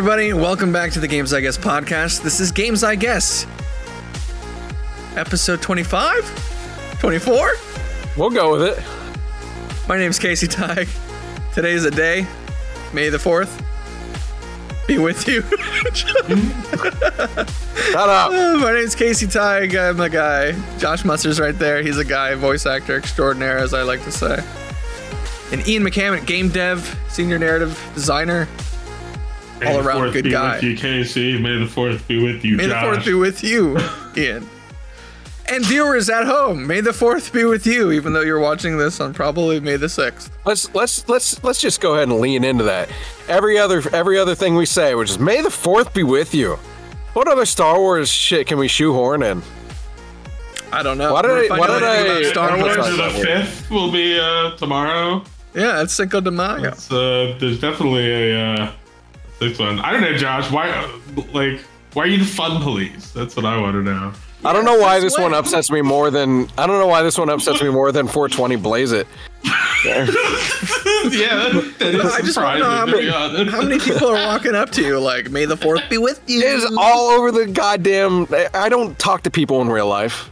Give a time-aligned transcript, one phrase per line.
[0.00, 0.32] everybody.
[0.32, 2.22] Welcome back to the Games I Guess podcast.
[2.22, 3.46] This is Games I Guess,
[5.14, 6.98] episode 25?
[7.00, 7.52] 24?
[8.16, 8.82] We'll go with it.
[9.86, 10.88] My name's Casey Tig.
[11.52, 12.26] Today is a day,
[12.94, 13.62] May the 4th.
[14.86, 15.42] Be with you.
[17.92, 18.32] Shut up.
[18.62, 19.76] My name's Casey Tig.
[19.76, 20.52] I'm a guy.
[20.78, 21.82] Josh Muster's right there.
[21.82, 24.42] He's a guy, voice actor extraordinaire, as I like to say.
[25.52, 28.48] And Ian McCammon, game dev, senior narrative designer.
[29.60, 30.54] May all around fourth good be guy.
[30.56, 31.38] With you, Casey.
[31.38, 33.78] May the fourth be with you, May the 4th be with you,
[34.16, 34.48] Ian.
[35.48, 39.00] And viewers at home, may the 4th be with you, even though you're watching this
[39.00, 40.30] on probably May the 6th.
[40.46, 42.88] Let's let's let's let's just go ahead and lean into that.
[43.28, 46.56] Every other every other thing we say, which is May the Fourth be with you.
[47.14, 49.42] What other Star Wars shit can we shoehorn in?
[50.72, 51.12] I don't know.
[51.14, 52.74] Why did We're I- finding why out did I- Star Wars?
[52.76, 52.96] sorry.
[52.96, 55.24] the fifth will be uh, tomorrow.
[55.52, 56.70] Yeah, it's Cinco de Mayo.
[56.70, 58.72] Uh, there's definitely a uh,
[59.40, 59.78] sixth one.
[59.80, 60.50] I don't know, Josh.
[60.50, 61.60] Why, uh, like,
[61.94, 63.10] why are you the fun police?
[63.12, 64.12] That's what I want to know.
[64.44, 67.18] I don't know why this one upsets me more than I don't know why this
[67.18, 69.06] one upsets me more than 420 Blaze It.
[69.84, 72.60] yeah, that, that is I just want to surprising.
[72.62, 75.88] know how many, how many people are walking up to you like, May the 4th
[75.90, 76.40] be with you.
[76.40, 78.28] It is all over the goddamn.
[78.54, 80.30] I don't talk to people in real life.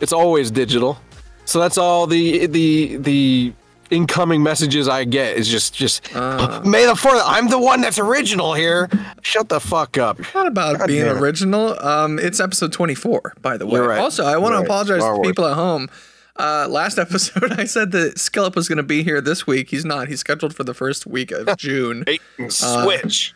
[0.00, 0.98] It's always digital.
[1.44, 3.52] So that's all the the the
[3.90, 7.22] incoming messages I get is just just May the fourth.
[7.24, 8.88] I'm the one that's original here.
[9.22, 10.18] Shut the fuck up.
[10.34, 11.78] not about God being original.
[11.80, 13.80] Um, it's episode 24, by the way.
[13.80, 13.98] Right.
[13.98, 14.64] Also, I want to right.
[14.64, 15.28] apologize Star to Wars.
[15.28, 15.88] people at home.
[16.36, 19.70] Uh, last episode, I said that Skill Up was going to be here this week.
[19.70, 20.08] He's not.
[20.08, 22.04] He's scheduled for the first week of June.
[22.38, 23.34] And switch.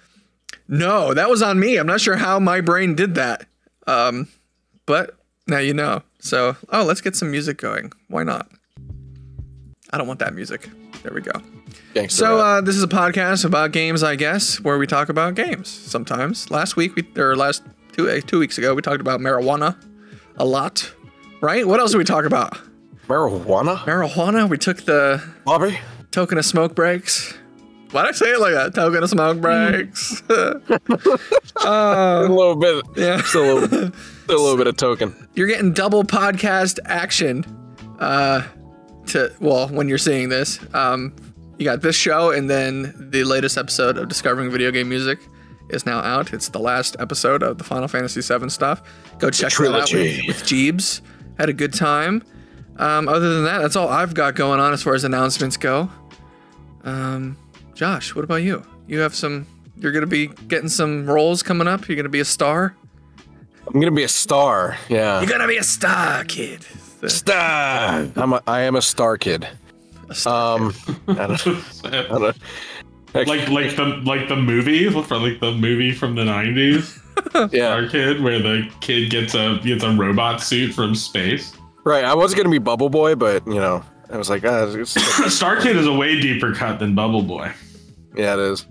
[0.68, 1.76] No, that was on me.
[1.76, 3.46] I'm not sure how my brain did that.
[3.86, 4.28] Um,
[4.86, 5.16] but
[5.46, 6.02] now you know.
[6.20, 7.92] So, oh, let's get some music going.
[8.08, 8.48] Why not?
[9.94, 10.68] I don't want that music.
[11.04, 11.30] There we go.
[11.94, 15.36] Gangster So, uh, this is a podcast about games, I guess, where we talk about
[15.36, 16.50] games sometimes.
[16.50, 17.62] Last week, we, or last
[17.92, 19.76] two uh, two weeks ago, we talked about marijuana
[20.36, 20.92] a lot,
[21.40, 21.64] right?
[21.64, 22.58] What else did we talk about?
[23.06, 24.48] marijuana, Marijuana.
[24.48, 25.78] We took the Bobby.
[26.10, 27.32] token of smoke breaks.
[27.92, 28.74] Why'd I say it like that?
[28.74, 30.24] Token of smoke breaks.
[30.30, 32.84] a little bit.
[32.96, 33.22] yeah.
[33.22, 35.28] Still a little, a little bit of token.
[35.34, 37.44] you're getting double podcast action
[38.00, 38.42] uh
[39.06, 41.14] to well when you're seeing this um
[41.58, 45.20] you got this show and then the latest episode of discovering video game music
[45.70, 46.32] is now out.
[46.32, 48.82] It's the last episode of the final fantasy VII stuff.
[49.18, 51.00] Go check that out with, with jeebs.
[51.38, 52.22] Had a good time.
[52.76, 55.88] Um other than that that's all i've got going on as far as announcements go.
[56.82, 57.36] Um
[57.74, 58.64] josh what about you?
[58.88, 61.88] You have some you're gonna be getting some roles coming up?
[61.88, 62.76] You're gonna be a star?
[63.66, 64.76] I'm gonna be a star.
[64.88, 65.20] Yeah.
[65.20, 66.66] you're gonna be a star kid
[67.08, 68.08] Star.
[68.16, 69.46] I'm a, I am a star kid.
[70.26, 70.74] Um,
[71.08, 71.46] I don't,
[71.84, 72.36] I don't,
[73.14, 77.68] like, like the like the movie from like the movie from the '90s, yeah.
[77.68, 81.54] our kid, where the kid gets a gets a robot suit from space.
[81.84, 82.04] Right.
[82.04, 84.92] I was gonna be Bubble Boy, but you know, I was like, ah, it's,
[85.34, 87.52] Star Kid is a way deeper cut than Bubble Boy.
[88.16, 88.66] yeah, it is.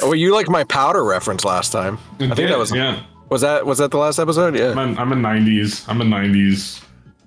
[0.00, 1.98] Oh, well, you like my powder reference last time.
[2.20, 3.02] I think that was yeah.
[3.30, 4.56] Was that was that the last episode?
[4.56, 4.70] Yeah.
[4.70, 5.84] I'm a, I'm a '90s.
[5.88, 6.82] I'm a '90s.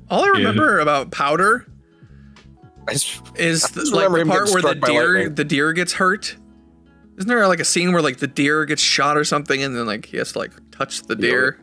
[0.10, 1.66] All I remember about Powder
[2.88, 5.36] I just, is the, just like the part where the deer lightning.
[5.36, 6.36] the deer gets hurt.
[7.18, 9.86] Isn't there like a scene where like the deer gets shot or something, and then
[9.86, 11.60] like he has to like touch the deer,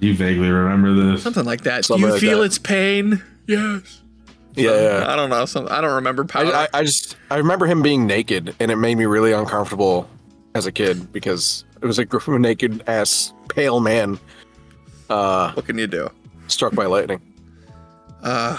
[0.00, 1.22] You vaguely remember this?
[1.22, 1.84] something like that.
[1.84, 2.44] Something Do you like feel that.
[2.44, 3.22] its pain?
[3.46, 4.02] Yes.
[4.54, 5.04] yeah, yeah.
[5.12, 5.46] I don't know.
[5.46, 6.54] Some I don't remember Powder.
[6.54, 10.08] I, I, I just I remember him being naked, and it made me really uncomfortable
[10.54, 14.18] as a kid because it was like a naked ass pale man
[15.10, 16.08] uh, what can you do?
[16.46, 17.20] struck by lightning.
[18.22, 18.58] Uh,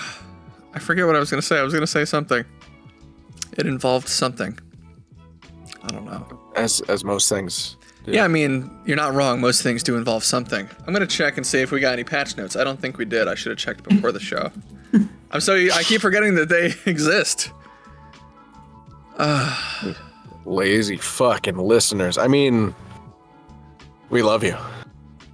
[0.74, 1.58] I forget what I was gonna say.
[1.58, 2.44] I was gonna say something.
[3.58, 4.58] It involved something.
[5.84, 6.40] I don't know.
[6.56, 7.78] As as most things.
[8.04, 8.12] do.
[8.12, 9.40] Yeah, I mean, you're not wrong.
[9.40, 10.70] Most things do involve something.
[10.86, 12.56] I'm gonna check and see if we got any patch notes.
[12.56, 13.28] I don't think we did.
[13.28, 14.52] I should have checked before the show.
[15.32, 17.52] I'm so I keep forgetting that they exist.
[20.46, 22.18] Lazy fucking listeners.
[22.18, 22.74] I mean,
[24.10, 24.58] we love you.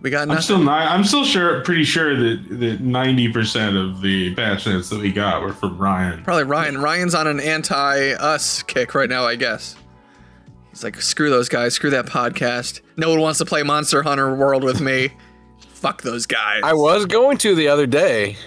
[0.01, 0.91] We got I'm still not.
[0.91, 5.11] I'm still sure, pretty sure that that 90 percent of the patch notes that we
[5.11, 6.23] got were from Ryan.
[6.23, 6.77] Probably Ryan.
[6.77, 9.75] Ryan's on an anti-us kick right now, I guess.
[10.69, 11.73] He's like, screw those guys.
[11.73, 12.81] Screw that podcast.
[12.95, 15.09] No one wants to play Monster Hunter World with me.
[15.69, 16.61] Fuck those guys.
[16.63, 18.37] I was going to the other day,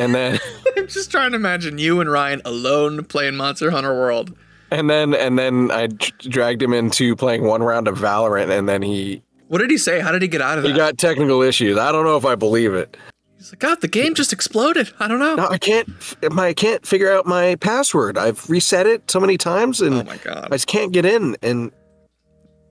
[0.00, 0.40] and then
[0.76, 4.36] I'm just trying to imagine you and Ryan alone playing Monster Hunter World.
[4.70, 8.68] And then and then I d- dragged him into playing one round of Valorant, and
[8.68, 10.00] then he What did he say?
[10.00, 10.68] How did he get out of it?
[10.68, 11.78] he got technical issues.
[11.78, 12.96] I don't know if I believe it.
[13.38, 14.90] He's like, God, the game just exploded.
[14.98, 15.34] I don't know.
[15.36, 15.88] No, I can't.
[15.90, 18.16] f- My I can't figure out my password.
[18.18, 20.46] I've reset it so many times, and Oh my God.
[20.50, 21.36] I just can't get in.
[21.42, 21.70] And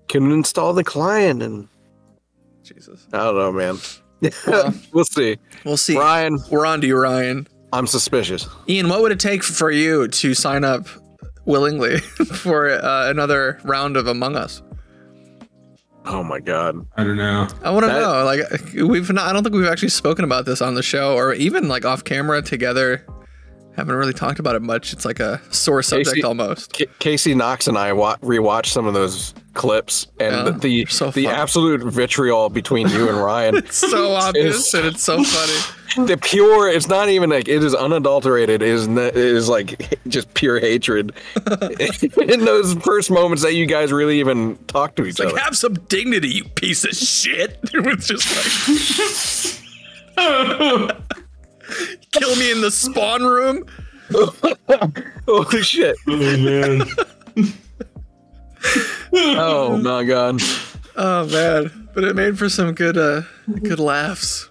[0.08, 1.68] can't install the client, and
[2.64, 3.08] Jesus.
[3.14, 3.78] I don't know, man.
[4.48, 5.38] Well- we'll see.
[5.64, 5.98] We'll see.
[5.98, 7.48] Ryan, We're on to you, Ryan.
[7.74, 8.48] I'm suspicious.
[8.70, 10.88] Ian, what would it take for you to sign up
[11.46, 11.98] willingly
[12.42, 14.62] for uh, another round of Among Us?
[16.08, 16.86] Oh my god.
[16.98, 17.48] I don't know.
[17.64, 18.24] I want to That- know.
[18.24, 19.28] Like, we've not.
[19.28, 22.04] I don't think we've actually spoken about this on the show, or even like off
[22.04, 23.04] camera together.
[23.76, 24.94] Haven't really talked about it much.
[24.94, 26.72] It's like a sore subject Casey- almost.
[26.74, 30.86] K- Casey Knox and I wa- rewatched some of those clips, and Yeah, the the,
[30.86, 31.34] so the fun.
[31.36, 33.56] absolute vitriol between you and Ryan.
[33.66, 36.06] It's so obvious and it's so funny.
[36.08, 39.98] the pure it's not even like it is unadulterated it is n- it is like
[40.10, 41.14] just pure hatred
[42.28, 45.44] in those first moments that you guys really even talk to each Like, other Like
[45.46, 47.60] have some dignity, you piece of shit.
[47.74, 48.28] It was just
[50.18, 50.98] like,
[52.12, 53.66] kill me in the spawn room.
[55.28, 56.84] holy shit Oh man.
[59.14, 60.40] oh my god
[60.98, 63.24] Oh man, but it made for some good, uh,
[63.64, 64.48] good laughs.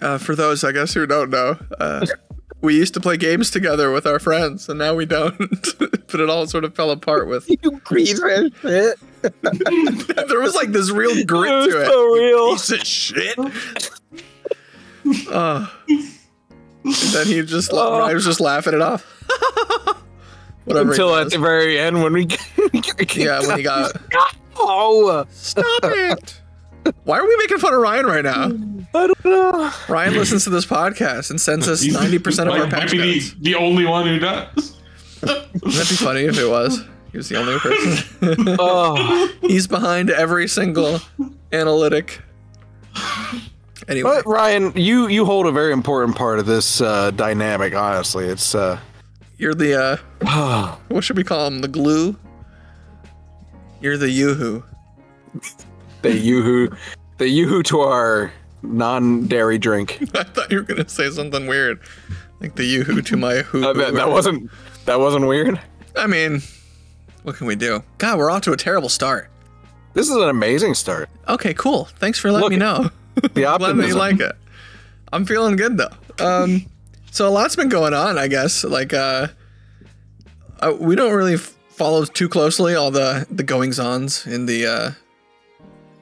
[0.00, 2.06] Uh, for those, I guess, who don't know, uh,
[2.62, 5.36] we used to play games together with our friends, and now we don't.
[5.78, 7.50] but it all sort of fell apart with.
[7.50, 8.98] you piece of shit
[9.42, 11.86] there was like this real grit It was to it.
[11.86, 12.52] so real.
[12.52, 13.38] Piece of shit.
[15.30, 16.11] Uh, and
[17.12, 18.00] then he just, la- Oh.
[18.02, 19.02] I was just laughing it off.
[20.64, 20.92] Whatever.
[20.94, 22.28] he until at the very end when we
[23.14, 23.92] yeah, when he got.
[24.56, 26.40] oh Stop it!
[27.04, 28.44] Why are we making fun of Ryan right now?
[28.94, 32.66] i don't know Ryan listens to this podcast and sends us ninety percent of our
[32.66, 34.76] might- might be the, the only one who does.
[35.22, 36.80] Wouldn't that be funny if it was?
[37.10, 38.56] He was the only person.
[38.60, 41.00] oh He's behind every single
[41.52, 42.20] analytic.
[43.88, 48.26] Anyway, but ryan you you hold a very important part of this uh dynamic honestly
[48.26, 48.78] it's uh
[49.38, 51.62] you're the uh, what should we call him?
[51.62, 52.16] The glue.
[53.80, 54.62] You're the yoo-hoo.
[56.02, 56.76] the yoo-hoo
[57.18, 58.32] the yoo-hoo to our
[58.62, 61.80] non-dairy drink I thought you were gonna say something weird,
[62.40, 63.60] like the yoo-hoo to my hoo.
[63.74, 64.48] That, that wasn't
[64.84, 65.60] that wasn't weird.
[65.96, 66.40] I mean,
[67.24, 67.82] what can we do?
[67.98, 69.28] God, we're off to a terrible start.
[69.94, 71.10] This is an amazing start.
[71.28, 71.86] Okay, cool.
[71.98, 72.90] Thanks for letting Look, me know.
[73.14, 74.32] The Glad that you like it.
[75.12, 75.90] I'm feeling good though.
[76.18, 76.66] Um,
[77.10, 78.64] so a lot's been going on, I guess.
[78.64, 79.28] Like, uh,
[80.60, 84.66] uh we don't really f- follow too closely all the the goings ons in the
[84.66, 84.90] uh,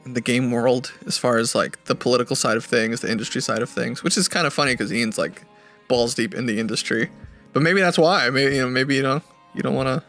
[0.05, 3.43] in the game world, as far as like the political side of things, the industry
[3.43, 5.43] side of things, which is kind of funny because Ian's like
[5.89, 7.11] balls deep in the industry.
[7.53, 8.31] But maybe that's why.
[8.31, 8.69] Maybe you know.
[8.69, 9.23] Maybe you know.
[9.55, 10.05] You don't want to.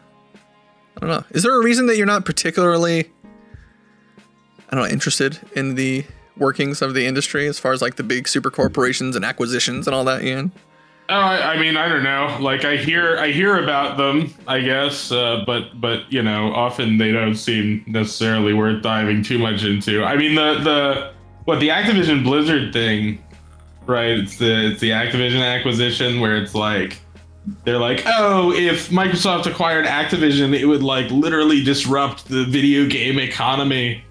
[0.96, 1.24] I don't know.
[1.30, 3.10] Is there a reason that you're not particularly
[4.72, 6.04] I don't know, interested in the
[6.42, 9.94] workings of the industry as far as like the big super corporations and acquisitions and
[9.94, 10.52] all that, Ian?
[11.08, 12.38] Oh, I, I mean, I don't know.
[12.40, 16.96] Like, I hear, I hear about them, I guess, uh, but, but you know, often
[16.98, 20.04] they don't seem necessarily worth diving too much into.
[20.04, 21.12] I mean, the, the,
[21.44, 23.22] what the Activision Blizzard thing,
[23.84, 24.10] right?
[24.10, 26.98] It's the, it's the Activision acquisition where it's like,
[27.64, 33.18] they're like, oh, if Microsoft acquired Activision, it would like literally disrupt the video game
[33.18, 34.04] economy.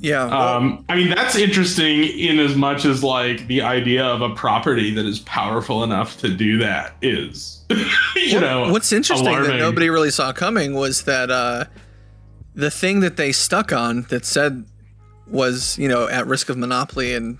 [0.00, 0.24] Yeah.
[0.24, 4.92] Um, I mean, that's interesting in as much as like the idea of a property
[4.94, 7.64] that is powerful enough to do that is,
[8.16, 11.64] you know, What's interesting that nobody really saw coming was that uh,
[12.54, 14.64] the thing that they stuck on that said
[15.26, 17.38] was, you know, at risk of monopoly and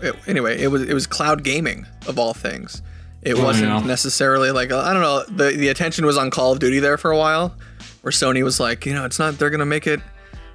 [0.00, 2.82] it- anyway, it was it was cloud gaming of all things.
[3.22, 3.80] It Oh, wasn't yeah.
[3.80, 5.24] necessarily like I don't know.
[5.28, 7.54] The the attention was on Call of Duty there for a while,
[8.02, 10.00] where Sony was like, you know, it's not they're gonna make it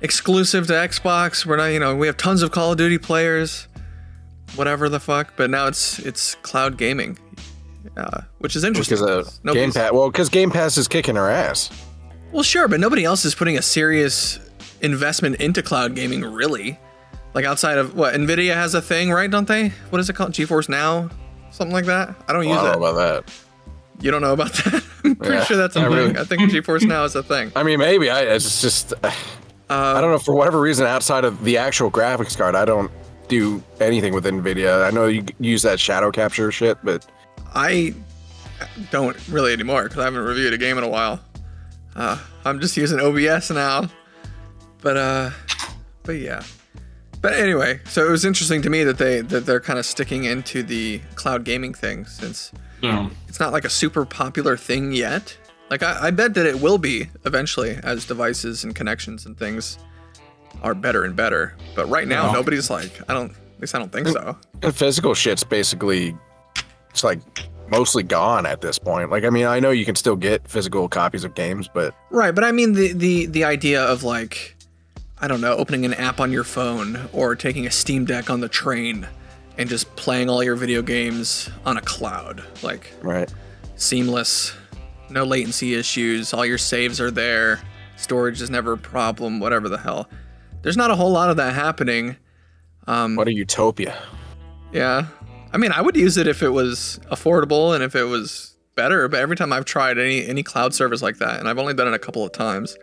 [0.01, 1.45] exclusive to Xbox.
[1.45, 3.67] We're not, you know, we have tons of Call of Duty players,
[4.55, 5.33] whatever the fuck.
[5.35, 7.17] But now it's it's cloud gaming,
[7.95, 8.97] uh, which is interesting.
[8.99, 9.91] Because uh, Game Pass.
[9.91, 11.69] Well, because Game Pass is kicking our ass.
[12.31, 14.39] Well, sure, but nobody else is putting a serious
[14.81, 16.77] investment into cloud gaming, really.
[17.33, 19.29] Like outside of what Nvidia has a thing, right?
[19.29, 19.69] Don't they?
[19.91, 20.31] What is it called?
[20.33, 21.09] GeForce Now,
[21.51, 22.15] something like that.
[22.27, 22.71] I don't Well, use I it.
[22.73, 23.33] don't know about that.
[24.01, 24.83] You don't know about that?
[25.05, 25.93] I'm pretty Yeah, sure that's a I thing.
[25.93, 27.51] really- I think GeForce Now is a thing.
[27.55, 28.21] I mean, maybe I.
[28.21, 28.93] It's just.
[29.69, 30.17] I don't know.
[30.19, 32.91] For whatever reason, outside of the actual graphics card, I don't
[33.27, 34.85] do anything with Nvidia.
[34.85, 37.05] I know you use that shadow capture shit, but
[37.53, 37.93] I
[38.91, 41.19] don't really anymore because I haven't reviewed a game in a while.
[41.95, 43.89] Uh, I'm just using OBS now.
[44.81, 45.29] But uh,
[46.03, 46.43] but yeah.
[47.19, 50.23] But anyway, so it was interesting to me that they that they're kind of sticking
[50.25, 52.51] into the cloud gaming thing since
[52.83, 53.09] No.
[53.27, 55.35] it's not like a super popular thing yet.
[55.69, 59.77] Like I, I bet that it will be eventually as devices and connections and things
[60.61, 61.55] are better and better.
[61.75, 62.33] But right now, No.
[62.33, 63.31] nobody's like I don't.
[63.31, 64.37] At least I don't think so.
[64.61, 66.15] and physical shit's basically
[66.91, 67.19] it's like
[67.69, 69.09] mostly gone at this point.
[69.11, 72.33] Like, I mean, I know you can still get physical copies of games, but Right,
[72.33, 74.55] but I mean the the the idea of like
[75.19, 78.39] I don't know, opening an app on your phone or taking a Steam Deck on
[78.39, 79.07] the train
[79.57, 82.43] and just playing all your video games on a cloud.
[82.61, 83.27] Like Right.
[83.75, 84.53] seamless,
[85.09, 87.61] no latency issues, all your saves are there,
[87.95, 90.09] storage is never a problem, whatever the hell.
[90.61, 92.17] There's not a whole lot of that happening.
[92.87, 93.97] Um, What a utopia.
[94.71, 95.07] Yeah.
[95.53, 99.07] I mean, I would use it if it was affordable and if it was better,
[99.07, 101.87] but every time I've tried any any cloud service like that, and I've only done
[101.87, 102.77] it a couple of times,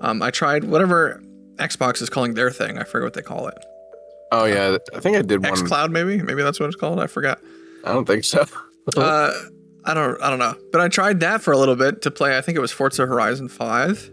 [0.00, 1.22] um, I tried whatever
[1.56, 2.78] Xbox is calling their thing.
[2.78, 3.54] I forget what they call it.
[4.32, 5.52] Oh yeah, I think I did one.
[5.52, 6.20] X Cloud, maybe?
[6.22, 6.98] Maybe that's what it's called.
[7.00, 7.38] I forgot.
[7.84, 8.44] I don't think so.
[8.96, 9.32] Uh,
[9.84, 10.56] I don't, I don't know.
[10.72, 12.36] But I tried that for a little bit to play.
[12.36, 14.10] I think it was Forza Horizon Five.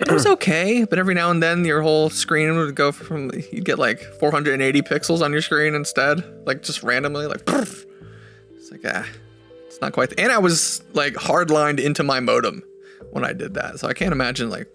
[0.00, 3.64] It was okay, but every now and then your whole screen would go from you'd
[3.64, 7.44] get like 480 pixels on your screen instead, like just randomly, like.
[7.46, 7.86] poof.
[8.56, 9.06] It's like ah,
[9.66, 10.12] it's not quite.
[10.18, 12.62] And I was like hardlined into my modem
[13.10, 14.68] when I did that, so I can't imagine like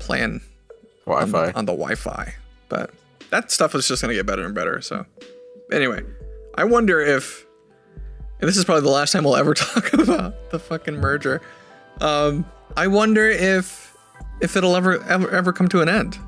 [0.00, 0.40] playing
[1.06, 1.52] Wi-Fi.
[1.52, 2.34] on the Wi-Fi.
[2.68, 2.90] But
[3.30, 4.80] that stuff is just gonna get better and better.
[4.80, 5.06] So
[5.70, 6.02] anyway,
[6.56, 7.46] I wonder if,
[8.42, 11.40] and this is probably the last time we'll ever talk about the fucking merger.
[12.00, 12.44] Um,
[12.76, 13.96] I wonder if
[14.40, 16.18] if it'll ever ever ever come to an end.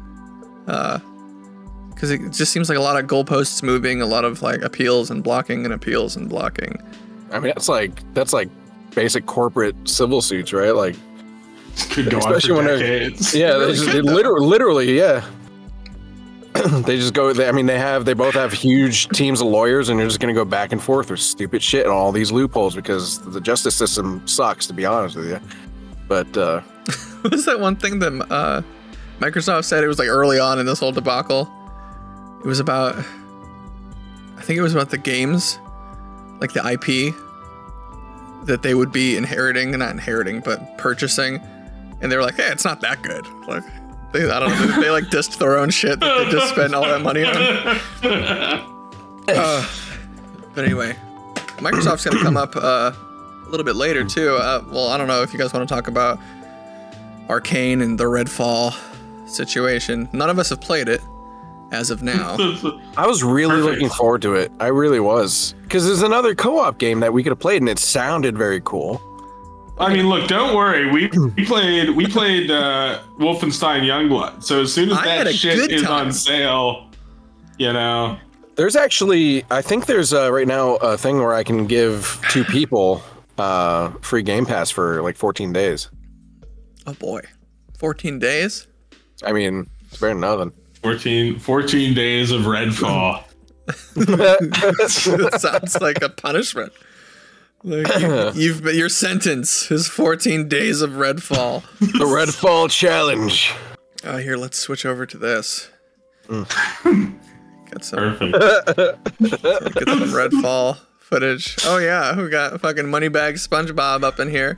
[0.65, 5.11] Because it just seems like a lot of goalposts moving, a lot of like appeals
[5.11, 6.81] and blocking and appeals and blocking.
[7.33, 8.49] I mean, that's like that's like
[8.95, 10.71] basic corporate civil suits, right?
[10.71, 10.95] Like,
[11.91, 13.35] Could go on for when they're- decades.
[13.35, 15.25] yeah, really just, could, literally, literally, yeah.
[16.87, 17.33] they just go.
[17.33, 20.21] They, I mean, they have they both have huge teams of lawyers, and you're just
[20.21, 23.75] gonna go back and forth with stupid shit and all these loopholes because the justice
[23.75, 25.41] system sucks, to be honest with you.
[26.07, 26.61] But uh,
[27.31, 28.63] was that one thing that uh,
[29.19, 29.83] Microsoft said?
[29.83, 31.51] It was like early on in this whole debacle.
[32.45, 35.59] It was about, I think it was about the games,
[36.41, 37.15] like the IP
[38.47, 41.41] that they would be inheriting, and not inheriting, but purchasing.
[42.01, 43.65] And they were like, "Hey, it's not that good." Like,
[44.15, 44.67] they, I don't know.
[44.77, 47.35] They, they like dissed their own shit that they just spent all that money on.
[49.27, 49.67] Uh,
[50.55, 50.95] but anyway,
[51.57, 54.37] Microsoft's gonna come up uh, a little bit later too.
[54.37, 56.19] Uh, well, I don't know if you guys want to talk about
[57.29, 58.75] Arkane and the Redfall
[59.29, 60.09] situation.
[60.13, 61.01] None of us have played it
[61.73, 62.37] as of now.
[62.97, 63.73] I was really Perfect.
[63.73, 64.53] looking forward to it.
[64.61, 67.79] I really was because there's another co-op game that we could have played, and it
[67.79, 69.01] sounded very cool.
[69.79, 70.91] I mean, look, don't worry.
[70.91, 74.43] We we played we played uh, Wolfenstein Youngblood.
[74.45, 76.07] So as soon as I had that shit good is time.
[76.07, 76.89] on sale,
[77.59, 78.17] you know,
[78.55, 82.45] There's actually, I think there's uh, right now a thing where I can give two
[82.45, 83.03] people
[83.39, 85.91] uh, free Game Pass for like 14 days.
[86.87, 87.23] oh boy,
[87.79, 88.69] 14 days.
[89.25, 90.53] I mean, it's better than nothing.
[90.83, 93.25] 14, 14 days of Redfall.
[93.97, 96.73] that sounds like a punishment.
[97.65, 101.63] Like you, you've been, your sentence is 14 days of Redfall.
[101.81, 103.53] the Redfall Challenge.
[104.05, 105.71] Oh, here, let's switch over to this.
[106.29, 107.19] Mm.
[107.71, 108.33] Get some, Perfect.
[109.75, 111.57] get some Redfall footage.
[111.65, 114.55] Oh yeah, we got fucking Moneybag SpongeBob up in here.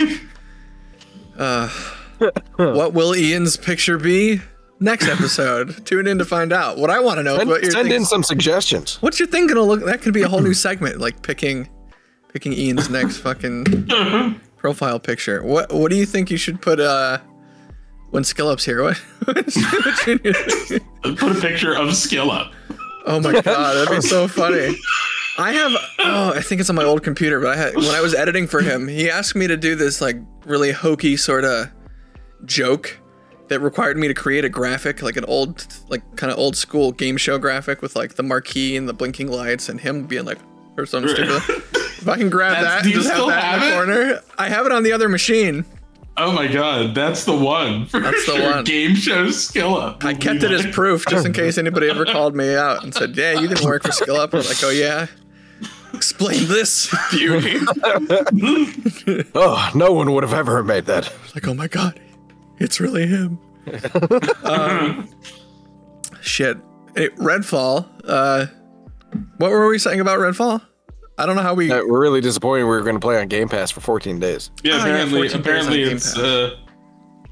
[1.38, 1.68] Uh,
[2.56, 4.40] what will Ian's picture be?
[4.80, 5.86] Next episode.
[5.86, 6.76] Tune in to find out.
[6.76, 9.00] What I want to know is Send, what your send thing- in some suggestions.
[9.00, 9.84] What's your thing gonna look?
[9.84, 11.68] That could be a whole new segment, like picking,
[12.37, 13.64] picking Ian's next fucking
[14.59, 15.43] profile picture.
[15.43, 16.78] What What do you think you should put?
[16.78, 17.16] Uh,
[18.11, 18.99] when Skillup's here, what?
[19.25, 19.50] what
[20.00, 20.35] should you?
[21.14, 22.52] Put a picture of Skill Up.
[23.07, 24.76] Oh my god, that'd be so funny.
[25.38, 28.02] I have oh, I think it's on my old computer, but I had when I
[28.02, 31.71] was editing for him, he asked me to do this like really hokey sort of
[32.45, 32.99] joke
[33.49, 36.93] that required me to create a graphic, like an old like kind of old school
[36.93, 40.38] game show graphic with like the marquee and the blinking lights and him being like
[40.76, 41.62] or something stupid.
[41.99, 43.73] If I can grab That's- that do you just have still that in the have
[43.73, 43.75] it?
[43.75, 44.21] corner.
[44.38, 45.65] I have it on the other machine.
[46.19, 47.85] Oh my god, that's the one.
[47.87, 48.50] For That's the sure.
[48.55, 48.65] one.
[48.65, 50.03] Game show Skill Up.
[50.03, 53.15] I kept it as proof just in case anybody ever called me out and said,
[53.17, 55.07] "Yeah, you didn't work for Skill Up." I was like, "Oh yeah."
[55.93, 57.59] Explain this, beauty.
[59.35, 61.12] Oh, no one would have ever made that.
[61.35, 62.00] like, oh my god,
[62.59, 63.38] it's really him.
[64.43, 65.09] um,
[66.21, 66.57] shit.
[66.95, 67.87] Hey, Redfall.
[68.05, 68.47] Uh,
[69.37, 70.62] what were we saying about Redfall?
[71.18, 71.70] I don't know how we.
[71.70, 74.50] Uh, we're really disappointed we were going to play on Game Pass for 14 days.
[74.62, 76.16] Yeah, Oh, apparently, 14 apparently it's.
[76.16, 76.56] Uh,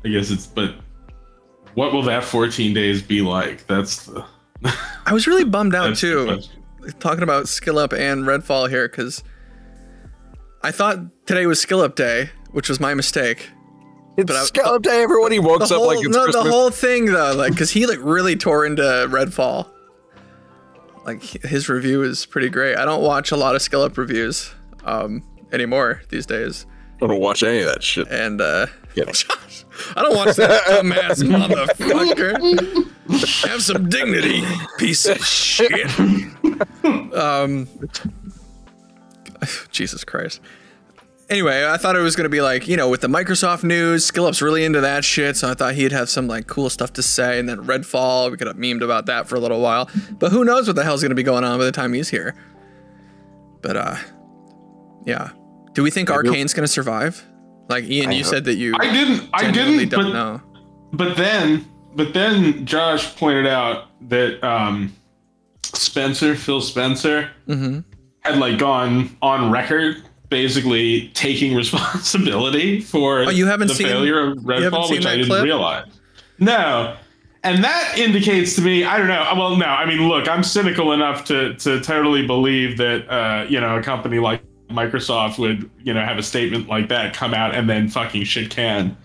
[0.05, 0.47] I guess it's.
[0.47, 0.77] But
[1.75, 3.67] what will that 14 days be like?
[3.67, 4.25] That's the.
[5.07, 6.41] I was really bummed out too,
[6.99, 9.23] talking about Skill Up and Redfall here, because
[10.63, 13.51] I thought today was Skill Up Day, which was my mistake.
[14.17, 15.03] It's But I- Scallop Day.
[15.03, 16.45] Everyone he woke up whole, like it's no, Christmas.
[16.45, 19.69] the whole thing though, like, cause he like really tore into Redfall.
[21.05, 22.77] Like his review is pretty great.
[22.77, 24.53] I don't watch a lot of skill up reviews
[24.85, 26.67] um, anymore these days,
[27.03, 28.09] I don't watch any of that shit.
[28.09, 29.15] and uh, kidding.
[29.97, 32.31] I don't watch that dumbass motherfucker.
[33.49, 34.43] Have some dignity,
[34.79, 35.91] piece of shit.
[37.15, 37.69] Um,
[39.71, 40.41] Jesus Christ.
[41.31, 44.43] Anyway, I thought it was gonna be like you know with the Microsoft news, SkillUp's
[44.43, 47.39] really into that shit, so I thought he'd have some like cool stuff to say.
[47.39, 49.89] And then Redfall, we could have memed about that for a little while,
[50.19, 52.35] but who knows what the hell's gonna be going on by the time he's here.
[53.63, 53.97] But uh,
[55.07, 55.31] yeah.
[55.73, 57.25] Do we think Arkane's gonna survive?
[57.69, 59.29] Like Ian, you hope- said that you I didn't.
[59.33, 59.89] I didn't.
[59.89, 60.43] don't but, know.
[60.93, 61.65] but then,
[61.97, 64.93] but then Josh pointed out that um,
[65.63, 67.81] Spencer, Phil Spencer, Mm-hmm.
[68.21, 70.03] had like gone on record
[70.35, 75.13] basically taking responsibility for Oh, you haven't the seen- failure of haven't Redfall, which I
[75.17, 75.45] didn't clip?
[75.45, 75.87] realize.
[76.41, 76.97] No.
[77.45, 79.23] And that indicates to me, I don't know.
[79.37, 83.61] Well, no, I mean, look, I'm cynical enough to to totally believe that uh, you
[83.61, 87.55] know a company like Microsoft would you know have a statement like that come out
[87.55, 88.97] and then fucking shit can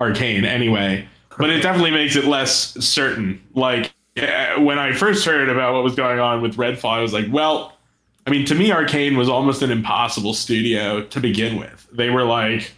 [0.00, 1.06] Arkane anyway.
[1.38, 3.40] But it definitely makes it less certain.
[3.54, 7.12] Like eh, when I first heard about what was going on with Redfall, I was
[7.12, 7.76] like, well,
[8.26, 11.88] I mean, to me, Arkane was almost an impossible studio to begin with.
[11.92, 12.72] They were like,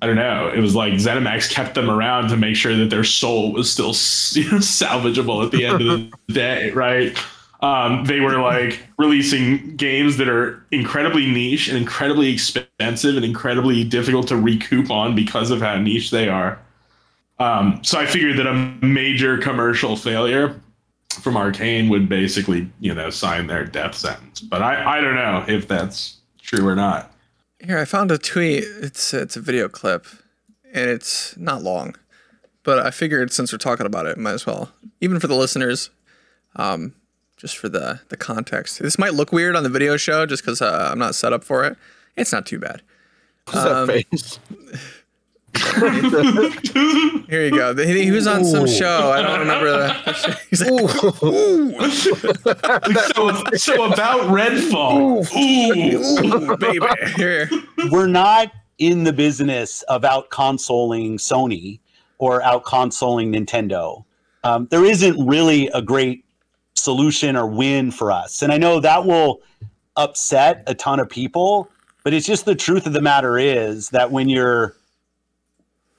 [0.00, 0.48] I don't know.
[0.48, 3.94] It was like ZeniMax kept them around to make sure that their soul was still
[4.40, 7.18] you know, salvageable at the end of the day, right?
[7.60, 13.82] Um, they were like releasing games that are incredibly niche and incredibly expensive and incredibly
[13.82, 16.60] difficult to recoup on because of how niche they are.
[17.40, 20.60] Um, so I figured that a major commercial failure
[21.10, 24.40] from Arkane would basically, you know, sign their death sentence.
[24.40, 27.12] But I, I don't know if that's true or not.
[27.60, 28.64] Here, I found a tweet.
[28.64, 30.06] It's it's a video clip,
[30.72, 31.96] and it's not long,
[32.62, 35.90] but I figured since we're talking about it, might as well, even for the listeners,
[36.54, 36.94] um,
[37.36, 38.78] just for the the context.
[38.78, 41.42] This might look weird on the video show, just because uh, I'm not set up
[41.42, 41.76] for it.
[42.16, 42.80] It's not too bad.
[43.46, 44.38] What's Um, that face?
[47.28, 47.74] Here you go.
[47.74, 49.10] He, he was on some show.
[49.10, 49.96] I don't remember the.
[50.04, 50.32] the show.
[50.50, 50.60] He's
[52.94, 55.24] like, so, so about Redfall.
[55.36, 56.52] Ooh.
[56.52, 57.50] "Ooh, baby, here.
[57.90, 61.80] we're not in the business of out consoling Sony
[62.18, 64.04] or out consoling Nintendo.
[64.44, 66.24] Um, there isn't really a great
[66.74, 68.42] solution or win for us.
[68.42, 69.40] And I know that will
[69.96, 71.68] upset a ton of people,
[72.04, 74.76] but it's just the truth of the matter is that when you're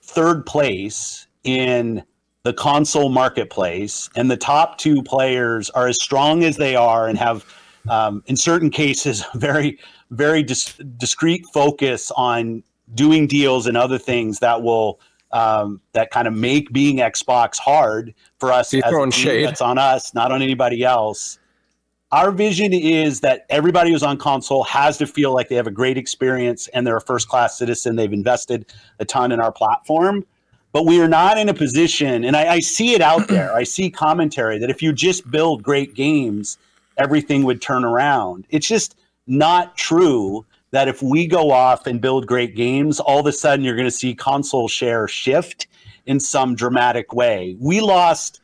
[0.10, 2.04] third place in
[2.44, 7.18] the console marketplace and the top two players are as strong as they are and
[7.18, 7.46] have
[7.90, 9.78] um, in certain cases a very
[10.12, 12.64] very dis- discrete focus on
[12.96, 15.00] doing deals and other things that will
[15.32, 19.46] um, that kind of make being xbox hard for us You're as a throwing shade.
[19.46, 21.38] that's on us not on anybody else
[22.12, 25.72] our vision is that everybody who's on console has to feel like they have a
[25.72, 27.96] great experience and they're a first class citizen.
[27.96, 28.66] They've invested
[29.00, 30.26] a ton in our platform.
[30.72, 33.52] But we are not in a position, and I, I see it out there.
[33.56, 36.60] I see commentary that if you just build great games,
[36.96, 38.46] everything would turn around.
[38.52, 38.96] It's just
[39.26, 43.66] not true that if we go off and build great games, all of a sudden
[43.66, 45.66] you're going to see console share shift
[46.06, 47.56] in some dramatic way.
[47.60, 48.42] We lost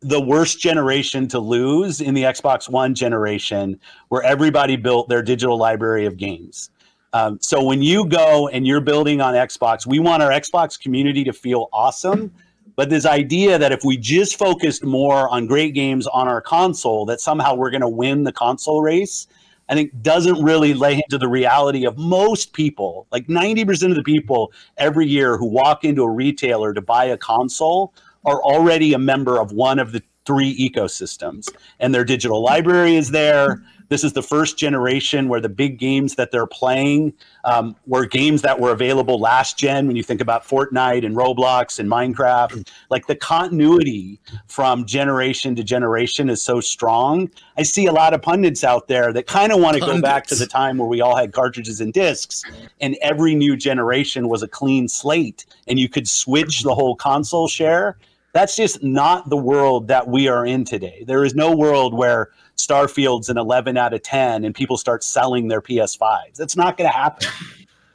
[0.00, 5.56] the worst generation to lose in the Xbox One generation, where everybody built their digital
[5.56, 6.70] library of games.
[7.12, 11.24] Um, so when you go and you're building on Xbox, we want our Xbox community
[11.24, 12.30] to feel awesome.
[12.74, 17.06] But this idea that if we just focused more on great games on our console,
[17.06, 19.26] that somehow we're going to win the console race,
[19.68, 23.06] I think doesn't really lay into the reality of most people.
[23.10, 27.16] Like 90% of the people every year who walk into a retailer to buy a
[27.16, 27.94] console
[28.26, 31.48] are already a member of one of the three ecosystems,
[31.80, 33.62] and their digital library is there.
[33.88, 37.12] This is the first generation where the big games that they're playing
[37.44, 39.86] um, were games that were available last gen.
[39.86, 45.62] When you think about Fortnite and Roblox and Minecraft, like the continuity from generation to
[45.62, 47.30] generation is so strong.
[47.56, 50.26] I see a lot of pundits out there that kind of want to go back
[50.26, 52.42] to the time where we all had cartridges and discs,
[52.80, 57.46] and every new generation was a clean slate, and you could switch the whole console
[57.46, 57.96] share.
[58.36, 61.04] That's just not the world that we are in today.
[61.06, 65.48] There is no world where Starfield's an 11 out of 10 and people start selling
[65.48, 66.34] their PS5s.
[66.36, 67.28] That's not going to happen.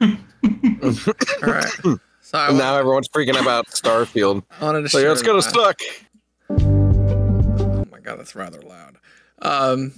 [0.82, 1.70] All right.
[2.22, 4.42] So And now everyone's freaking about Starfield.
[4.60, 5.80] wanted to So share it's gonna suck.
[6.50, 8.96] Oh my god, that's rather loud.
[9.42, 9.92] Um,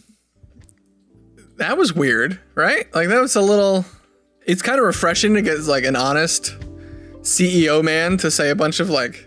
[1.57, 2.95] that was weird, right?
[2.95, 3.87] Like that was a little.
[4.45, 6.55] It's kind of refreshing to get like an honest
[7.23, 9.24] CEO man to say a bunch of like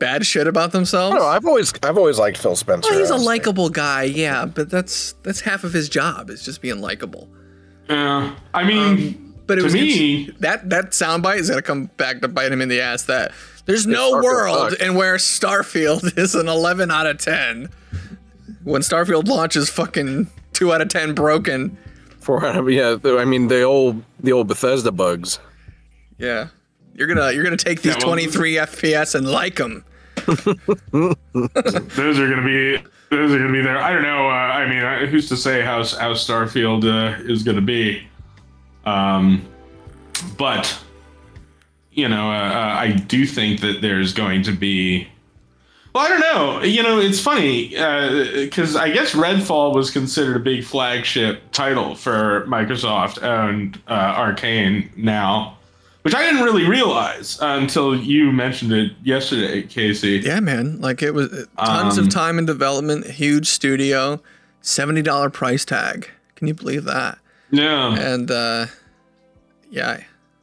[0.00, 1.14] bad shit about themselves.
[1.14, 1.24] No.
[1.24, 2.90] I've always, I've always liked Phil Spencer.
[2.90, 6.60] Well, he's a likable guy, yeah, but that's that's half of his job is just
[6.60, 7.28] being likable.
[7.88, 8.34] Yeah.
[8.52, 8.78] I mean,
[9.14, 12.50] um, But it To was me- that that soundbite is gonna come back to bite
[12.52, 13.04] him in the ass.
[13.04, 13.32] That
[13.66, 14.82] there's no Starfield world sucks.
[14.82, 17.68] in where Starfield is an 11 out of 10.
[18.64, 21.76] When Starfield launches, fucking two out of 10 broken.
[22.20, 25.38] For yeah, I mean the old the old Bethesda bugs.
[26.18, 26.48] Yeah,
[26.94, 29.84] you're gonna you're gonna take these Yeah, well- 23 FPS and like them.
[30.30, 33.78] Those are gonna be those are gonna be there.
[33.78, 34.28] I don't know.
[34.28, 38.06] Uh, I mean, uh, who's to say how how Starfield uh, is gonna be?
[38.84, 39.44] Um,
[40.36, 40.78] but
[41.92, 45.08] you know, uh, uh, I do think that there's going to be.
[45.92, 46.62] Well, I don't know.
[46.62, 52.46] You know, it's funny because I guess Redfall was considered a big flagship title for
[52.46, 55.58] Microsoft and uh, Arkane now,
[56.02, 60.18] which I didn't really realize until you mentioned it yesterday, Casey.
[60.24, 60.80] Yeah, man.
[60.80, 64.20] Like it was tons Um, of time in development, huge studio,
[64.62, 66.08] seventy dollar price tag.
[66.36, 67.18] Can you believe that?
[67.50, 67.94] Yeah.
[67.98, 68.66] And uh,
[69.70, 70.00] yeah,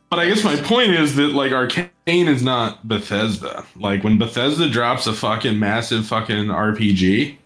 [0.10, 3.65] But I guess my point is that like Arkane is not Bethesda.
[3.76, 7.38] Like when Bethesda drops a fucking massive fucking RPG,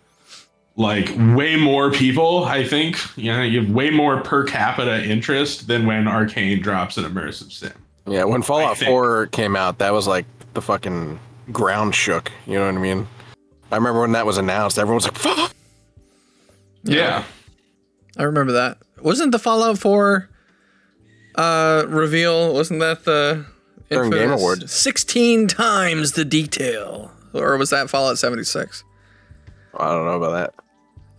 [0.76, 5.68] like way more people, I think, you know, you have way more per capita interest
[5.68, 7.72] than when Arkane drops an immersive sim.
[8.08, 11.20] Yeah, when Fallout 4 came out, that was like the fucking
[11.52, 12.32] ground shook.
[12.48, 13.08] You know what I mean?
[13.72, 15.54] I remember when that was announced, everyone was like, "Fuck!"
[16.84, 17.24] Yeah.
[18.18, 18.78] I remember that.
[19.02, 20.30] Wasn't the Fallout 4
[21.36, 22.54] uh, reveal?
[22.54, 23.46] Wasn't that the
[23.90, 24.72] During Game infamous Awards.
[24.74, 28.84] Sixteen times the detail, or was that Fallout 76?
[29.78, 30.64] I don't know about that.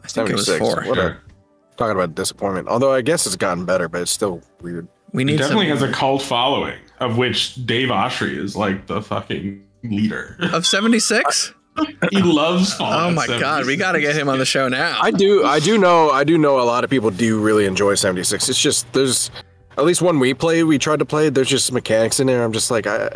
[0.05, 0.59] I think it was 76.
[0.75, 0.85] four.
[0.89, 1.09] What Sure.
[1.09, 2.69] a, talking about disappointment.
[2.69, 4.87] Although I guess it's gotten better, but it's still weird.
[5.13, 9.03] We It definitely some has a cult following, of which Dave Oshry is like the
[9.03, 10.37] fucking leader.
[10.53, 11.55] of 76.
[12.11, 13.11] he loves Fallout.
[13.11, 14.99] Oh my god, we got to get him on the show now.
[15.01, 17.95] I do, I do know, I do know a lot of people do really enjoy
[17.95, 18.49] 76.
[18.49, 19.31] It's just there's
[19.79, 21.31] at least one we play, we tried to play.
[21.31, 22.45] There's just mechanics in there.
[22.45, 23.07] I'm just like, I,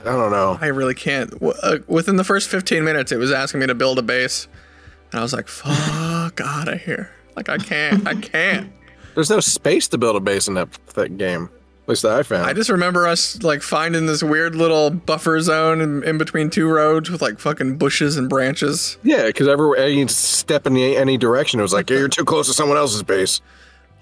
[0.00, 0.58] I don't know.
[0.60, 1.34] I really can't.
[1.42, 4.46] Uh, within the first 15 minutes, it was asking me to build a base,
[5.10, 8.72] and I was like, "Fuck out of here!" Like I can't, I can't.
[9.18, 11.50] There's no space to build a base in that, that game.
[11.82, 12.46] At least that I found.
[12.46, 16.68] I just remember us like finding this weird little buffer zone in, in between two
[16.68, 18.96] roads with like fucking bushes and branches.
[19.02, 22.46] yeah, because every any step in the, any direction, it was like, you're too close
[22.46, 23.40] to someone else's base.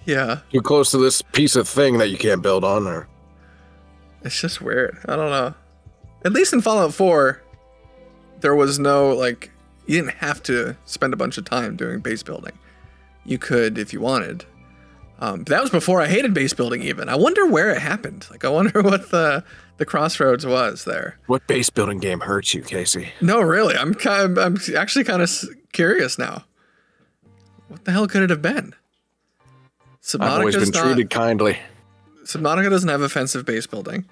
[0.05, 3.09] Yeah, Too close to this piece of thing that you can't build on there.
[4.23, 4.99] it's just weird.
[5.09, 5.55] I don't know.
[6.27, 7.43] At least in Fallout 4,
[8.41, 9.51] there was no like
[9.87, 12.53] you didn't have to spend a bunch of time doing base building.
[13.25, 14.45] You could if you wanted.
[15.19, 16.83] Um, that was before I hated base building.
[16.83, 18.27] Even I wonder where it happened.
[18.31, 19.45] Like I wonder what the
[19.79, 21.19] the crossroads was there.
[21.27, 23.11] What base building game hurts you, Casey?
[23.21, 24.37] No, really, I'm kind.
[24.37, 25.31] Of, I'm actually kind of
[25.73, 26.45] curious now.
[27.69, 28.75] What the hell could it have been?
[30.15, 30.85] I've always been not.
[30.85, 31.59] treated kindly.
[32.25, 34.05] Subnautica doesn't have offensive base building.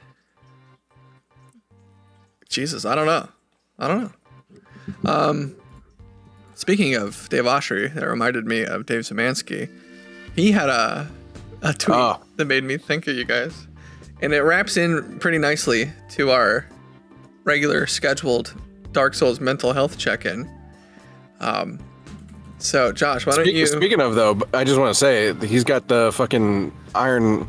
[2.49, 3.29] Jesus, I don't know.
[3.79, 4.03] I don't
[5.05, 5.11] know.
[5.11, 5.57] Um,
[6.55, 9.69] speaking of Dave Oshry, that reminded me of Dave Szymanski.
[10.35, 11.09] He had a
[11.63, 12.21] a tweet Oh.
[12.37, 13.67] that made me think of you guys,
[14.21, 16.67] and it wraps in pretty nicely to our
[17.45, 18.55] regular scheduled
[18.93, 20.49] Dark Souls mental health check-in.
[21.41, 21.79] Um,
[22.59, 23.67] so Josh, why don't you?
[23.67, 27.49] Speaking of though, I just want to say he's got the fucking Iron,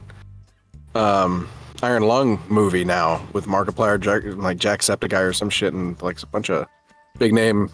[0.96, 1.48] um,
[1.84, 6.26] Iron Lung movie now with Markiplier, Jack, like Jacksepticeye or some shit, and like a
[6.28, 6.68] bunch of
[7.20, 7.70] big name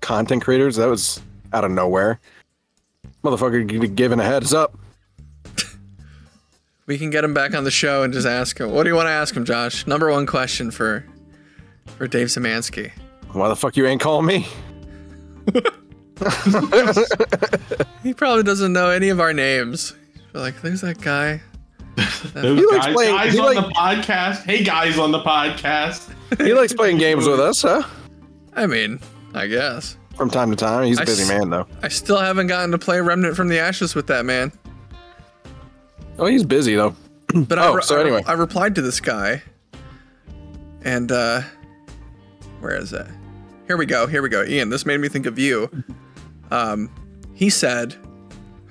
[0.00, 0.76] content creators.
[0.76, 1.20] That was
[1.52, 2.20] out of nowhere.
[3.24, 4.76] Motherfucker g- giving a heads up.
[6.86, 8.70] We can get him back on the show and just ask him.
[8.70, 9.86] What do you want to ask him, Josh?
[9.86, 11.04] Number one question for
[11.96, 12.92] for Dave Szymanski.
[13.32, 14.46] Why the fuck you ain't calling me?
[18.02, 19.94] He probably doesn't know any of our names.
[20.32, 21.40] We're like, there's that guy.
[22.34, 24.42] Those He likes guys, playing- guys he on like- the podcast.
[24.44, 26.10] Hey guys on the podcast.
[26.44, 27.82] He likes playing games with us, huh?
[28.54, 29.00] I mean,
[29.34, 29.96] I guess.
[30.16, 30.84] From time to time.
[30.86, 31.66] He's a I busy man though.
[31.82, 34.52] I still haven't gotten to play Remnant from the Ashes with that man.
[36.18, 36.94] Oh, he's busy though.
[37.34, 38.22] But I, Oh, re- so I- anyway.
[38.26, 39.42] I replied to this guy,
[40.82, 41.40] and uh,
[42.60, 43.06] where is it?
[43.66, 44.06] Here we go.
[44.06, 44.44] Here we go.
[44.44, 45.68] Ian, this made me think of you.
[46.52, 46.90] Um,
[47.34, 47.96] he said,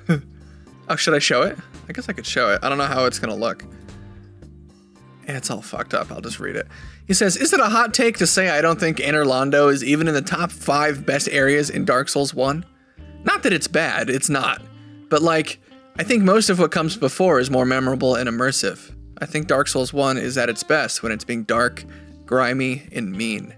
[0.88, 1.58] "Oh, should I show it?
[1.90, 2.60] I guess I could show it.
[2.64, 3.66] I don't know how it's gonna look.
[5.28, 6.12] And it's all fucked up.
[6.12, 6.68] I'll just read it.
[7.08, 9.84] He says, "Is it a hot take to say I don't think Anor Londo is
[9.84, 12.66] even in the top five best areas in Dark Souls One?
[13.24, 14.10] Not that it's bad.
[14.10, 14.62] It's not.
[15.10, 15.60] But like."
[15.96, 18.92] I think most of what comes before is more memorable and immersive.
[19.20, 21.86] I think Dark Souls 1 is at its best when it's being dark,
[22.26, 23.54] grimy, and mean.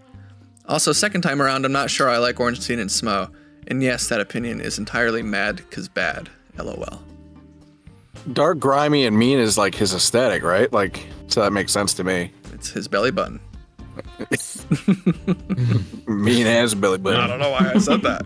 [0.68, 3.32] Also, second time around, I'm not sure I like Orange Ornstein and Smough.
[3.68, 6.30] And yes, that opinion is entirely mad cause bad.
[6.58, 7.02] LOL.
[8.34, 10.72] dark, grimy, and mean is like his aesthetic, right?
[10.74, 12.32] Like, so that makes sense to me.
[12.54, 13.40] It's his belly button.
[16.08, 18.26] Mean as Billy I don't know why I said that.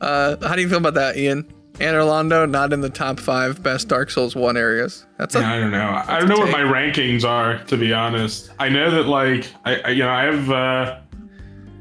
[0.00, 1.44] Uh, how do you feel about that, Ian?
[1.74, 5.06] Anor Londo not in the top five best Dark Souls one areas.
[5.16, 6.02] That's a, I don't know.
[6.06, 8.50] I don't know what my rankings are, to be honest.
[8.58, 10.98] I know that like I, I you know I have uh,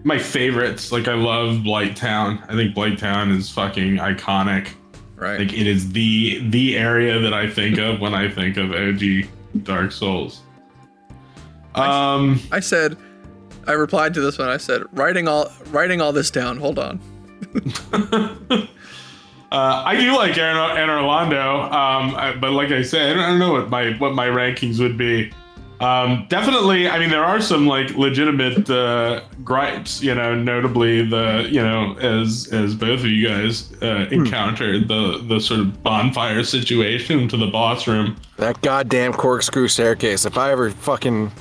[0.04, 0.92] my favorites.
[0.92, 2.44] Like I love Blight Town.
[2.48, 4.70] I think Blight Town is fucking iconic.
[5.16, 5.40] right.
[5.40, 9.28] Like it is the the area that I think of when I think of OG
[9.64, 10.42] Dark Souls.
[11.76, 12.98] Um, I said,
[13.68, 14.50] I replied to this one.
[14.50, 16.58] I said, writing all writing all this down.
[16.58, 17.00] Hold on.
[17.94, 18.68] uh,
[19.52, 23.52] I do like Aaron and Orlando, um, I- but like I said, I don't know
[23.54, 25.32] what my what my rankings would be.
[25.80, 30.02] Um, definitely, I mean, there are some like legitimate uh, gripes.
[30.02, 35.24] You know, notably the you know as as both of you guys uh, encountered the
[35.28, 38.16] the sort of bonfire situation to the boss room.
[38.38, 40.26] That goddamn corkscrew staircase.
[40.26, 41.32] If I ever fucking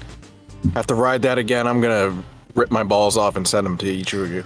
[0.74, 2.22] have to ride that again, I'm gonna
[2.54, 4.44] rip my balls off and send them to each of you.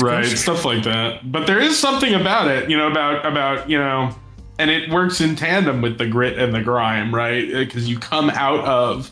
[0.00, 3.76] right stuff like that but there is something about it you know about about you
[3.76, 4.14] know
[4.60, 8.30] and it works in tandem with the grit and the grime right because you come
[8.30, 9.10] out of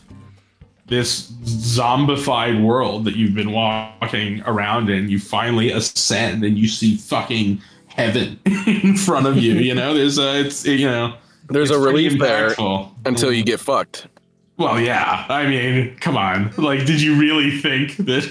[0.89, 6.97] this zombified world that you've been walking around in you finally ascend and you see
[6.97, 11.13] fucking heaven in front of you you know there's a it's you know
[11.49, 12.53] There's a relief there
[13.05, 14.07] until you get fucked.
[14.57, 15.25] Well, yeah.
[15.29, 16.51] I mean, come on.
[16.57, 18.27] Like, did you really think that,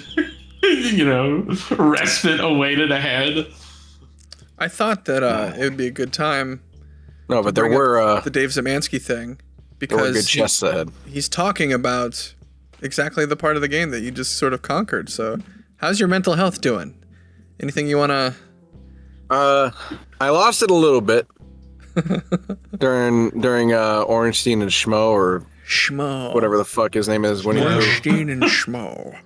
[0.62, 3.46] you know, respite awaited ahead?
[4.58, 6.60] I thought that uh, it would be a good time
[7.30, 9.38] No, but there were uh, the Dave Szymanski thing
[9.80, 10.90] there were because good he- ahead.
[11.06, 12.34] he's talking about
[12.82, 15.08] exactly the part of the game that you just sort of conquered.
[15.10, 15.38] So,
[15.76, 16.94] how's your mental health doing?
[17.60, 18.34] Anything you want to?
[19.30, 19.70] Uh,
[20.20, 21.26] I lost it a little bit
[22.78, 26.32] during during uh Ornstein and Schmo or Schmo.
[26.34, 29.18] whatever the fuck his name is when he Ornstein and Schmo.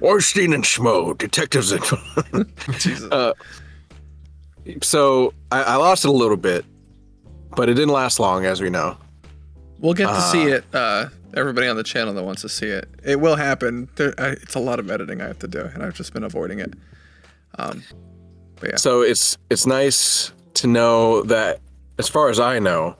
[0.00, 1.72] Ornstein and Schmo detectives.
[2.78, 3.10] Jesus.
[3.12, 3.34] uh,
[4.82, 6.64] so I, I lost it a little bit,
[7.56, 8.96] but it didn't last long, as we know.
[9.82, 10.64] We'll get to see uh, it.
[10.72, 13.88] Uh, everybody on the channel that wants to see it, it will happen.
[13.96, 16.22] There, I, it's a lot of editing I have to do, and I've just been
[16.22, 16.72] avoiding it.
[17.58, 17.82] Um,
[18.60, 21.58] but yeah, So it's it's nice to know that,
[21.98, 22.96] as far as I know,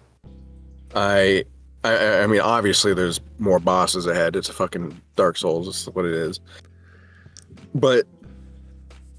[0.92, 1.44] I
[1.84, 4.34] I, I mean obviously there's more bosses ahead.
[4.34, 5.68] It's a fucking Dark Souls.
[5.68, 6.40] It's what it is.
[7.76, 8.08] But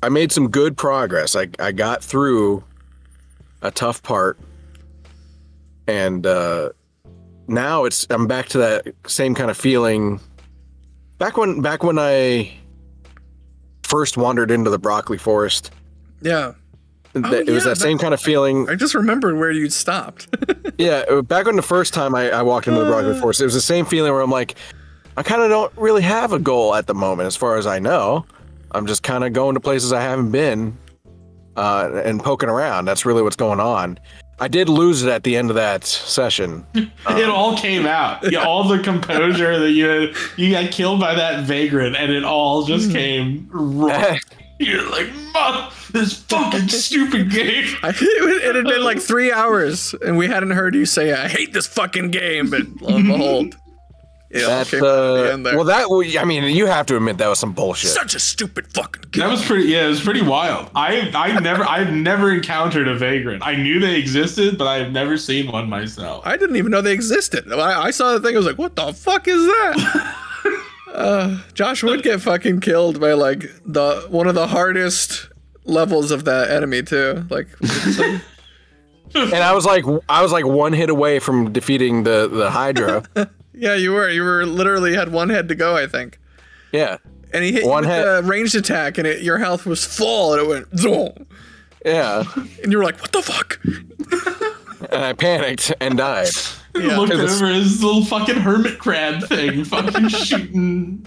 [0.03, 1.33] I made some good progress.
[1.33, 2.61] I I got through
[3.61, 4.37] a tough part,
[5.87, 6.71] and uh,
[7.47, 10.19] now it's I'm back to that same kind of feeling.
[11.17, 12.53] Back when back when I
[13.83, 15.71] first wandered into the broccoli forest
[16.23, 16.53] yeah.
[17.13, 18.67] th- Oh, it was yeah, that same kind of feeling.
[18.69, 20.27] I just remembered where you stopped.
[20.79, 23.43] Yeah, uh, back when the first time I, I walked into the Broadway forest, it
[23.43, 24.55] was the same feeling where I'm like,
[25.15, 27.77] I kind of don't really have a goal at the moment, as far as I
[27.77, 28.25] know.
[28.71, 30.75] I'm just kind of going to places I haven't been
[31.55, 32.85] uh, and poking around.
[32.85, 33.99] That's really what's going on.
[34.39, 36.65] I did lose it at the end of that session.
[36.73, 38.29] it all came out.
[38.29, 42.23] Yeah, all the composure that you had, you got killed by that vagrant, and it
[42.23, 42.93] all just hmm.
[42.93, 44.15] came raw.
[44.59, 47.65] You're like, "Mom, this fucking stupid game.
[47.83, 51.53] I, it had been like three hours, and we hadn't heard you say, "I hate
[51.53, 53.57] this fucking game." But lo and behold,
[54.33, 54.87] it all That's came out
[55.27, 57.53] at the uh, well, that well, I mean, you have to admit that was some
[57.53, 57.91] bullshit.
[57.91, 59.21] Such a stupid fucking game.
[59.21, 59.69] That was pretty.
[59.69, 60.71] Yeah, it was pretty wild.
[60.73, 63.45] I I never I've never encountered a vagrant.
[63.45, 66.25] I knew they existed, but I've never seen one myself.
[66.25, 67.51] I didn't even know they existed.
[67.53, 68.35] I, I saw the thing.
[68.35, 70.15] I was like, "What the fuck is that?"
[70.93, 75.29] uh, Josh would get fucking killed by like the one of the hardest
[75.65, 77.25] levels of that enemy too.
[77.29, 77.49] Like-
[79.15, 83.03] and I was like, I was like one hit away from defeating the the Hydra.
[83.53, 84.09] yeah, you were.
[84.09, 86.19] You were literally had one head to go, I think.
[86.71, 86.97] yeah,
[87.33, 88.23] And he hit One you with head.
[88.23, 91.27] a ranged attack, and it, your health was full, and it went zoom.
[91.85, 92.23] yeah.
[92.63, 93.59] And you were like, "What the fuck?"
[94.91, 96.29] And I panicked and died.
[96.75, 96.97] Yeah.
[96.97, 101.05] Looked over his little fucking hermit crab thing, fucking shooting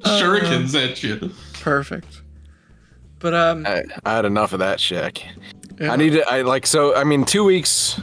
[0.00, 1.30] shurikens at you.
[1.60, 2.22] Perfect.
[3.18, 5.24] But um, I, I had enough of that shit.
[5.24, 5.92] I, yeah.
[5.92, 6.28] I need to.
[6.28, 6.94] I like so.
[6.94, 8.00] I mean, two weeks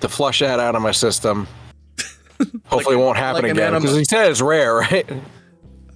[0.00, 1.46] to flush that out of my system.
[2.66, 5.06] Hopefully, it won't happen like again because he said it's rare, right?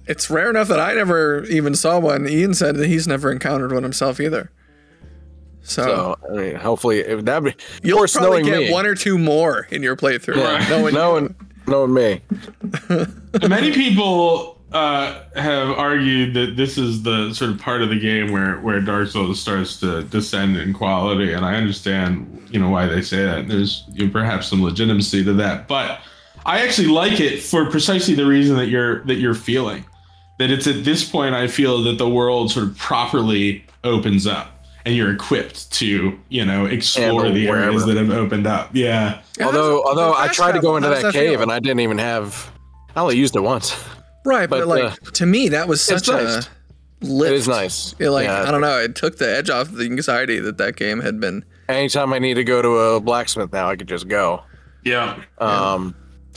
[0.07, 2.27] it's rare enough that I never even saw one.
[2.27, 4.51] Ian said that he's never encountered one himself either.
[5.61, 7.45] So, So I mean, hopefully it, that.
[7.45, 10.35] Of you'll probably knowing get me, one or two more in your playthrough.
[10.35, 10.67] Yeah.
[10.69, 10.99] Knowing you.
[10.99, 12.21] knowing knowing me.
[13.47, 18.31] Many people uh, have argued that this is the sort of part of the game
[18.31, 22.87] where where Dark Souls starts to descend in quality, and I understand you know why
[22.87, 23.47] they say that.
[23.47, 26.01] There's you know, perhaps some legitimacy to that, but
[26.45, 29.85] I actually like it for precisely the reason that you're that you're feeling.
[30.39, 34.65] That it's at this point I feel that the world sort of properly opens up,
[34.85, 38.69] and you're equipped to you know explore Handle the areas that have opened up.
[38.73, 39.21] Yeah.
[39.37, 41.21] Yeah, although how's- although I fast tried to go into how does that, feel?
[41.31, 42.51] cave and I didn't even have.
[42.95, 43.75] I only used it once.
[44.25, 46.47] right, but, but, like uh, to me that was such nice.
[47.01, 47.31] a lift.
[47.33, 47.95] It is nice.
[47.99, 48.43] Yeah, like Yeah.
[48.43, 51.43] I don't know, it took the edge off the anxiety that that game had been.
[51.69, 54.43] Anytime I need to go to a blacksmith now, I could just go.
[54.83, 55.21] Yeah.
[55.37, 55.95] Um,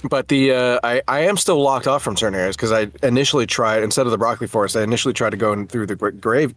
[0.08, 3.46] but the uh, I I am still locked off from certain areas because I initially
[3.46, 6.54] tried instead of the broccoli forest, I initially tried to go in through the grave,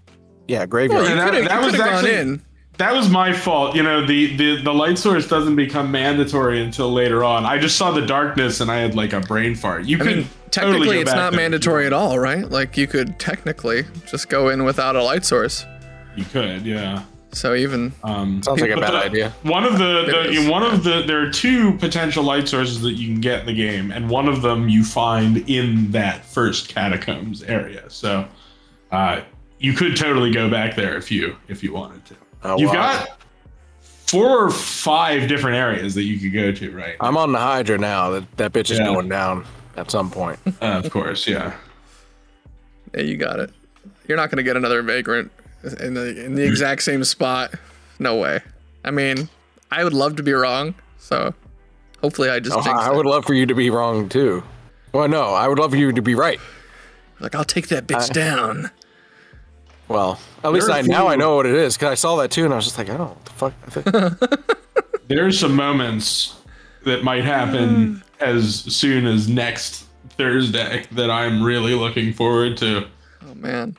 [0.47, 1.07] yeah, graveyard.
[1.07, 2.41] you that- could that have was gone actually- in.
[2.77, 3.75] That was my fault.
[3.75, 7.45] You know, the, the the light source doesn't become mandatory until later on.
[7.45, 9.83] I just saw the darkness and I had like a brain fart.
[9.83, 12.49] You I could mean, totally technically, go it's not mandatory at all, right?
[12.49, 15.65] Like you could technically just go in without a light source.
[16.15, 17.03] You could, yeah.
[17.31, 19.33] So even Um, Sounds like a bad the- idea.
[19.43, 20.47] One of the, the is.
[20.49, 23.53] one of the there are two potential light sources that you can get in the
[23.53, 27.83] game, and one of them you find in that first catacombs area.
[27.89, 28.27] So
[28.91, 29.21] uh,
[29.59, 32.15] you could totally go back there if you if you wanted to.
[32.43, 33.05] Oh, You've wow.
[33.05, 33.19] got
[33.81, 36.95] four or five different areas that you could go to, right?
[36.99, 38.09] I'm on the Hydra now.
[38.09, 38.85] That that bitch is Yeah.
[38.85, 39.45] going down
[39.77, 40.39] at some point.
[40.61, 41.53] Uh, of course, yeah.
[42.95, 43.51] yeah, you got it.
[44.07, 45.31] You're not gonna get another vagrant
[45.63, 47.53] in the in the exact same spot.
[47.99, 48.41] No way.
[48.85, 49.29] I mean,
[49.71, 50.75] I would love to be wrong.
[50.97, 51.33] So
[52.01, 52.95] hopefully, I just Oh, jinxed I it.
[52.95, 54.43] would love for you to be wrong too.
[54.93, 56.39] Well, no, I would love for you to be right.
[57.19, 58.71] Like I'll take that bitch down.
[59.87, 62.31] Well, at least There are now I know what it is because I saw that
[62.31, 63.53] too, and I was just like, oh, what the fuck.
[63.65, 63.69] I
[64.09, 66.35] think- There are some moments
[66.85, 72.85] that might happen as soon as next Thursday that I'm really looking forward to.
[73.27, 73.75] Oh man,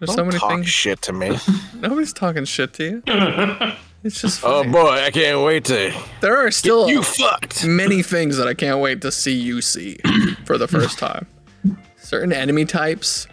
[0.00, 0.66] there's Don't so many talk things.
[0.68, 1.36] shit to me.
[1.76, 3.72] Nobody's talking shit to you.
[4.02, 5.92] It's just oh boy, I can't wait to.
[6.22, 7.66] there are still You fucked.
[7.66, 9.98] many things that I can't wait to see you see
[10.46, 11.26] for the first time.
[11.98, 13.26] Certain enemy types.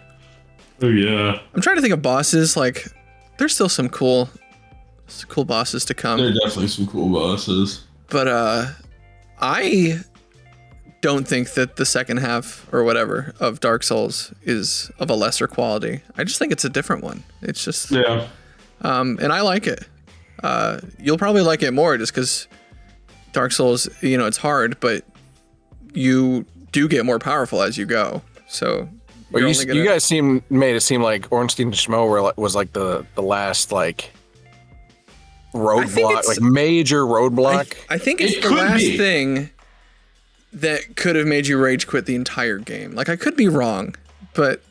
[0.82, 2.54] Oh yeah, I'm trying to think of bosses.
[2.54, 2.86] Like,
[3.38, 4.28] there's still some cool,
[5.06, 6.18] some cool bosses to come.
[6.18, 7.86] there are definitely some cool bosses.
[8.10, 8.66] but uh,
[9.40, 10.00] I
[11.00, 15.46] don't think that the second half or whatever of Dark Souls is of a lesser
[15.46, 16.00] quality.
[16.16, 17.22] I just think it's a different one.
[17.42, 18.26] It's just, Yeah,
[18.82, 19.84] um, and I like it.
[20.42, 22.48] Uh, you'll probably like it more just because
[23.32, 25.04] Dark Souls, you know, it's hard, but
[25.94, 28.22] you do get more powerful as you go.
[28.48, 28.88] So,
[29.30, 32.32] But you're you, only you guys seem made it seem like Ornstein and Smough were
[32.36, 34.10] was like the the last like
[35.54, 37.74] roadblock, like major roadblock.
[37.88, 38.96] I think it's It the last be.
[38.98, 39.50] thing
[40.60, 42.92] that could have made you rage quit the entire game.
[42.92, 43.94] Like I could be wrong,
[44.34, 44.62] but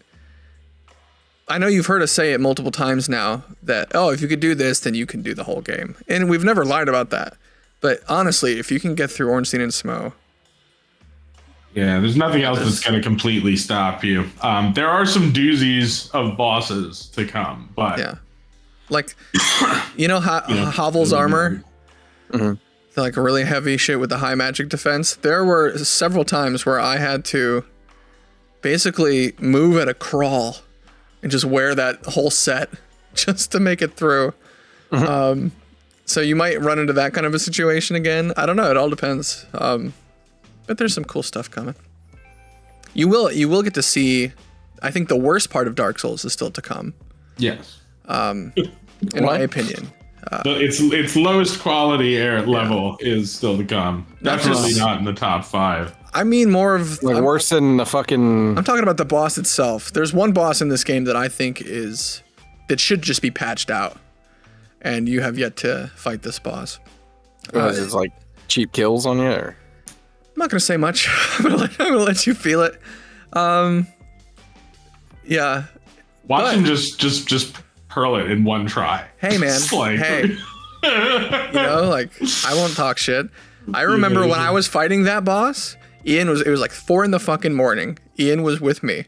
[1.47, 4.39] I know you've heard us say it multiple times now that oh, if you could
[4.39, 7.34] do this, then you can do the whole game, and we've never lied about that.
[7.80, 10.13] But honestly, if you can get through Ornstein and Smough,
[11.73, 12.00] yeah.
[12.00, 14.28] There's nothing else that's going to completely stop you.
[14.41, 18.15] Um, there are some doozies of bosses to come, but yeah,
[18.89, 19.15] like
[19.95, 21.63] you know how Havel's armor.
[22.32, 22.60] Mhm.
[23.02, 25.16] Like really heavy shit with the high magic defense.
[25.16, 27.64] There were several times where I had to
[28.62, 30.58] basically move at a crawl
[31.22, 32.70] and just wear that whole set
[33.14, 34.34] just to make it through.
[34.92, 35.52] Um,
[36.06, 38.32] so you might run into that kind of a situation again.
[38.38, 38.70] I don't know.
[38.72, 39.46] It all depends.
[39.54, 39.94] Um,
[40.66, 41.76] but there's some cool stuff coming.
[42.94, 44.32] You will you will get to see.
[44.82, 46.94] I think the worst part of Dark Souls is still to come,
[47.38, 47.80] yes,
[49.16, 49.92] in my opinion.
[50.44, 54.06] The- its its lowest quality air level is still to come.
[54.24, 55.94] Definitely just- not in the top five.
[56.13, 58.58] I mean more of like I'm- worse than the fucking.
[58.58, 59.92] I'm talking about the boss itself.
[59.94, 62.24] There's one boss in this game that I think is
[62.70, 63.98] that should just be patched out,
[64.82, 66.80] and you have yet to fight this boss.
[67.52, 68.12] what is it, like
[68.48, 69.26] cheap kills on you.
[69.30, 69.56] Or?
[69.88, 69.94] I'm
[70.40, 71.08] not gonna say much.
[71.40, 72.80] I'm gonna let, I'm gonna let you feel it.
[73.34, 73.88] Um,
[75.26, 75.63] yeah.
[76.28, 77.56] Watching But- just just just
[77.98, 79.08] hurl it in one try.
[79.17, 79.60] Hey man.
[79.71, 80.37] Like- hey.
[80.83, 82.12] You know, like
[82.45, 83.25] I won't talk shit.
[83.73, 85.75] I remember when I was fighting that boss.
[86.06, 86.41] Ian was.
[86.41, 87.98] It was like four in the fucking morning.
[88.19, 89.06] Ian was with me,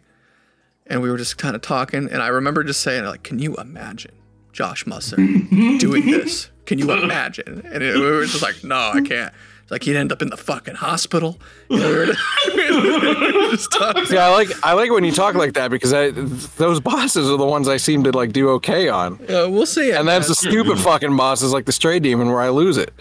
[0.88, 2.10] and we were just kind of talking.
[2.12, 4.12] And I remember just saying, like, "Can you imagine
[4.52, 5.16] Josh Musser
[5.78, 6.50] doing this?
[6.66, 9.34] Can you imagine?" And it, we were just like, "No, I can't."
[9.70, 11.38] It's like he'd end up in the fucking hospital.
[11.70, 12.20] You know, we were just,
[12.56, 14.04] we were just talking.
[14.10, 17.38] Yeah, I like I like when you talk like that because I, those bosses are
[17.38, 19.92] the ones I seem to like do okay on, Uh, we'll see.
[19.92, 22.92] and that's the stupid fucking bosses like the Stray Demon where I lose it.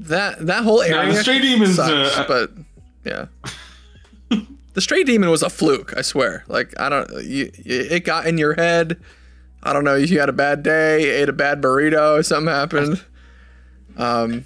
[0.00, 1.14] that that whole area.
[1.14, 2.50] the Stray Demon's, sucks, uh, but
[3.04, 3.26] yeah.
[4.74, 6.44] The stray demon was a fluke, I swear.
[6.48, 9.00] Like I don't, you, you- it got in your head.
[9.62, 9.94] I don't know.
[9.94, 13.02] You had a bad day, ate a bad burrito, something happened.
[13.96, 14.44] Um,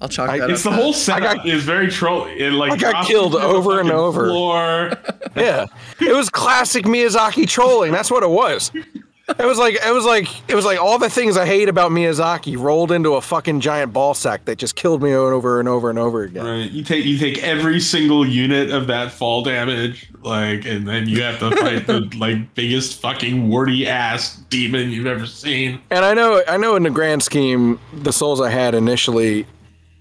[0.00, 0.72] I'll chalk I- that It's up.
[0.72, 2.26] the whole setup got- is very troll.
[2.26, 4.28] It like I got killed you to over and over.
[4.28, 4.92] Floor.
[5.36, 5.66] Yeah,
[6.00, 7.92] it was classic Miyazaki trolling.
[7.92, 8.72] That's what it was.
[8.74, 11.92] It was like it was like it was like all the things I hate about
[11.92, 15.88] Miyazaki rolled into a fucking giant ball sack that just killed me over and over
[15.88, 16.44] and over again.
[16.44, 16.68] Right.
[16.70, 21.22] You take you take every single unit of that fall damage, like, and then you
[21.22, 25.80] have to fight the like biggest fucking warty ass demon you've ever seen.
[25.90, 29.46] And I know I know in the grand scheme, the souls I had initially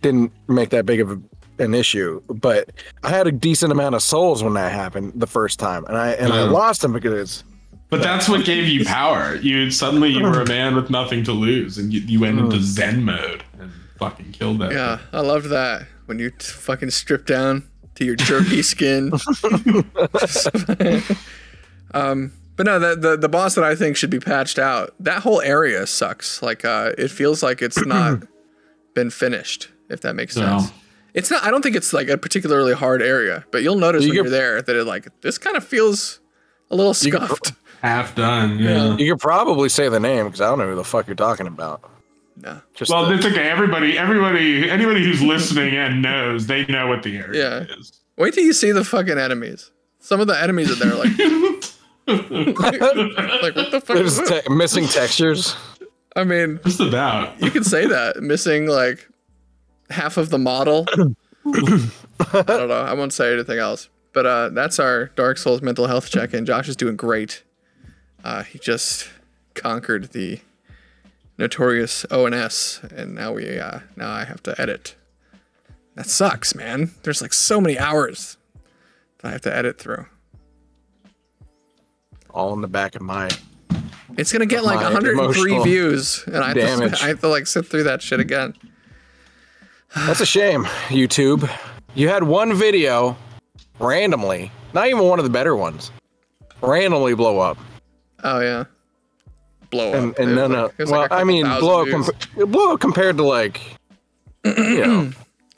[0.02, 1.20] didn't make that big of a,
[1.64, 2.70] an issue, but
[3.04, 6.12] I had a decent amount of souls when that happened the first time, and I
[6.12, 6.52] and I Mhm.
[6.52, 7.44] lost them because
[7.90, 9.36] But that's what gave you power.
[9.36, 12.62] You suddenly you were a man with nothing to lose, and you, you went into
[12.62, 14.72] Zen mode and fucking killed that.
[14.72, 17.64] Yeah, I loved that when you t- fucking strip down
[17.96, 19.12] to your jerky skin.
[21.94, 24.94] um, but no, the, the the boss that I think should be patched out.
[25.00, 26.42] That whole area sucks.
[26.42, 28.24] Like, uh, it feels like it's not
[28.96, 29.70] been finished.
[29.90, 30.46] If that makes No.
[30.60, 30.64] sense.
[30.72, 30.74] Um,
[31.14, 31.44] it's not.
[31.44, 34.30] I don't think it's like a particularly hard area, but you'll notice You when you're
[34.30, 36.20] there that it like this kind of feels
[36.70, 37.54] a little You get- scuffed.
[37.82, 38.60] Half done.
[38.60, 38.98] Yeah.
[38.98, 41.48] you could probably say the name because I don't know who the fuck you're talking
[41.48, 41.82] about.
[42.42, 42.62] No.
[42.74, 43.50] Just Well, the- it's okay.
[43.50, 47.76] Everybody, everybody, anybody who's listening and knows, they know what the area Yeah.
[47.78, 47.94] is.
[48.18, 49.72] Wait till you see the fucking enemies.
[50.00, 50.98] Some of the enemies in there, are
[52.08, 54.30] like, like what the fuck there's this?
[54.44, 55.56] te- missing textures.
[56.16, 57.42] I mean, Just about.
[57.42, 59.08] you can say that missing like
[59.90, 60.86] half of the model.
[60.96, 62.82] I don't know.
[62.82, 63.90] I won't say anything else.
[64.14, 66.46] But uh, that's our Dark Souls mental health check-in.
[66.46, 67.44] Josh is doing great.
[68.24, 69.10] Uh, he just
[69.54, 70.40] conquered the
[71.38, 74.96] notorious ONS, and now we uh, now I have to edit.
[75.96, 76.92] That sucks, man.
[77.04, 78.38] There's like so many hours
[79.20, 80.06] that I have to edit through.
[82.32, 83.30] All in the back of my.
[84.18, 86.98] It's gonna get like 103 views, and I have, to.
[87.04, 88.56] I have to like sit through that shit again.
[89.96, 91.50] That's a shame, YouTube.
[91.96, 93.18] You had one video
[93.80, 95.92] randomly, not even one of the better ones,
[96.62, 97.58] randomly blow up.
[98.24, 98.66] Oh yeah,
[99.72, 100.20] blow up.
[100.20, 100.64] and It no, was no.
[100.64, 102.08] like- well, like a I couple mean, blow up, views.
[102.10, 103.62] compa- blow up compared to like,
[104.46, 105.12] you know,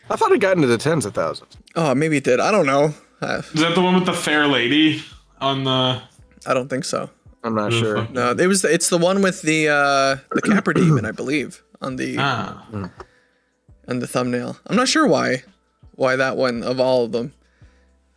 [0.09, 1.57] I thought it got into the tens of thousands.
[1.75, 2.39] oh, maybe it did.
[2.39, 2.93] I don't know.
[3.21, 5.03] I, Is that the one with the fair lady
[5.39, 6.01] on the?
[6.47, 7.09] I don't think so.
[7.43, 8.07] I'm not sure.
[8.11, 8.63] No, it was.
[8.63, 12.65] It's the one with the uh, the Capra demon, I believe, on the Ah,
[13.87, 14.57] on the thumbnail.
[14.67, 15.43] I'm not sure why,
[15.95, 17.33] why that one of all of them.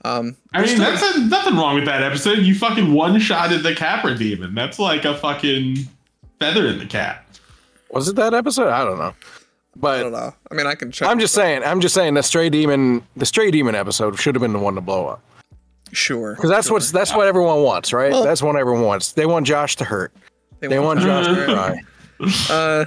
[0.04, 2.40] Um, I mean, that's a, nothing wrong with that episode.
[2.40, 4.54] You fucking one shotted the Capra demon.
[4.54, 5.76] That's like a fucking
[6.38, 7.26] feather in the cap.
[7.90, 8.68] Was it that episode?
[8.68, 9.14] I don't know.
[9.76, 10.34] But I don't know.
[10.50, 11.08] I mean, I can check.
[11.08, 11.62] I'm just saying.
[11.64, 14.74] I'm just saying the stray demon, the stray demon episode should have been the one
[14.74, 15.22] to blow up
[15.94, 18.12] sure because that's what's that's what everyone wants, right?
[18.12, 19.12] Well- that's what everyone wants.
[19.12, 20.12] They want Josh to hurt.
[20.60, 21.80] They want Josh to cry.
[22.48, 22.84] Uh,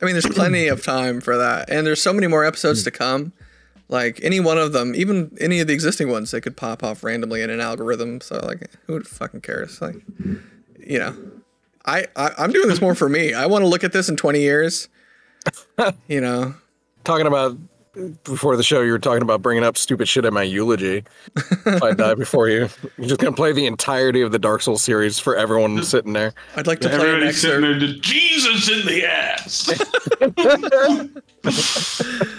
[0.00, 2.90] I mean, there's plenty of time for that, and there's so many more episodes to
[2.90, 3.32] come.
[3.88, 7.02] Like any one of them, even any of the existing ones, they could pop off
[7.02, 8.20] randomly in an algorithm.
[8.20, 9.82] So like, who the fucking cares?
[9.82, 9.96] Like,
[10.78, 11.16] you know,
[11.84, 13.34] I, I I'm doing this more for me.
[13.34, 14.88] I want to look at this in 20 years.
[16.08, 16.54] You know,
[17.04, 17.56] talking about
[18.24, 21.04] before the show, you were talking about bringing up stupid shit at my eulogy.
[21.36, 24.82] if I die before you, you're just gonna play the entirety of the Dark Souls
[24.82, 26.32] series for everyone sitting there.
[26.56, 27.80] I'd like to play an Everybody's sitting excerpt.
[27.80, 29.70] there, to, Jesus in the ass.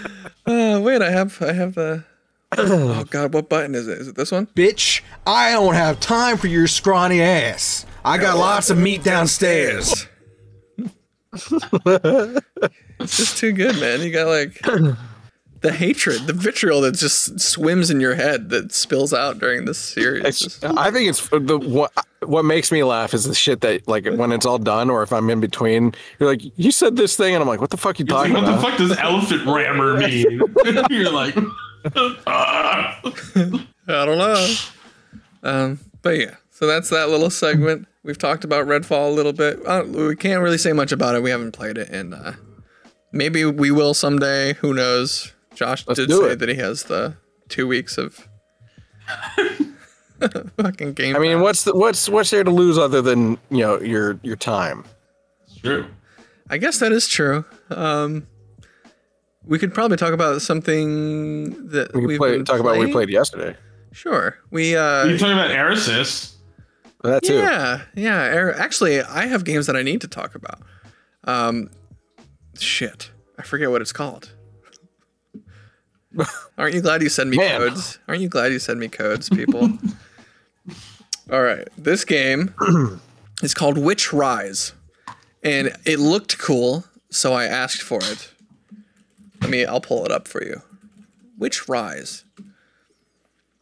[0.44, 2.02] Uh, wait, I have I have the.
[2.58, 3.98] Oh God, what button is it?
[3.98, 4.46] Is it this one?
[4.48, 7.86] Bitch, I don't have time for your scrawny ass.
[8.04, 10.08] I got lots of meat downstairs.
[13.00, 14.00] It's just too good, man.
[14.02, 14.60] You got like
[15.62, 19.78] the hatred, the vitriol that just swims in your head that spills out during this
[19.78, 20.24] series.
[20.24, 24.06] It's, I think it's the what what makes me laugh is the shit that like
[24.06, 27.34] when it's all done or if I'm in between, you're like, you said this thing,
[27.34, 29.46] and I'm like, what the fuck you It's like, talking what the fuck does elephant
[29.46, 30.40] rammer mean?
[30.90, 31.36] You're like,
[32.26, 33.00] ah.
[33.04, 34.54] I don't know.
[35.42, 37.86] Um, but yeah, so that's that little segment.
[38.04, 39.64] We've talked about Redfall a little bit.
[39.66, 41.22] Uh, we can't really say much about it.
[41.22, 42.32] We haven't played it, and uh,
[43.12, 44.54] maybe we will someday.
[44.54, 45.32] Who knows?
[45.54, 46.38] Josh Let's did do say it.
[46.40, 47.16] that he has the
[47.48, 48.28] two weeks of
[50.60, 51.16] fucking game.
[51.16, 51.42] I mean, pass.
[51.42, 54.84] what's the, what's what's there to lose other than you know your your time?
[55.46, 55.86] It's true.
[56.50, 57.44] I guess that is true.
[57.70, 58.26] Um,
[59.44, 62.92] we could probably talk about something that We could play, been talk about what we
[62.92, 63.56] played yesterday.
[63.92, 64.38] Sure.
[64.50, 66.34] We uh, You talking about Erisys?
[67.02, 67.34] That too.
[67.34, 68.26] Yeah, yeah.
[68.34, 70.60] Er- Actually, I have games that I need to talk about.
[71.24, 71.70] Um,
[72.58, 74.32] shit, I forget what it's called.
[76.58, 77.60] Aren't you glad you send me Man.
[77.60, 77.98] codes?
[78.08, 79.78] Aren't you glad you send me codes, people?
[81.30, 82.54] All right, this game
[83.42, 84.72] is called Witch Rise,
[85.42, 88.30] and it looked cool, so I asked for it.
[89.40, 89.64] Let me.
[89.64, 90.62] I'll pull it up for you.
[91.38, 92.24] Witch Rise.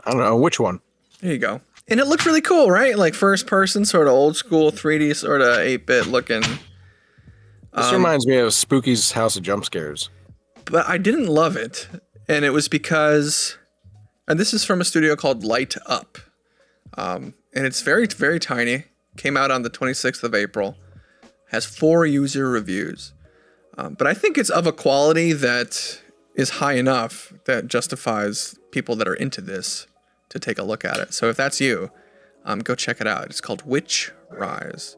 [0.05, 0.81] I don't know which one.
[1.21, 1.61] There you go.
[1.89, 2.97] And it looked really cool, right?
[2.97, 6.41] Like first person, sort of old school 3D, sort of 8 bit looking.
[6.43, 10.09] This Um, reminds me of Spooky's House of Jump Scares.
[10.67, 11.89] But I didn't love it.
[12.31, 13.59] And it was because,
[14.29, 16.17] and this is from a studio called Light Up.
[16.97, 18.85] Um, and it's very, very tiny.
[19.17, 20.77] Came out on the 26th of April.
[21.49, 23.13] Has four user reviews.
[23.77, 26.01] Um, but I think it's of a quality that
[26.37, 29.89] is high enough that justifies people that are into this
[30.29, 31.13] to take a look at it.
[31.13, 31.91] So if that's you,
[32.45, 33.25] um, go check it out.
[33.25, 34.97] It's called Witch Rise.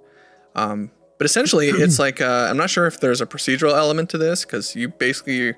[0.55, 4.19] Um, but essentially, it's like uh, I'm not sure if there's a procedural element to
[4.19, 5.55] this because you basically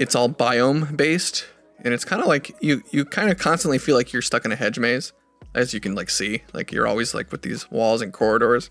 [0.00, 1.46] it's all biome based,
[1.84, 4.50] and it's kind of like you you kind of constantly feel like you're stuck in
[4.50, 5.12] a hedge maze,
[5.54, 8.70] as you can like see, like you're always like with these walls and corridors.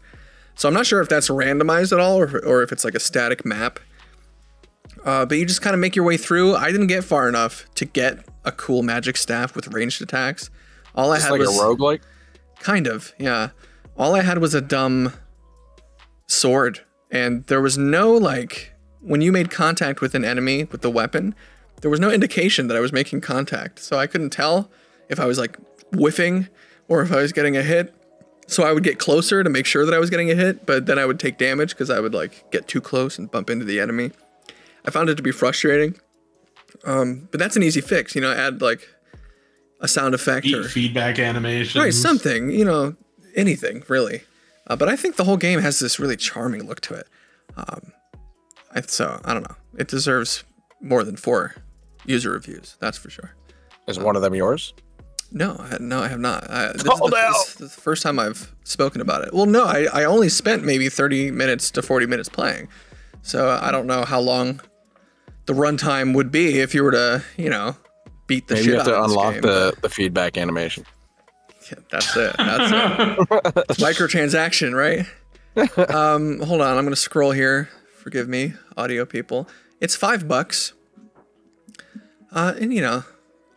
[0.55, 2.99] So I'm not sure if that's randomized at all, or, or if it's like a
[2.99, 3.79] static map.
[5.05, 6.55] Uh, but you just kind of make your way through.
[6.55, 10.49] I didn't get far enough to get a cool magic staff with ranged attacks.
[10.95, 12.01] All I It's had like was a roguelike.
[12.59, 13.51] Kind of, yeah.
[13.95, 15.13] All I had was a dumb
[16.27, 18.68] sword, and there was no like
[19.01, 21.35] when you made contact with an enemy with the weapon,
[21.81, 24.69] there was no indication that I was making contact, so I couldn't tell
[25.07, 25.57] if I was like
[25.93, 26.47] whiffing
[26.87, 27.93] or if I was getting a hit.
[28.47, 30.87] So I would get closer to make sure that I was getting a hit, but
[30.87, 33.63] then I would take damage because I would like get too close and bump into
[33.63, 34.11] the enemy.
[34.85, 35.95] I found it to be frustrating.
[36.83, 38.87] Um, but that's an easy fix, you know, add like
[39.81, 41.81] a sound effect or feedback animation.
[41.81, 42.95] Right, something, you know,
[43.35, 44.23] anything really.
[44.67, 47.07] Uh, but I think the whole game has this really charming look to it.
[47.57, 47.91] Um,
[48.87, 49.55] so I don't know.
[49.77, 50.43] It deserves
[50.81, 51.55] more than four
[52.05, 52.77] user reviews.
[52.79, 53.35] That's for sure.
[53.87, 54.73] Is one of them yours?
[55.31, 56.49] No, I, no, I have not.
[56.49, 57.33] I, this, is the, out.
[57.33, 59.33] this is the first time I've spoken about it.
[59.33, 62.67] Well, no, I, I only spent maybe 30 minutes to 40 minutes playing.
[63.21, 64.59] So I don't know how long
[65.45, 67.75] the runtime would be if you were to, you know,
[68.25, 69.41] beat the Maybe shit you have to out of this unlock game.
[69.41, 70.85] the, the feedback animation.
[71.71, 72.35] Yeah, that's it.
[72.37, 73.17] That's it.
[73.77, 75.05] Microtransaction, right?
[75.89, 77.67] Um, hold on, I'm gonna scroll here.
[78.09, 79.47] Forgive me, audio people.
[79.79, 80.73] It's five bucks.
[82.31, 83.03] Uh, and you know,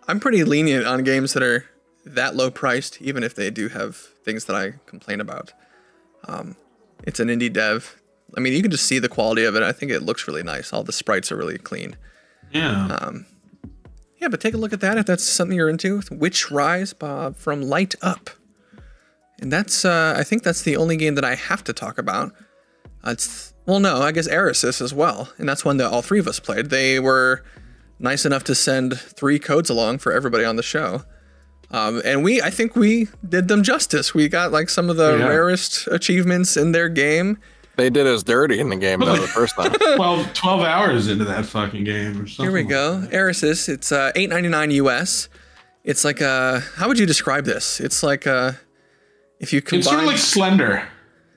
[0.06, 1.64] I'm pretty lenient on games that are
[2.04, 5.54] that low priced, even if they do have things that I complain about.
[6.28, 6.56] Um,
[7.04, 7.98] it's an indie dev.
[8.36, 9.62] I mean, you can just see the quality of it.
[9.62, 10.70] I think it looks really nice.
[10.70, 11.96] All the sprites are really clean.
[12.50, 13.10] Yeah.
[14.20, 16.02] Yeah, but take a look at that if that's something you're into.
[16.10, 18.28] Witch Rise uh, from Light Up.
[19.40, 22.34] And that's, uh, I think that's the only game that I have to talk about.
[23.02, 25.30] Uh, it's, well, no, I guess Erisys as well.
[25.38, 26.70] And that's one that all three of us played.
[26.70, 27.44] They were
[27.98, 31.02] nice enough to send three codes along for everybody on the show.
[31.70, 34.12] Um, and we, I think we did them justice.
[34.12, 35.26] We got like some of the Yeah.
[35.28, 37.38] rarest achievements in their game.
[37.76, 39.72] They did us dirty in the game though the first time.
[39.96, 42.44] 12, 12 hours into that fucking game or something.
[42.44, 43.06] Here we go.
[43.10, 43.68] Erisys.
[43.70, 45.30] It's uh, 8.99 US.
[45.82, 46.60] It's like a.
[46.76, 47.80] How would you describe this?
[47.80, 48.60] It's like a.
[49.40, 49.78] If you combine.
[49.80, 50.86] It's sort of like Slender,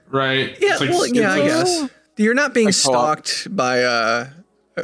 [0.10, 0.50] right?
[0.60, 0.72] yeah.
[0.74, 1.32] It's like- well, yeah.
[1.34, 3.84] I it's like- guess you're not being Like stalked by.
[3.84, 4.28] uh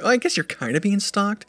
[0.04, 1.46] I guess you're kind of being stalked,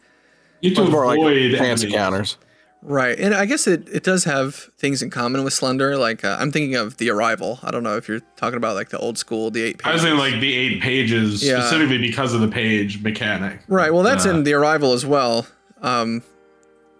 [0.60, 1.94] You have to More like avoid fancy enemies.
[1.94, 2.38] counters.
[2.82, 3.16] right?
[3.18, 5.96] And I guess it it does have things in common with Slender.
[5.96, 7.60] Like uh, I'm thinking of the Arrival.
[7.62, 9.78] I don't know if you're talking about like the old school, the eight.
[9.78, 9.86] Pages.
[9.86, 10.18] I was pages.
[10.18, 11.60] saying like the eight pages Yeah.
[11.60, 13.60] specifically because of the page mechanic.
[13.68, 13.92] Right.
[13.94, 15.46] Well, that's Uh, in the Arrival as well.
[15.82, 16.22] Um,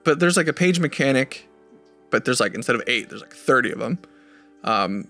[0.05, 1.49] but there's like a page mechanic,
[2.11, 3.99] but there's like instead of eight, there's like thirty of them.
[4.65, 5.09] Um,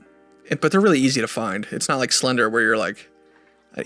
[0.51, 1.67] and, but they're really easy to find.
[1.71, 3.11] It's not like Slender where you're like,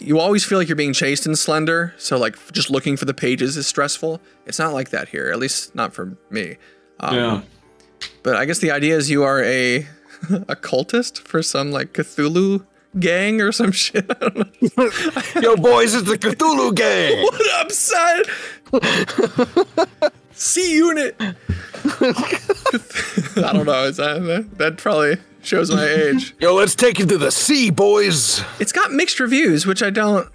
[0.00, 1.94] you always feel like you're being chased in Slender.
[1.96, 4.20] So like just looking for the pages is stressful.
[4.46, 6.56] It's not like that here, at least not for me.
[7.00, 7.40] Um, yeah.
[8.22, 9.78] But I guess the idea is you are a
[10.30, 12.64] a cultist for some like Cthulhu
[12.98, 14.10] gang or some shit.
[14.10, 14.36] I don't
[14.76, 14.90] know.
[15.40, 17.22] Yo, boys, it's the Cthulhu gang.
[17.22, 18.24] What up, son?
[20.32, 21.16] C unit.
[21.18, 21.34] I
[23.52, 23.84] don't know.
[23.84, 26.34] Is that, that that probably shows my age?
[26.40, 28.42] Yo, let's take it to the sea, boys.
[28.58, 30.28] It's got mixed reviews, which I don't.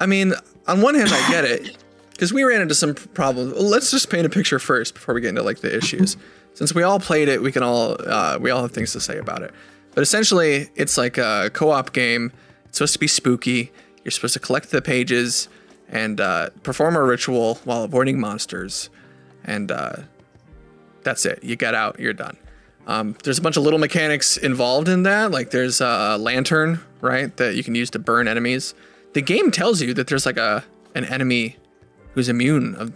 [0.00, 0.32] I mean,
[0.66, 1.76] on one hand, I get it
[2.12, 3.54] because we ran into some problems.
[3.54, 6.16] Let's just paint a picture first before we get into like the issues.
[6.54, 9.18] Since we all played it, we can all uh, we all have things to say
[9.18, 9.52] about it.
[9.94, 12.32] But essentially, it's like a co-op game.
[12.66, 13.72] It's supposed to be spooky.
[14.04, 15.48] You're supposed to collect the pages
[15.88, 18.90] and uh, perform a ritual while avoiding monsters,
[19.44, 19.96] and uh,
[21.02, 21.42] that's it.
[21.44, 22.36] You get out, you're done.
[22.86, 25.30] Um, there's a bunch of little mechanics involved in that.
[25.30, 28.74] Like there's a lantern, right, that you can use to burn enemies.
[29.12, 30.64] The game tells you that there's like a
[30.94, 31.56] an enemy
[32.14, 32.92] who's immune of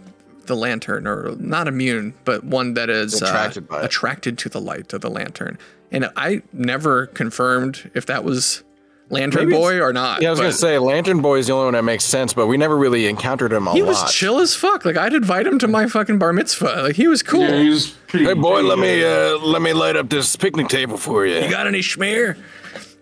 [0.47, 4.59] the lantern, or not immune, but one that is uh, Attracted by attracted to the
[4.59, 5.57] light of the lantern.
[5.91, 8.63] And I never confirmed if that was
[9.11, 10.21] Lantern Maybe Boy or not.
[10.21, 12.47] Yeah, I was gonna say Lantern Boy is the only one that makes sense, but
[12.47, 13.89] we never really encountered him a he lot.
[13.89, 14.85] was chill as fuck.
[14.85, 16.83] Like I'd invite him to my fucking bar mitzvah.
[16.83, 17.41] Like he was cool.
[17.41, 18.25] Yeah, he was pretty.
[18.25, 21.35] Hey boy, pretty, let me uh, let me light up this picnic table for you.
[21.39, 22.37] You got any schmear?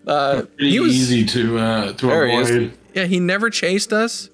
[0.06, 2.72] Uh, pretty he was easy to uh, to There he avoid.
[2.94, 3.04] yeah.
[3.04, 4.28] He never chased us.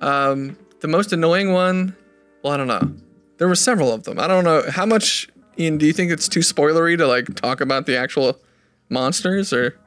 [0.00, 1.96] Um, the most annoying one.
[2.42, 2.92] Well, I don't know.
[3.38, 4.18] There were several of them.
[4.18, 5.28] I don't know how much.
[5.58, 8.40] Ian, do you think it's too spoilery to like talk about the actual
[8.88, 9.78] monsters or?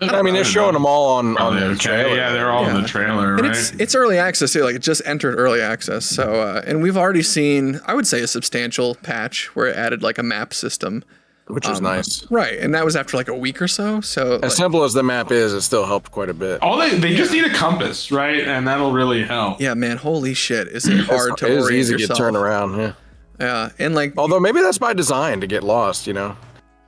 [0.00, 1.78] I mean, they're showing them all on on the okay.
[1.78, 2.16] trailer.
[2.16, 3.50] Yeah, they're all in the trailer, And right?
[3.50, 4.62] it's it's early access too.
[4.64, 6.06] Like it just entered early access.
[6.06, 10.02] So uh, and we've already seen, I would say, a substantial patch where it added
[10.02, 11.04] like a map system.
[11.48, 12.26] which was nice.
[12.30, 14.00] Right, and that was after like a week or so.
[14.02, 16.60] So As like, simple as the map is, it still helped quite a bit.
[16.62, 18.40] all they they just need a compass, right?
[18.46, 19.58] And that'll really help.
[19.60, 22.18] yeah, man, holy shit, is it hard It's- to it is orient easy to yourself?
[22.18, 22.76] get turned around.
[22.78, 22.92] Yeah.
[23.40, 26.06] Yeah, and like Although maybe that's by design to get lost.
[26.06, 26.36] You know.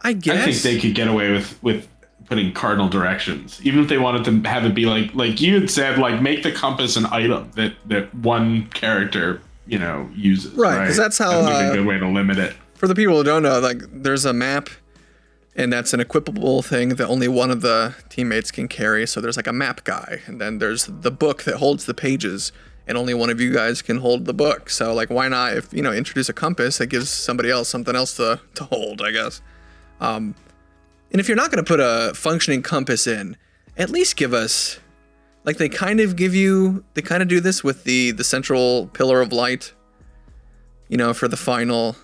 [0.03, 1.87] I guess I think they could get away with with
[2.31, 5.69] putting cardinal directions, even if they wanted to have it be like like you had
[5.69, 10.55] said, like make the compass an item that that one character you know uses.
[10.55, 12.55] Right, 'cause that's how, That'd uh, a good way to limit it.
[12.75, 14.71] for the people who don't know, like there's a map,
[15.57, 19.07] and that's an equipable thing that only one of the teammates can carry.
[19.09, 22.53] So there's like a map guy, and then there's the book that holds the pages,
[22.87, 24.71] and only one of you guys can hold the book.
[24.71, 27.97] So like, why not if you know introduce a compass that gives somebody else something
[27.97, 29.03] else to to hold?
[29.03, 29.43] I guess.
[30.01, 30.37] Um,
[31.13, 33.37] and if you're not going to put a functioning compass in,
[33.77, 34.79] at least give us.
[35.45, 38.89] Like they kind of give you, they kind of do this with the the central
[38.93, 39.73] pillar of light.
[40.89, 41.97] You know, for the final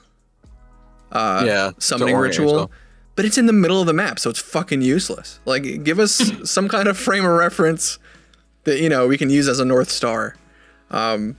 [1.12, 2.50] uh, Yeah, summoning ritual.
[2.50, 2.70] yourself.
[3.14, 5.40] But it's in the middle of the map, so it's fucking useless.
[5.46, 7.98] Like, give us some kind of frame of reference
[8.64, 10.36] that you know we can use as a north star,
[10.90, 11.36] um,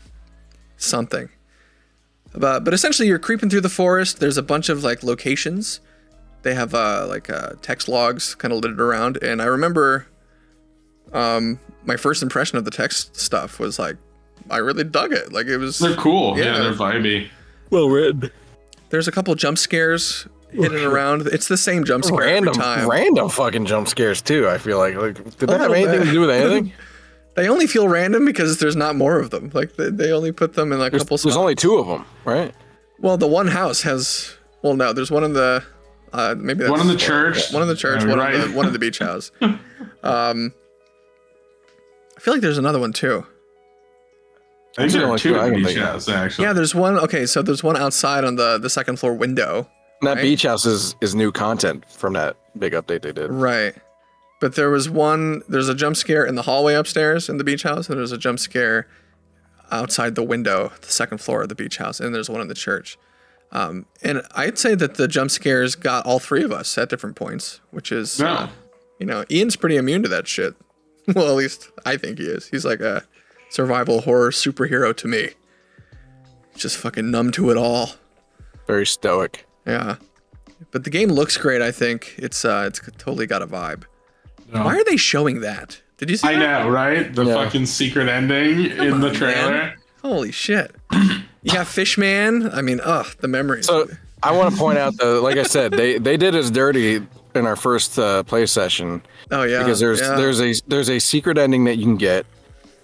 [0.78, 1.30] something.
[2.34, 4.20] But but essentially, you're creeping through the forest.
[4.20, 5.80] There's a bunch of like locations.
[6.44, 10.08] They have uh, like uh, text logs kind of littered around, and I remember,
[11.14, 13.98] um, my first impression of the text stuff was like,
[14.50, 15.34] I really dug it.
[15.34, 15.80] Like it was.
[15.80, 16.38] They're cool.
[16.38, 16.60] Yeah, Yeah.
[16.64, 17.30] they're vibey.
[17.70, 18.32] Well read.
[18.90, 21.28] There's a couple jump scares hidden around.
[21.28, 22.90] It's the same jump scare Random, every time.
[22.90, 24.48] random fucking jump scares too.
[24.48, 26.06] I feel like, like did that have anything bit.
[26.06, 26.72] to do with anything?
[27.36, 29.52] They only feel random because there's not more of them.
[29.54, 31.36] Like they, they only put them in like a There's, couple there's spots.
[31.38, 32.54] only two of them, right?
[33.00, 34.36] well, the one house has.
[34.64, 35.64] Well, no, there's one in the.
[36.14, 37.52] Uh, maybe that's One in the church.
[37.52, 38.04] One in the church.
[38.04, 38.34] Yeah, one right.
[38.36, 39.32] in the one in the beach house.
[40.04, 40.54] Um,
[42.16, 43.26] I feel like there's another one too.
[44.78, 45.86] I think Those there are only two two I in can each think of.
[45.86, 46.46] house actually.
[46.46, 46.98] Yeah, there's one.
[47.00, 49.68] Okay, so there's one outside on the the second floor window.
[50.02, 50.22] And that Right.
[50.22, 53.32] beach house is, is new content from that big update they did.
[53.32, 53.74] Right.
[54.40, 55.42] But there was one.
[55.50, 58.18] There's a jump scare in the hallway upstairs in the beach house, and there's a
[58.20, 58.88] jump scare
[59.72, 62.54] outside the window, the second floor of the beach house, and there's one in the
[62.56, 62.98] church.
[63.52, 67.16] Um, and I'd say that the jump scares got all three of us at different
[67.16, 68.28] points, which is, No.
[68.28, 68.50] uh,
[69.00, 70.56] you know, Ian's pretty immune to that shit.
[71.16, 72.48] well, at least I think he is.
[72.50, 73.04] He's like a
[73.50, 75.30] survival horror superhero to me.
[76.56, 77.92] Just fucking numb to it all.
[78.66, 79.46] Very stoic.
[79.66, 79.96] Yeah.
[80.72, 81.62] But the game looks great.
[81.62, 83.84] I think it's uh, it's totally got a vibe.
[84.52, 84.64] No.
[84.66, 85.82] Why are they showing that?
[85.98, 86.28] Did you see?
[86.28, 86.64] I that?
[86.64, 87.14] know, right?
[87.14, 87.34] The Yeah.
[87.36, 89.52] fucking secret ending in the trailer.
[89.52, 89.74] man.
[90.02, 90.76] Holy shit!
[91.48, 92.50] You got Fishman.
[92.52, 93.66] I mean, ugh, the memories.
[93.68, 93.88] So
[94.22, 97.46] I want to point out though, like I said, they they did us dirty in
[97.46, 100.16] our first uh, play session oh yeah, because there's yeah.
[100.16, 102.26] there's a there's a secret ending that you can get,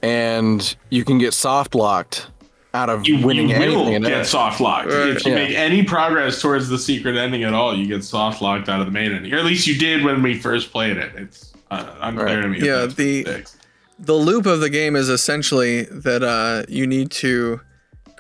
[0.02, 2.28] and you can get soft locked
[2.74, 3.76] out of You, winning you anything.
[3.78, 4.88] will in get soft locked.
[4.88, 5.10] Right.
[5.10, 5.44] If you Yeah.
[5.46, 8.88] make any progress towards the secret ending at all, you get soft locked out of
[8.88, 9.32] the main ending.
[9.34, 11.12] Or at least you did when we first played it.
[11.16, 12.42] It's uh, unclear Right.
[12.42, 12.60] to me.
[12.66, 13.58] Yeah, the- fixed.
[14.00, 17.62] the loop of the game is essentially that uh, you need to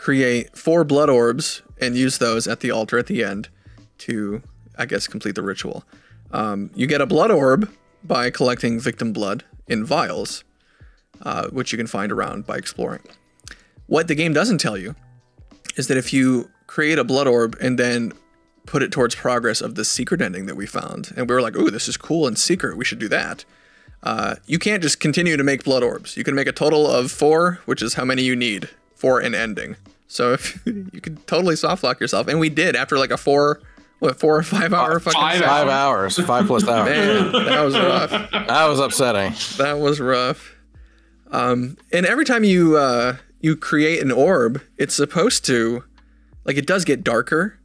[0.03, 3.47] create four blood orbs and use those at the altar at the end
[3.97, 4.41] to,
[4.77, 5.85] I guess, complete the ritual.
[6.31, 7.71] Um, you get a blood orb
[8.03, 10.43] by collecting victim blood in vials,
[11.21, 13.03] uh, which you can find around by exploring.
[13.87, 14.93] What the game doesn't tell you
[15.77, 18.11] is that if you create a blood orb and then
[18.65, 21.55] put it towards progress of the secret ending that we found, and we were like,
[21.55, 22.75] "Ooh, this is cool and secret.
[22.75, 23.45] We should do that."
[24.01, 26.17] Uh, you can't just continue to make blood orbs.
[26.17, 29.33] You can make a total of four, which is how many you need for an
[29.33, 29.77] ending.
[30.07, 33.61] So if you could totally soft lock yourself, and we did after like a four,
[33.99, 35.47] what four or five hour fucking five session.
[35.47, 36.89] Five hours, five plus hours.
[36.89, 38.11] Man, that was rough.
[38.31, 39.33] That was upsetting.
[39.57, 40.55] That was rough.
[41.31, 45.83] Um, and every time you uh, you create an orb, it's supposed to,
[46.45, 47.59] like, it does get darker,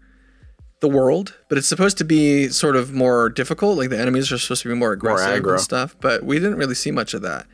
[0.80, 3.76] the world, but it's supposed to be sort of more difficult.
[3.78, 5.52] Like the enemies are supposed to be more aggressive aggro.
[5.52, 5.96] and stuff.
[6.00, 7.46] But we didn't really see much of that.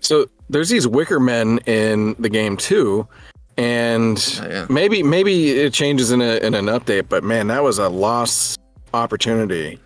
[0.00, 3.06] So there's these wicker men in the game too,
[3.58, 4.66] and Oh, yeah.
[4.70, 7.08] maybe maybe it changes in, a, in an update.
[7.10, 8.58] But man, that was a lost
[8.94, 9.78] opportunity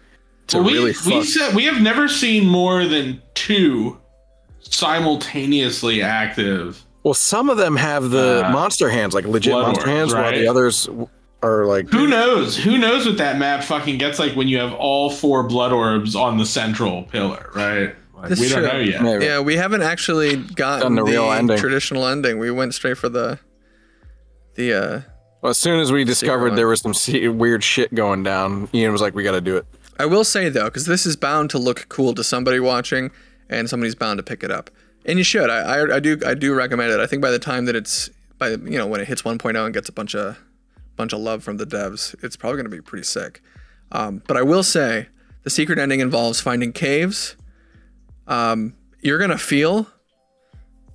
[0.49, 1.25] to Well, we, really we fuck.
[1.25, 3.99] said we have never seen more than two
[4.61, 6.85] simultaneously active.
[7.03, 10.33] well, some of them have the Uh, monster hands, like legit monster Orbs, hands, while
[10.33, 10.89] the others
[11.43, 12.57] are like Who knows?
[12.57, 16.15] Who knows what that map fucking gets like when you have all four blood orbs
[16.15, 17.95] on the central pillar, right?
[18.15, 18.69] Like, That's we don't true.
[18.73, 19.03] know yet.
[19.03, 19.25] maybe.
[19.25, 21.59] Yeah, we haven't actually gotten Done the the, real ending.
[21.59, 22.39] traditional ending.
[22.39, 23.41] We went straight for the
[24.55, 25.01] the uh
[25.41, 26.95] Well, as soon as we discovered there was some
[27.39, 29.67] weird shit going down, Ian was like, "We got to do it."
[29.99, 33.11] I will say though, because this is bound to look cool to somebody watching,
[33.49, 34.71] and somebody's bound to pick it up,
[35.05, 35.51] and you should.
[35.51, 37.01] I, I, I do I do recommend it.
[37.01, 39.75] I think by the time that it's by you know when it hits 1.0 and
[39.75, 40.39] gets a bunch of
[40.97, 43.41] bunch of love from the devs, it's probably going to be pretty sick.
[43.93, 45.09] Um, but I will say
[45.43, 47.37] the secret ending involves finding caves.
[48.27, 49.89] Um, you're gonna feel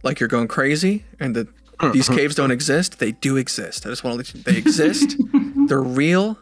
[0.04, 1.48] like you're going crazy, and that
[1.94, 3.00] these caves don't exist.
[3.00, 3.86] They do exist.
[3.86, 4.42] I just want to let you.
[4.42, 5.16] They exist.
[5.68, 6.38] They're real.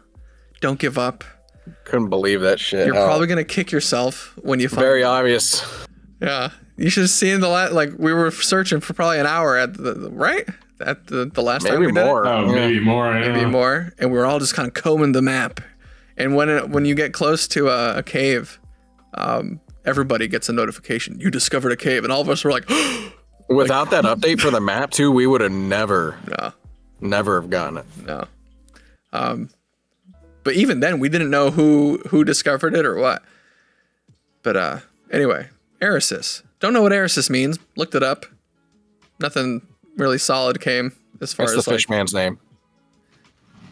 [0.60, 1.24] Don't give up.
[1.84, 2.86] Couldn't believe that shit.
[2.86, 4.80] You're Oh, probably gonna kick yourself when you find.
[4.80, 5.64] very obvious.
[6.20, 7.72] Yeah, you should have seen the last.
[7.72, 10.48] Like we were searching for probably an hour at the the- right
[10.80, 12.24] at the the last time Maybe we did more.
[12.24, 12.54] it, Oh, Yeah.
[12.54, 13.06] maybe more.
[13.06, 15.60] I don't maybe more, and we were all just kind of combing the map.
[16.16, 18.58] And when it, when you get close to a, a cave,
[19.14, 21.18] um, everybody gets a notification.
[21.20, 22.66] You discovered a cave, and all of us were like,
[23.48, 26.52] Without that update for the map too, we would have never, no,
[27.00, 27.86] never have gotten it.
[28.04, 28.24] no.
[29.12, 29.50] Um,
[30.44, 33.22] but even then, we didn't know who who discovered it or what.
[34.42, 34.78] But uh,
[35.10, 35.48] anyway,
[35.80, 36.42] Eresis.
[36.60, 37.58] Don't know what Eresis means.
[37.76, 38.26] Looked it up.
[39.18, 39.62] Nothing
[39.96, 41.76] really solid came as far It's the as like.
[41.76, 42.38] fish man's name.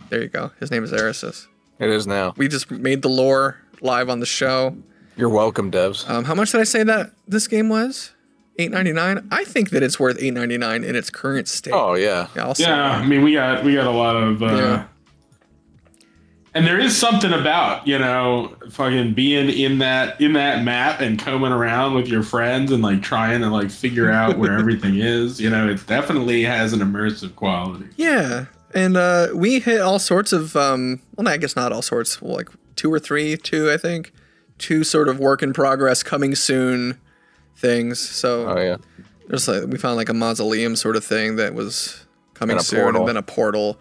[0.09, 0.51] There you go.
[0.61, 1.47] His name is Eresis.
[1.79, 2.35] It is now.
[2.37, 4.77] We just made the lore live on the show.
[5.17, 6.09] You're welcome, devs.
[6.09, 8.13] Um, how much did I say that this game was?
[8.57, 9.27] Eight ninety nine.
[9.33, 11.73] I think that it's worth eight ninety nine in its current state.
[11.75, 12.29] oh yeah.
[12.37, 12.91] yeah, I'll Yeah.
[12.93, 14.43] I mean, we got we got a lot of.
[14.43, 14.85] Uh, Yeah.
[16.57, 21.19] And there is something about you know fucking being in that in that map and
[21.19, 25.41] combing around with your friends and like trying to like figure out where everything is.
[25.41, 27.87] You know, it definitely has an immersive quality.
[27.97, 30.55] Yeah, and uh, we hit all sorts of.
[30.55, 32.23] Um, well, I guess not all sorts.
[32.23, 34.13] Like two or three, two I think,
[34.57, 37.01] two sort of work in progress, coming soon
[37.57, 37.99] things.
[37.99, 38.77] So Oh yeah.
[39.29, 42.83] there's like we found like a mausoleum sort of thing that was coming And soon,
[42.83, 43.01] portal.
[43.03, 43.79] and then a portal.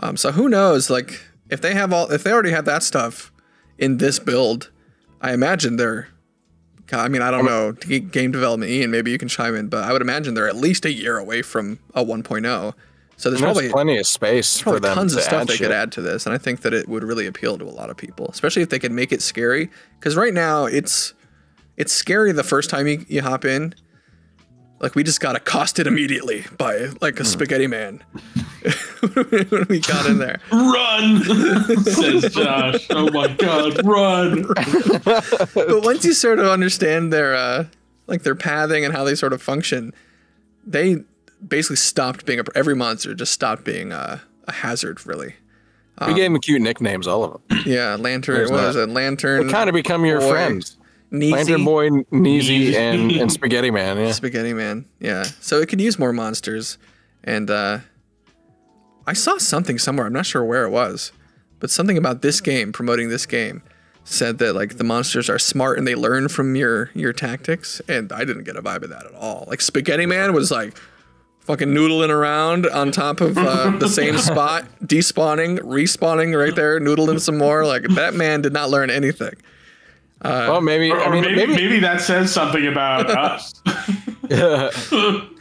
[0.00, 0.90] Um, so who knows?
[0.90, 1.20] Like
[1.50, 3.32] if they have all, if they already have that stuff
[3.78, 4.70] in this build,
[5.20, 6.08] I imagine they're.
[6.92, 8.90] I mean, I don't know game development, Ian.
[8.90, 11.40] Maybe you can chime in, but I would imagine they're at least a year away
[11.40, 12.44] from a 1.0.
[13.16, 15.62] So there's There's probably plenty of space for them tons to of stuff they shit.
[15.68, 17.88] could add to this, and I think that it would really appeal to a lot
[17.88, 19.70] of people, especially if they could make it scary.
[19.98, 21.14] Because right now it's
[21.76, 23.74] it's scary the first time you, you hop in.
[24.80, 27.28] Like we just got accosted immediately by like a Hmm.
[27.28, 28.02] spaghetti man
[29.00, 30.40] when we got in there.
[30.52, 31.22] Run,
[31.84, 32.86] says Josh.
[32.90, 34.44] Oh my god, run!
[35.54, 37.66] But once you sort of understand their uh,
[38.06, 39.94] like their pathing and how they sort of function,
[40.66, 40.96] they
[41.46, 45.34] basically stopped being a every monster just stopped being a, a hazard really.
[46.06, 47.62] we gave them cute nicknames, all of them.
[47.64, 48.34] Yeah, lantern.
[48.34, 48.66] There's What that.
[48.66, 48.88] was it?
[48.90, 49.46] Lantern.
[49.46, 50.30] They kind of become your Boy.
[50.30, 50.76] friends.
[51.14, 51.32] Neezy.
[51.32, 52.74] Lantern Boy, Neezy, Neezy.
[52.74, 53.98] and, and Spaghetti Man.
[53.98, 54.12] Yeah.
[54.12, 54.84] Spaghetti Man.
[55.00, 55.22] Yeah.
[55.40, 56.78] So it could use more monsters.
[57.22, 57.78] And uh
[59.06, 61.12] I saw something somewhere, I'm not sure where it was,
[61.60, 63.62] but something about this game, promoting this game,
[64.04, 67.80] said that like the monsters are smart and they learn from your your tactics.
[67.88, 69.44] And I didn't get a vibe of that at all.
[69.46, 70.76] Like Spaghetti Man was like
[71.40, 77.20] fucking noodling around on top of uh, the same spot, despawning, respawning right there, noodling
[77.20, 77.66] some more.
[77.66, 79.34] Like that man did not learn anything.
[80.24, 80.90] Well, maybe.
[80.90, 81.54] Or, I mean, maybe, maybe.
[81.54, 83.54] maybe that says something about us.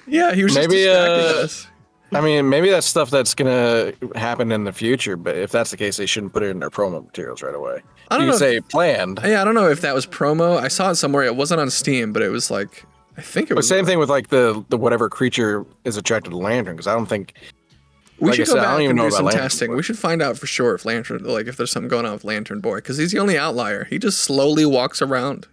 [0.08, 1.68] Yeah, he was just Maybe, distracting uh, us.
[2.12, 5.16] I mean, maybe that's stuff that's gonna happen in the future.
[5.18, 7.82] But if that's the case, they shouldn't put it in their promo materials right away.
[8.12, 9.20] I don't you know can if- say planned.
[9.24, 10.58] Yeah, I don't know if that was promo.
[10.60, 11.24] I saw it somewhere.
[11.24, 12.86] It wasn't on Steam, but it was like
[13.18, 13.70] I think it But was.
[13.70, 17.08] same thing with like the the whatever creature is attracted to lantern because I don't
[17.08, 17.34] think
[18.20, 19.42] we like should I go said, I back don't even and know do some Lantern
[19.42, 19.68] testing.
[19.72, 19.76] Boy.
[19.78, 22.24] We should find out for sure if Lantern, like, if there's something going on with
[22.24, 23.86] Lantern Boy, because he's the only outlier.
[23.86, 25.48] He just slowly walks around.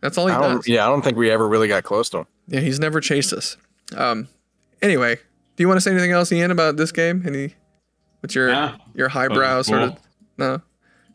[0.00, 0.68] That's all he I does.
[0.68, 2.26] Yeah, I don't think we ever really got close to him.
[2.46, 3.56] Yeah, he's never chased us.
[3.96, 4.28] Um.
[4.82, 7.22] Anyway, do you want to say anything else, Ian, about this game?
[7.26, 7.54] Any?
[8.20, 8.76] What's your Yeah.
[8.94, 9.98] your highbrow Fucking sort of?
[10.36, 10.60] No,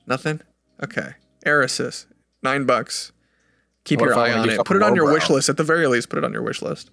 [0.07, 0.41] nothing.
[0.83, 1.13] Okay,
[1.45, 2.05] Eresis,
[2.41, 3.11] nine bucks.
[3.83, 4.63] Keep What your eye on it.
[4.65, 5.13] Put it on your lowbrow?
[5.19, 5.49] wish list.
[5.49, 6.89] At the very least, put it on your wish list.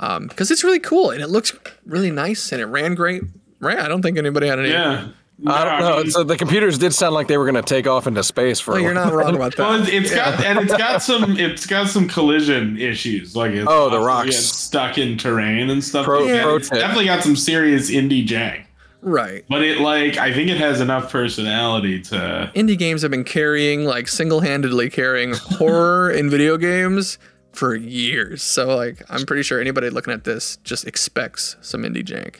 [0.00, 1.52] Um, because it's really cool and it looks
[1.84, 3.22] really nice and it ran great.
[3.60, 3.78] Right?
[3.78, 5.08] I don't think anybody had any Yeah.
[5.46, 5.94] I don't know.
[5.98, 8.22] I mean- so the computers did sound like they were going to take off into
[8.22, 8.72] space for.
[8.72, 9.62] Well, a you're not wrong about that.
[9.68, 13.36] Well, it's, it's got and it's got some it's got some collision issues.
[13.36, 14.36] Like it's Oh, the rocks.
[14.36, 16.04] stuck in terrain and stuff.
[16.06, 16.78] Pro- like pro It's tip.
[16.78, 18.64] definitely got some serious indie jank.
[19.02, 19.44] right.
[19.48, 23.84] But it like I think it has enough personality to Indie games have been carrying,
[23.84, 27.18] like, single-handedly carrying horror in video games
[27.52, 28.42] for years.
[28.42, 32.36] So, like, I'm pretty sure anybody looking at this just expects some indie jank.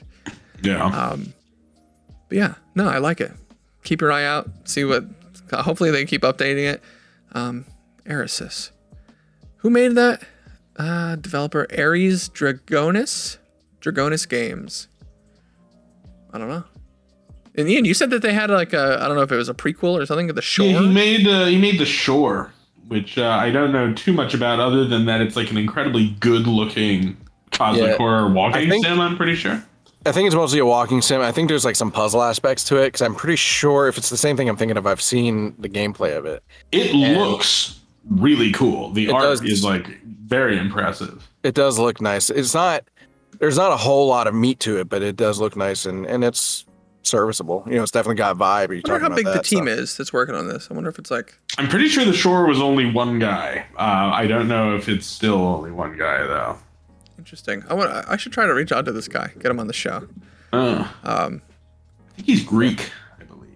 [0.62, 0.84] yeah.
[0.84, 1.32] Um,
[2.28, 3.32] but yeah, no, I like it.
[3.84, 4.48] Keep your eye out.
[4.64, 5.04] See what.
[5.52, 6.82] Hopefully they keep updating it.
[7.32, 7.64] Um,
[8.04, 8.70] Erisys.
[9.58, 10.22] Who made that?
[10.76, 13.38] Uh, developer Ares Dragonis.
[13.80, 14.86] Dragonis Games.
[16.32, 16.64] I don't know.
[17.56, 19.48] And Ian, you said that they had like a I don't know if it was
[19.48, 20.30] a prequel or something.
[20.30, 20.66] of The Shore.
[20.66, 22.52] Yeah, he made uh, he made the shore,
[22.90, 26.08] which uh, I don't know too much about, other than that it's like an incredibly
[26.18, 27.16] good looking
[27.52, 27.96] cosmic Yeah.
[27.96, 29.00] horror walking think- sim.
[29.00, 29.64] I'm pretty sure.
[30.06, 31.20] I think it's mostly a walking sim.
[31.20, 34.08] I think there's like some puzzle aspects to it because I'm pretty sure if it's
[34.10, 36.42] the same thing I'm thinking of, I've seen the gameplay of it.
[36.72, 37.78] It looks
[38.08, 38.90] really cool.
[38.90, 39.42] The art does.
[39.42, 41.28] is like very impressive.
[41.42, 42.28] It does look nice.
[42.30, 42.82] It's not.
[43.38, 46.06] There's not a whole lot of meat to it, but it does look nice and
[46.06, 46.64] and it's
[47.02, 47.62] serviceable.
[47.66, 48.68] You know, it's definitely got vibe.
[48.68, 49.78] You're I talking wonder how about big the team stuff.
[49.78, 50.68] is that's working on this.
[50.70, 53.66] I wonder if it's like I'm pretty sure the shore was only one guy.
[53.76, 56.58] Uh, I don't know if it's still only one guy though.
[57.18, 57.64] interesting.
[57.68, 57.90] I want.
[58.08, 60.06] I should try to reach out to this guy, get him on the show.
[60.52, 61.42] Uh, Um,
[62.10, 62.90] I think he's Greek,
[63.20, 63.50] I believe.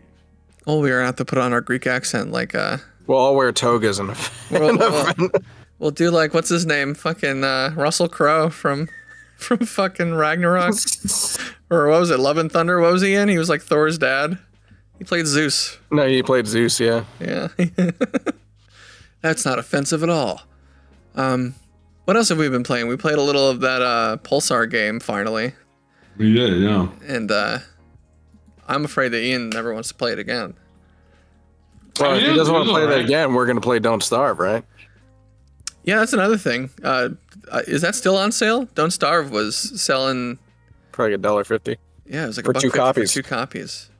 [0.66, 2.78] oh, we're gonna have to put on our Greek accent, like uh.
[3.06, 4.16] We'll all wear togas and.
[4.50, 5.30] We'll, we'll,
[5.78, 6.94] we'll do like what's his name?
[6.94, 8.88] Fucking uh, Russell Crowe from
[9.36, 10.74] from fucking Ragnarok,
[11.82, 12.18] or what was it?
[12.20, 12.80] Love and Thunder.
[12.80, 13.28] What was he in?
[13.28, 14.38] He was like Thor's dad.
[14.98, 15.78] He played Zeus.
[15.90, 17.04] no, he played Zeus, yeah.
[17.20, 17.48] Yeah,
[19.20, 20.42] that's not offensive at all.
[21.16, 21.54] Um,
[22.04, 22.88] what else have we been playing?
[22.88, 25.52] We played a little of that uh, Pulsar game finally,
[26.16, 26.88] We did, yeah.
[27.06, 27.58] and uh,
[28.68, 30.54] I'm afraid that Ian never wants to play it again.
[31.98, 34.38] Well, I if he doesn't want to play that again, we're gonna play Don't Starve,
[34.38, 34.64] right?
[35.84, 36.70] Yeah, that's another thing.
[36.82, 37.10] Uh,
[37.50, 38.64] uh, is that still on sale?
[38.74, 40.38] Don't Starve was selling.
[40.94, 41.76] Probably a dollar fifty.
[42.06, 43.12] Yeah, it was like For two 50 for copies.
[43.12, 43.90] two copies.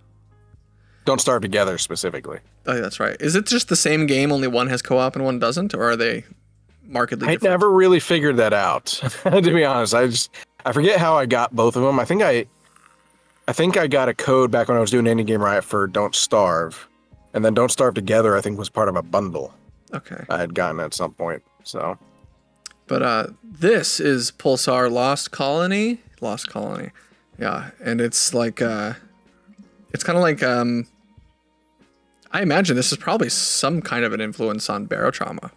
[1.05, 2.39] Don't Starve together specifically.
[2.67, 3.17] Oh, that's right.
[3.21, 5.97] Is it just the same game, only one has co-op and one doesn't, or are
[5.97, 6.25] they
[6.87, 7.31] markedly different?
[7.31, 7.53] I different?
[7.53, 8.87] never really figured that out.
[9.25, 10.31] to be honest, I just
[10.65, 11.99] I forget how I got both of them.
[11.99, 12.47] I think I
[13.49, 15.87] I think I got a code back when I was doing Indie Game Riot for
[15.89, 16.89] Don't Starve,
[17.35, 18.37] and then Don't Starve Together.
[18.37, 19.53] I think was part of a bundle
[19.93, 21.43] Okay, I had gotten at some point.
[21.65, 21.99] So
[22.87, 26.01] but uh, this is Pulsar Lost Colony.
[26.21, 26.91] Lost Colony,
[27.39, 28.95] yeah, and it's like uh,
[29.93, 30.87] it's kind of like um,
[32.33, 35.51] I imagine this is probably some kind of an influence on Barotrauma,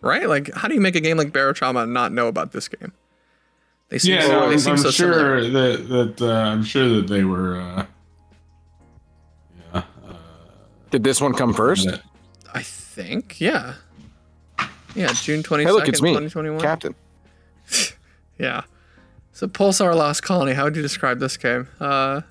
[0.00, 0.28] right?
[0.28, 2.92] Like, how do you make a game like Barotrauma and not know about this game?
[3.88, 5.42] They seem Yeah, so, no, they I'm, seem I'm so similar.
[5.42, 7.60] sure that that uh, I'm sure that they were.
[7.60, 7.86] Uh,
[9.74, 9.82] yeah.
[10.06, 10.14] Uh,
[10.90, 11.88] did this one come first?
[12.54, 13.74] I think, yeah,
[14.94, 16.60] yeah, June twenty Hey, look, it's me, twenty twenty one.
[16.60, 16.94] Captain.
[18.38, 18.62] Yeah.
[19.38, 21.68] So Pulsar Lost Colony, how would you describe this game?
[21.78, 22.22] Uh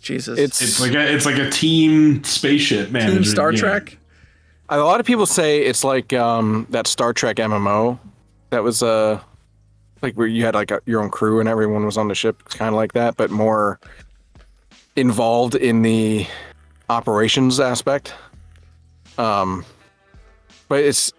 [0.00, 0.38] Jesus.
[0.38, 3.10] It's, It's like a it's like a team spaceship man.
[3.10, 3.98] Team Star Trek.
[4.68, 7.98] a lot of people say it's like um that Star Trek MMO
[8.50, 9.18] that was uh
[10.02, 12.40] like where you had like a, your own crew and everyone was on the ship.
[12.46, 13.80] It's kind of like that, but more
[14.94, 16.28] involved in the
[16.88, 18.14] operations aspect.
[19.18, 19.64] Um,
[20.68, 21.12] but it's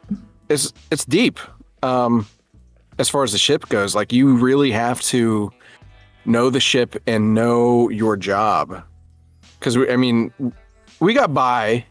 [0.48, 1.38] it's it's deep.
[1.84, 2.28] Um,
[3.02, 5.52] as far as the ship goes, like you really have to
[6.24, 8.84] know the ship and know your job.
[9.60, 10.32] Because I mean,
[11.00, 11.86] we got by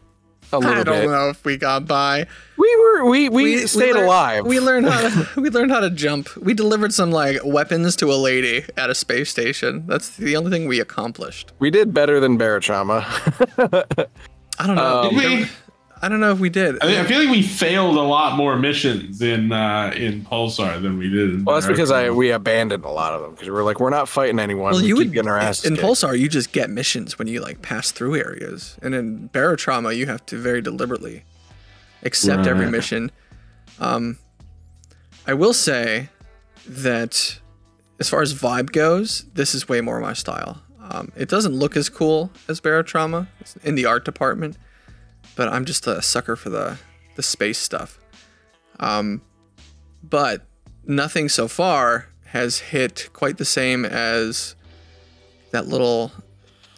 [0.53, 0.87] a little bit.
[0.87, 1.11] I don't bit.
[1.11, 2.27] know if we got by.
[2.57, 4.45] We were we we, stayed learned- alive.
[4.45, 6.33] We learned how to we learned how to jump.
[6.37, 9.85] We delivered some like weapons to a lady at a space station.
[9.87, 11.51] That's the only thing we accomplished.
[11.59, 13.03] We did better than Barotrauma.
[14.59, 15.01] I don't know.
[15.01, 15.47] Um, Did we?
[16.03, 16.81] I don't know if we did.
[16.81, 20.81] I, mean, I feel like we failed a lot more missions in uh, in Pulsar
[20.81, 21.29] than we did.
[21.29, 23.79] In well, that's because I we abandoned a lot of them because we were like,
[23.79, 24.73] we're not fighting anyone.
[24.73, 25.85] well, we you keep would getting our asses in kicked.
[25.85, 26.17] Pulsar.
[26.17, 30.25] You just get missions when you like pass through areas, and in Barotrauma, you have
[30.27, 31.23] to very deliberately
[32.03, 33.11] accept every mission.
[33.79, 34.17] Um,
[35.27, 36.09] I will say
[36.67, 37.39] that
[37.99, 40.63] as far as vibe goes, this is way more my style.
[40.81, 43.27] Um, it doesn't look as cool as Barotrauma
[43.63, 44.57] in the art department,
[45.35, 46.77] but I'm just a sucker for the
[47.15, 47.99] the space stuff.
[48.79, 49.21] Um,
[50.03, 50.45] but
[50.85, 54.55] nothing so far has hit quite the same as
[55.51, 56.11] that little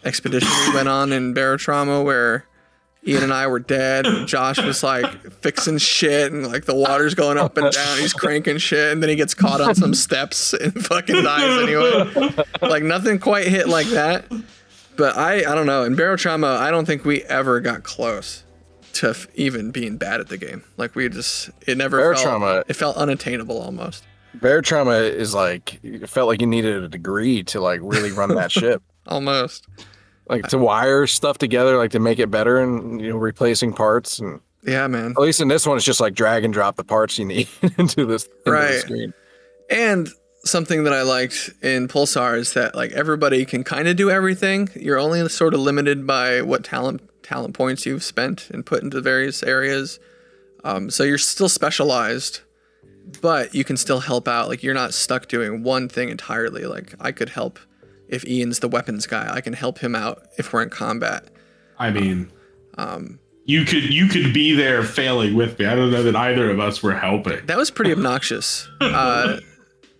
[0.04, 2.46] expedition we went on in Barotrauma where
[3.06, 4.06] Ian and I were dead.
[4.06, 5.06] And Josh was like
[5.42, 7.98] fixing shit and like the water's going up and down.
[8.00, 12.46] He's cranking shit and then he gets caught on some steps and fucking dies anyway.
[12.62, 14.26] Like nothing quite hit like that.
[14.98, 15.84] But I I don't know.
[15.84, 18.44] In Barotrauma, I don't think we ever got close
[18.94, 20.64] to f- even being bad at the game.
[20.78, 24.04] Like we just it never Barotrauma- felt it felt unattainable almost.
[24.36, 28.34] Bear trauma is like it felt like you needed a degree to like really run
[28.36, 28.82] that ship.
[29.08, 29.68] Almost.
[30.30, 34.20] Like to wire stuff together, like to make it better and you know, replacing parts
[34.20, 35.12] and Yeah, man.
[35.12, 37.48] at least in this one it's just like drag and drop the parts you need
[37.78, 38.80] into this into the Right.
[38.80, 39.14] screen.
[39.70, 40.08] And
[40.44, 44.70] something that I liked in Pulsar is that like everybody can kind of do everything.
[44.76, 49.02] You're only sort of limited by what talent talent points you've spent and put into
[49.02, 50.00] various areas.
[50.64, 52.42] Um, so you're still specialized,
[53.22, 54.50] but you can still help out.
[54.50, 56.66] Like you're not stuck doing one thing entirely.
[56.66, 57.60] Like I could help
[58.08, 59.34] if Ian's the weapons guy.
[59.34, 61.26] I can help him out if we're in combat.
[61.80, 62.32] I mean,
[62.78, 65.66] um, you could you could be there failing with me.
[65.66, 67.46] I don't know that either of us were helping.
[67.46, 68.68] That was pretty obnoxious.
[68.82, 69.40] Uh,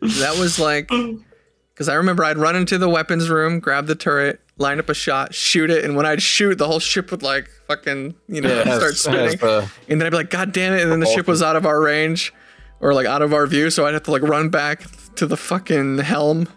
[0.04, 0.90] that was like,
[1.74, 4.94] because I remember I'd run into the weapons room, grab the turret, line up a
[4.94, 8.50] shot, shoot it, and when I'd shoot, the whole ship would like fucking, you know,
[8.50, 9.26] Yeah, it has- start spinning.
[9.32, 10.82] has the- and then I'd be like, God damn it!
[10.82, 12.34] And then the ship was out of our range,
[12.80, 14.84] or like out of our view, so I'd have to like run back
[15.16, 16.48] to the fucking helm,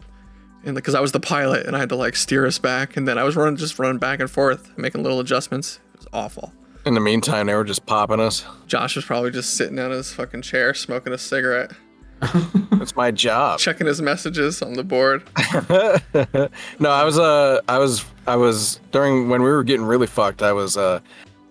[0.65, 3.07] and because I was the pilot, and I had to like steer us back, and
[3.09, 5.79] then I was running just running back and forth, making little adjustments.
[5.95, 6.53] It was awful.
[6.85, 8.45] In the meantime, they were just popping us.
[8.69, 11.73] Josh was probably just sitting on his fucking chair, smoking a cigarette.
[12.73, 13.59] That's my job.
[13.59, 15.23] checking his messages on the board.
[16.79, 20.43] No, I was uh I was I was during when we were getting really fucked,
[20.43, 21.01] I was uh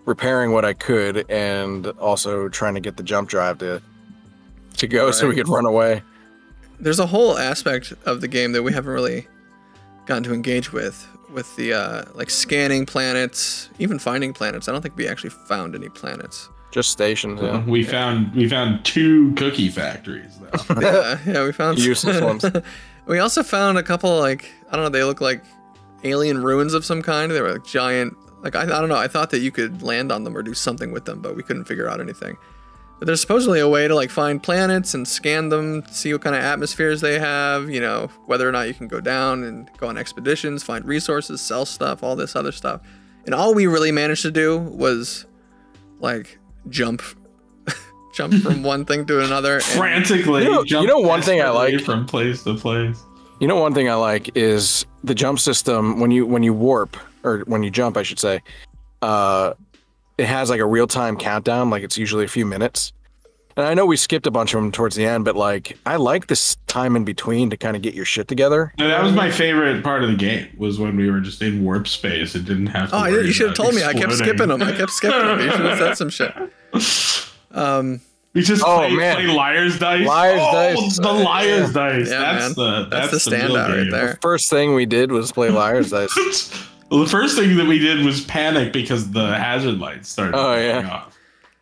[0.05, 3.82] repairing what I could and also trying to get the jump drive to
[4.78, 6.01] to go so we could run away.
[6.80, 9.28] There's a whole aspect of the game that we haven't really
[10.05, 14.68] gotten to engage with, with the uh, like scanning planets, even finding planets.
[14.68, 16.49] I don't think we actually found any planets.
[16.76, 17.63] Just stations, yeah.
[17.63, 20.76] We found we found two cookie factories though.
[20.82, 22.43] yeah, yeah, we found Useless ones.
[23.05, 25.41] we also found a couple like I don't know, they look like
[26.03, 27.32] alien ruins of some kind.
[27.32, 28.17] They were like giant.
[28.43, 28.97] Like I, I don't know.
[28.97, 31.43] I thought that you could land on them or do something with them, but we
[31.43, 32.36] couldn't figure out anything.
[32.99, 36.36] But there's supposedly a way to like find planets and scan them, see what kind
[36.36, 37.69] of atmospheres they have.
[37.69, 41.39] You know, whether or not you can go down and go on expeditions, find resources,
[41.39, 42.82] sell stuff, all this other stuff.
[43.23, 45.26] And all we really managed to do was
[46.01, 46.38] like
[46.70, 47.01] jump,
[48.16, 49.55] jump from one thing to another.
[49.55, 51.82] and- Frantically, You know- jump you know one thing I like?
[51.82, 53.01] from place to place.
[53.39, 56.95] You know one thing I like is the jump system when you when you warp
[57.24, 58.41] or when you jump I should say.
[59.01, 59.53] Uh
[60.18, 62.93] it has like a real-time countdown like it's usually a few minutes.
[63.58, 65.95] And I know we skipped a bunch of them towards the end, but like I
[65.95, 68.74] like this time in between to kind of get your shit together.
[68.78, 70.47] No, that was my favorite part of the game.
[70.58, 72.97] Was when we were just in warp space It didn't have to.
[72.97, 73.26] Oh, worry.
[73.28, 73.84] You should have about told me.
[73.84, 74.62] I kept skipping them.
[74.62, 75.39] I kept skipping them.
[75.39, 76.34] You should have said some shit.
[77.51, 78.01] Um,
[78.34, 79.16] We just Oh, play, man.
[79.16, 80.06] play liars dice.
[80.06, 80.97] Liar's oh, dice.
[80.99, 82.10] The liars dice.
[82.10, 82.66] Yeah, that's man.
[82.82, 83.91] the That's that's, the real standout right game.
[83.91, 84.18] there.
[84.22, 86.14] First thing we did was play liar's dice.
[86.91, 90.53] Well, the first thing that we did was panic because the hazard lights started Oh,
[90.56, 90.89] going yeah.
[90.91, 91.14] off.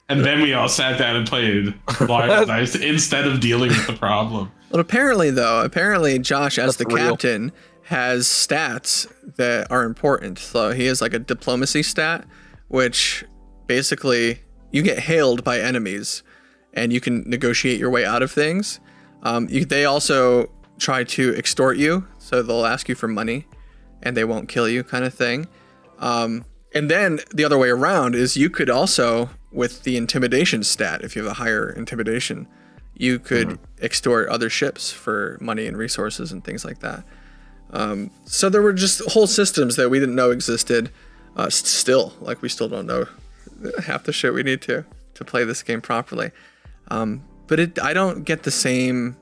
[0.09, 3.93] And then we all sat down and played liars dice instead of dealing with the
[3.93, 4.51] problem.
[4.69, 7.09] But apparently, though, apparently Josh, as That's the real.
[7.11, 7.51] captain,
[7.83, 10.39] has stats that are important.
[10.39, 12.25] So he has like a diplomacy stat,
[12.67, 13.23] which
[13.67, 14.39] basically
[14.71, 16.23] you get hailed by enemies,
[16.73, 18.79] and you can negotiate your way out of things.
[19.21, 23.47] Um, you, they also try to extort you, so they'll ask you for money,
[24.01, 25.47] and they won't kill you, kind of thing.
[25.99, 31.01] Um, and then the other way around is you could also, with the intimidation stat,
[31.03, 32.47] if you have a higher intimidation,
[32.95, 37.03] you could extort other ships for money and resources and things like that.
[37.71, 40.91] Um, so there were just whole systems that we didn't know existed.
[41.35, 43.05] Uh, still, like we still don't know
[43.83, 44.85] half the shit we need to
[45.15, 46.31] to play this game properly.
[46.89, 49.17] Um, but it, I don't get the same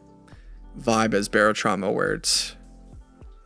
[0.80, 2.56] vibe as Barotrauma, where it's,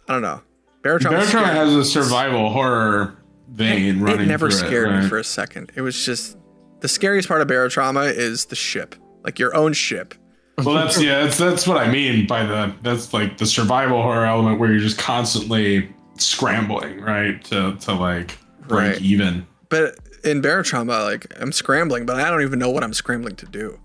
[0.08, 0.42] I don't know.
[0.84, 3.18] Barotrauma, Barotrauma has a survival horror
[3.48, 4.22] vein running.
[4.22, 5.10] it never scared me right?
[5.10, 5.72] for a second.
[5.76, 6.38] It was just
[6.86, 10.14] the scariest part of Barotrauma is the ship, like your own ship.
[10.60, 14.24] Well, that's yeah, that's that's what I mean by the that's like the survival horror
[14.24, 19.02] element where you're just constantly scrambling, right, to to like break Right.
[19.02, 19.48] even.
[19.70, 23.48] But in Barotrauma, like I'm scrambling, but I don't even know what I'm scrambling to
[23.48, 23.80] do,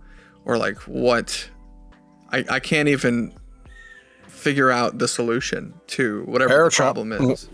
[0.45, 1.49] or like what.
[2.31, 3.33] I I can't even
[4.41, 7.49] figure out the solution to whatever the Barotra- problem is.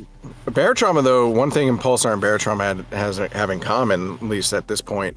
[0.46, 4.52] Barotrauma, though, one thing in Pulsar and Barotrauma had, has have in common, at least
[4.52, 5.16] at this point,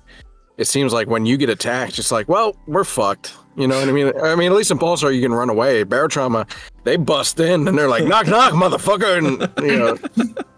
[0.58, 3.34] it seems like when you get attacked, it's like, well, we're fucked.
[3.56, 4.12] You know what I mean?
[4.22, 5.84] I mean, at least in Pulsar, you can run away.
[5.86, 6.50] Barotrauma,
[6.84, 9.98] they bust in and they're like, knock, knock, motherfucker, and you know,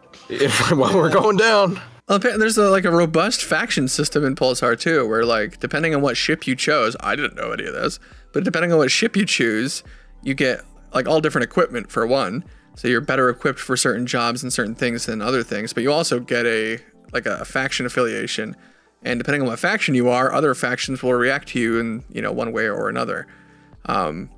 [0.29, 1.79] if, while we're going down.
[2.07, 6.17] There's a, like a robust faction system in Pulsar too, where like depending on what
[6.17, 7.99] ship you chose, I didn't know any of this,
[8.33, 9.81] but depending on what ship you choose,
[10.21, 10.61] you get
[10.93, 12.43] like all different equipment for one.
[12.75, 15.73] So you're better equipped for certain jobs and certain things than other things.
[15.73, 16.79] But you also get a
[17.13, 18.55] like a, faction affiliation,
[19.03, 22.21] and depending on what faction you are, other factions will react to you in you
[22.21, 23.27] know one way or another.
[23.85, 24.29] Um,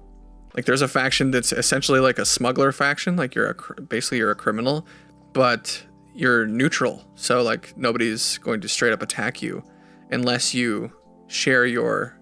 [0.55, 4.31] like there's a faction that's essentially like a smuggler faction, like you're a basically you're
[4.31, 4.87] a criminal,
[5.33, 5.83] but
[6.13, 7.03] you're neutral.
[7.15, 9.63] So like nobody's going to straight up attack you
[10.11, 10.91] unless you
[11.27, 12.19] share your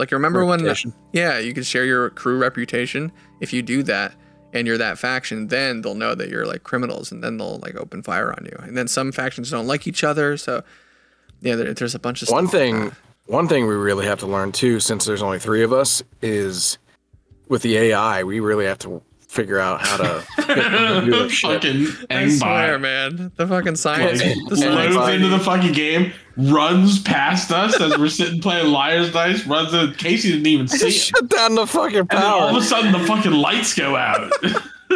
[0.00, 0.90] like remember Reputation.
[0.90, 3.12] when yeah, you can share your crew reputation.
[3.40, 4.14] If you do that
[4.52, 7.76] and you're that faction, then they'll know that you're like criminals and then they'll like
[7.76, 8.56] open fire on you.
[8.62, 10.64] And then some factions don't like each other, so
[11.42, 12.92] yeah, there, there's a bunch of One like thing,
[13.26, 16.78] one thing we really have to learn too, since there's only three of us, is
[17.48, 20.24] with the AI, we really have to figure out how to
[21.06, 23.30] do fucking I swear, man.
[23.36, 24.20] The fucking science.
[24.20, 28.72] like, the science loads into the fucking game, runs past us as we're sitting playing
[28.72, 29.94] liar's dice, runs in.
[29.94, 30.90] Casey didn't even see it.
[30.90, 34.32] Shut down the fucking And all of a sudden, the fucking lights go out.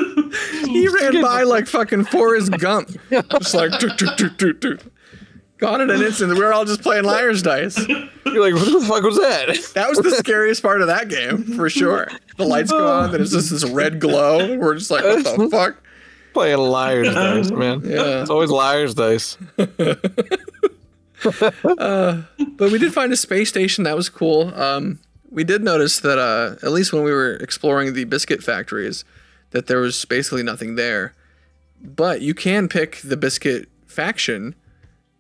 [0.65, 2.91] he ran by like fucking Forrest Gump.
[3.11, 4.93] Just like toot, toot, toot, toot, toot.
[5.65, 6.33] Gone in an instant.
[6.35, 7.79] We were all just playing liar's dice.
[7.89, 7.99] You're
[8.41, 9.47] like, what the fuck was that?
[9.75, 12.09] That was the scariest part of that game, for sure.
[12.37, 14.41] The lights go on, then it's just this red glow.
[14.41, 15.83] and We're just like, what the fuck?
[16.35, 17.81] Playing liar's dice, man.
[17.85, 18.21] Yeah.
[18.23, 19.39] It's always liar's dice.
[21.23, 22.27] But
[22.71, 23.85] we did find a space station.
[23.85, 24.53] That was cool.
[24.55, 24.99] Um,
[25.31, 29.05] we did notice that, uh, at least when we were exploring the biscuit factories,
[29.53, 31.15] that there was basically nothing there.
[31.83, 34.55] But you can pick the biscuit faction.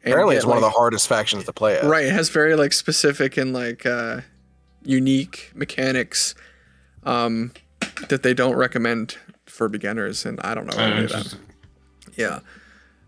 [0.05, 1.85] And Apparently, get, it's one of the hardest factions to play at.
[1.85, 4.21] Right, it has very like specific and like uh,
[4.83, 6.35] unique mechanics
[7.05, 7.53] um,
[8.11, 10.77] that they don't recommend for beginners, and I don't know.
[10.77, 11.37] Oh, any of that.
[12.17, 12.41] Yeah,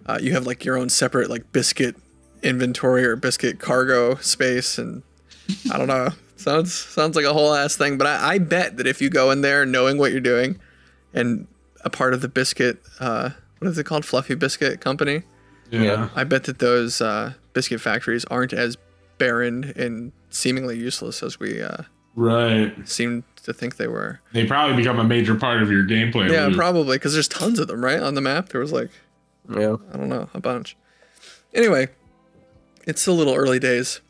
[0.07, 1.97] uh, you have like your own separate like biscuit
[2.42, 5.03] inventory or biscuit cargo space, and
[5.70, 6.09] I don't know.
[6.36, 9.30] Sounds sounds like a whole ass thing, but I, I bet that if you go
[9.30, 10.59] in there knowing what you're doing,
[11.12, 11.47] and
[11.84, 15.24] a part of the biscuit, uh, what is it called, Fluffy Biscuit Company?
[15.70, 16.08] Yeah.
[16.14, 18.76] I bet that those uh, biscuit factories aren't as
[19.18, 21.82] barren and seemingly useless as we uh,
[22.14, 22.72] Right.
[22.88, 24.20] seem to think they were.
[24.32, 26.30] They probably become a major part of your gameplay.
[26.30, 26.56] Yeah, loop.
[26.56, 28.48] probably because there's tons of them, right, on the map.
[28.50, 28.90] There was like
[29.48, 29.76] Yeah.
[29.92, 30.76] I don't know a bunch.
[31.54, 31.88] Anyway,
[32.86, 34.00] it's a little early days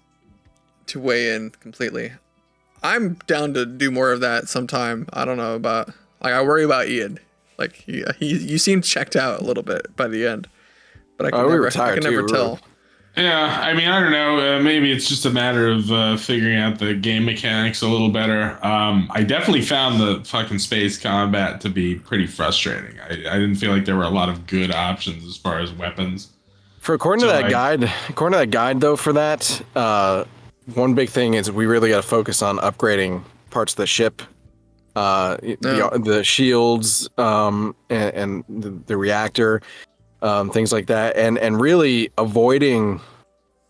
[0.86, 2.12] to weigh in completely.
[2.82, 5.06] I'm down to do more of that sometime.
[5.12, 5.88] I don't know about
[6.22, 7.18] like I worry about Ian.
[7.58, 10.48] Like he, he you seem checked out a little bit by the end,
[11.16, 12.08] but I can we never, were I can never too.
[12.10, 12.60] We were- tell.
[13.16, 14.58] Yeah, I mean, I don't know.
[14.58, 18.10] Uh, maybe it's just a matter of uh, figuring out the game mechanics a little
[18.10, 18.58] better.
[18.62, 23.00] Um, I definitely found the fucking space combat to be pretty frustrating.
[23.00, 25.72] I, I didn't feel like there were a lot of good options as far as
[25.72, 26.28] weapons.
[26.80, 30.24] For according to that like- guide, according to that guide though, for that, uh,
[30.74, 34.20] one big thing is we really got to focus on upgrading parts of the ship,
[34.94, 35.56] uh, Yeah.
[35.62, 39.62] the, the shields, um, and, and the, the reactor,
[40.26, 43.00] um, things like that, and and really avoiding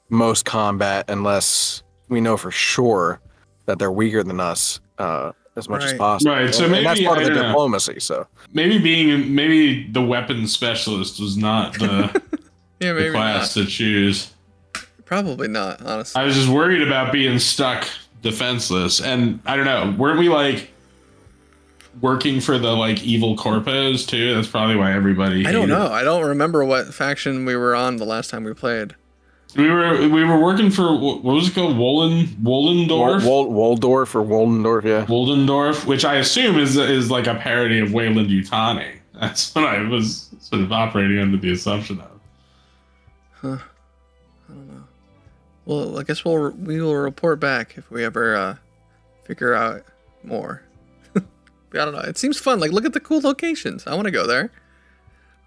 [0.08, 3.20] most combat unless we know for sure
[3.66, 6.32] that they're weaker than us, uh, as much as possible.
[6.32, 7.48] Right, so And that's part I of the don't know.
[7.48, 7.98] diplomacy.
[8.00, 12.22] So Maybe being maybe the weapons specialist was not the,
[12.80, 13.64] Yeah, the maybe class not.
[13.64, 14.32] to choose.
[15.04, 16.20] Probably not, honestly.
[16.20, 17.88] I was just worried about being stuck
[18.22, 19.94] defenseless, and I don't know.
[19.98, 20.70] Weren't we like
[22.00, 24.34] working for the like evil corpos too?
[24.34, 25.46] That's probably why everybody.
[25.46, 25.86] I don't hated- know.
[25.88, 28.94] I don't remember what faction we were on the last time we played.
[29.56, 31.76] We were we were working for what was it called?
[31.76, 33.24] Wollen Wollendorf.
[33.24, 35.06] Wol- Waldorf or Woldendorf, yeah.
[35.06, 38.96] Woldendorf, which I assume is is like a parody of Weyland-Yutani.
[39.20, 42.10] That's what I was sort of operating under the assumption of.
[43.32, 43.56] Huh.
[44.48, 44.84] I don't know.
[45.64, 48.56] Well, I guess we'll we will report back if we ever uh,
[49.24, 49.84] figure out
[50.22, 50.62] more.
[51.78, 52.00] I don't know.
[52.00, 52.60] It seems fun.
[52.60, 53.86] Like, look at the cool locations.
[53.86, 54.50] I want to go there.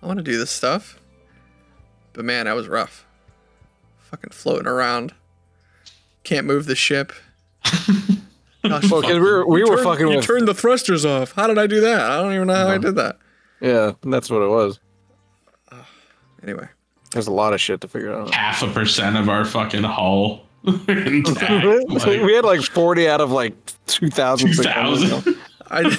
[0.01, 0.99] I want to do this stuff.
[2.14, 3.06] But man, that was rough.
[4.11, 5.14] Fucking floating around.
[6.23, 7.11] Can't move the ship.
[7.64, 11.31] Gosh, Well, 'cause we were we were Turn- fucking you with turned the thrusters off.
[11.34, 12.01] How did I do that?
[12.01, 13.18] I don't even know how I did that.
[13.61, 14.80] yeah, that's what it was.
[16.43, 16.68] Anyway,
[17.11, 18.34] There's a lot of shit to figure out.
[18.34, 21.65] Half a percent of our fucking hull intact.
[21.89, 23.53] like, we had like 40 out of like
[23.88, 24.53] 2,000.
[24.53, 25.35] 2000.
[25.69, 25.97] I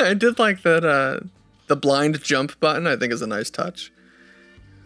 [0.10, 0.84] I did like that.
[0.84, 1.20] Uh,
[1.66, 2.86] the blind jump button.
[2.86, 3.92] I think is a nice touch.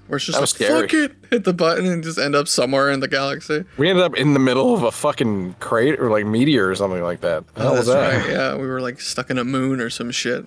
[0.07, 0.83] Where it's just like scary.
[0.83, 3.65] fuck it, hit the button and just end up somewhere in the galaxy.
[3.79, 7.03] We ended up in the middle of a fucking crater or like meteor or something
[7.03, 7.45] like that.
[7.57, 7.97] How was that?
[7.97, 8.31] Oh, right.
[8.31, 10.47] Yeah, we were like stuck in a moon or some shit.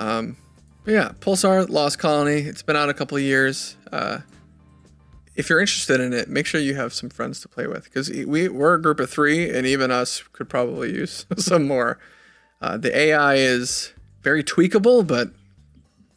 [0.00, 0.36] Um,
[0.86, 2.40] yeah, Pulsar Lost Colony.
[2.40, 3.76] It's been out a couple of years.
[3.92, 4.20] Uh,
[5.36, 8.10] if you're interested in it, make sure you have some friends to play with because
[8.10, 11.98] we we're a group of three, and even us could probably use some more.
[12.60, 15.30] Uh, the AI is very tweakable, but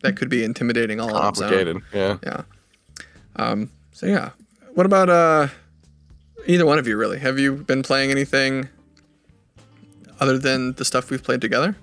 [0.01, 1.49] that could be intimidating all on its own.
[1.49, 1.81] Complicated.
[1.93, 2.18] Yeah.
[2.23, 2.41] Yeah.
[3.35, 4.31] Um, so yeah.
[4.73, 5.47] What about uh
[6.47, 7.19] either one of you really?
[7.19, 8.68] Have you been playing anything
[10.19, 11.76] other than the stuff we've played together?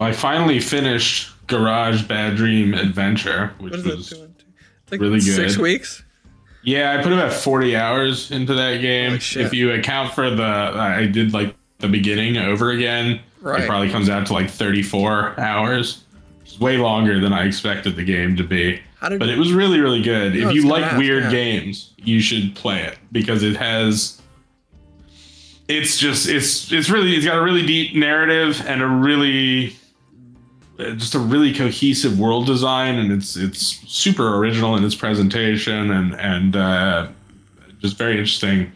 [0.00, 4.34] I finally finished Garage Bad Dream Adventure, which What is was it doing?
[4.90, 5.62] Like really Six good.
[5.62, 6.02] weeks?
[6.62, 6.96] yeah.
[6.98, 9.10] I put about forty hours into that game.
[9.10, 9.46] Holy shit.
[9.46, 13.20] If you account for the, I did like the beginning over again.
[13.40, 13.62] Right.
[13.62, 16.04] It probably comes out to like thirty-four hours.
[16.42, 18.80] It's way longer than I expected the game to be.
[19.00, 20.34] But it was really, really good.
[20.34, 21.30] No, if you like ask, weird yeah.
[21.30, 24.20] games, you should play it because it has.
[25.68, 29.76] It's just it's it's really it's got a really deep narrative and a really
[30.78, 35.90] uh, just a really cohesive world design and it's it's super original in its presentation
[35.90, 37.08] and and uh,
[37.80, 38.72] just very interesting.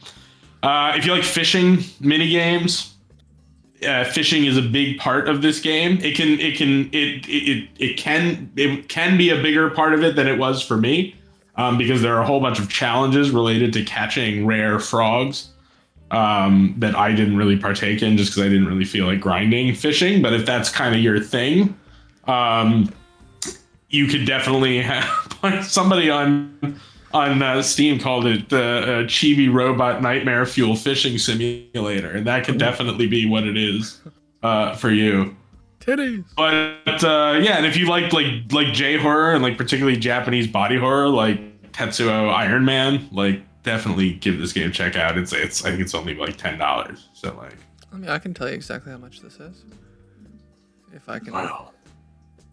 [0.62, 2.89] Uh, if you like fishing mini games,
[3.86, 5.98] uh, fishing is a big part of this game.
[6.02, 10.02] It can it can it it it can it can be a bigger part of
[10.02, 11.14] it than it was for me,
[11.56, 15.50] um, because there are a whole bunch of challenges related to catching rare frogs
[16.10, 19.74] um, that I didn't really partake in just because I didn't really feel like grinding
[19.74, 20.22] fishing.
[20.22, 21.78] But if that's kind of your thing,
[22.24, 22.92] um,
[23.88, 26.80] you could definitely have somebody on
[27.12, 32.44] on uh, Steam called it the uh, Chibi Robot Nightmare Fuel Fishing Simulator, and that
[32.44, 34.00] could definitely be what it is
[34.42, 35.36] uh, for you.
[35.80, 36.24] titties?
[36.36, 40.46] But uh, yeah, and if you like like like J horror and like particularly Japanese
[40.46, 45.18] body horror, like Tetsuo Iron Man, like definitely give this game a check out.
[45.18, 47.08] It's it's I think it's only like ten dollars.
[47.12, 47.56] So like
[47.92, 49.64] I mean, I can tell you exactly how much this is.
[50.92, 51.32] If I can.
[51.32, 51.72] Wow.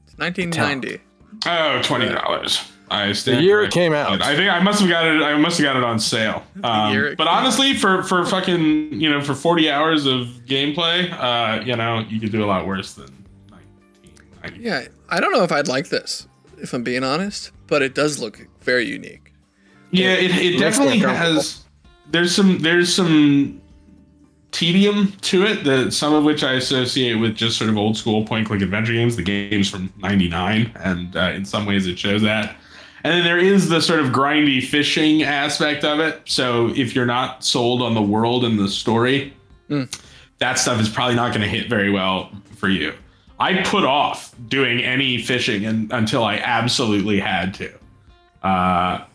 [0.06, 1.02] It's 1990.
[1.46, 2.72] oh twenty dollars.
[2.90, 4.22] I The stand year it came out.
[4.22, 5.22] I think I must have got it.
[5.22, 6.44] I must have got it on sale.
[6.64, 7.28] Um, but came out.
[7.28, 12.20] honestly, for for fucking you know for forty hours of gameplay, uh, you know you
[12.20, 14.60] could do a lot worse than nineteen ninety.
[14.62, 16.28] Yeah, I don't know if I'd like this,
[16.60, 19.34] if I'm being honest, but it does look very unique.
[19.92, 21.64] Yeah, it, it Makes me definitely has.
[22.10, 23.62] There's some there's some
[24.52, 28.26] tedium to it that some of which I associate with just sort of old school
[28.26, 29.16] point click adventure games.
[29.16, 32.56] The games from '99, and uh, in some ways it shows that.
[33.04, 36.22] And then there is the sort of grindy fishing aspect of it.
[36.26, 39.34] So if you're not sold on the world and the story,
[40.40, 42.94] that stuff is probably not going to hit very well for you.
[43.40, 47.72] I put off doing any fishing and, until I absolutely had to.
[48.42, 49.06] Uh,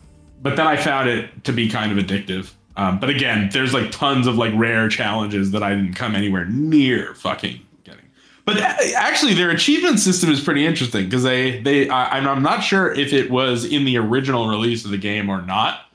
[0.41, 2.51] but then I found it to be kind of addictive.
[2.75, 6.45] Um, but again, there's like tons of like rare challenges that I didn't come anywhere
[6.45, 7.59] near fucking.
[8.45, 12.61] But actually, their achievement system is pretty interesting because they they I, I'm I'm not
[12.61, 15.85] sure if it was in the original release of the game or not.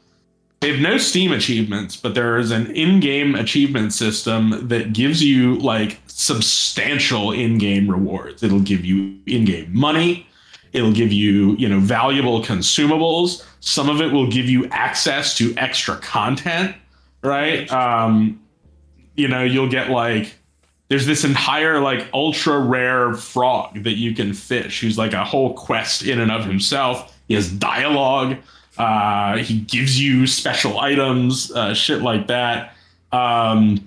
[0.60, 5.56] They have no Steam achievements, but there is an in-game achievement system that gives you
[5.58, 8.42] like substantial in-game rewards.
[8.42, 10.26] It'll give you in-game money.
[10.72, 13.46] It'll give you, you know, valuable consumables.
[13.60, 16.74] Some of it will give you access to extra content,
[17.22, 17.70] right?
[17.70, 18.42] Um,
[19.14, 20.37] you know, you'll get like
[20.88, 25.54] there's this entire like ultra rare frog that you can fish who's like a whole
[25.54, 27.16] quest in and of himself.
[27.28, 28.36] He has dialogue.
[28.78, 32.74] Uh, he gives you special items, uh, shit like that.
[33.12, 33.86] Um,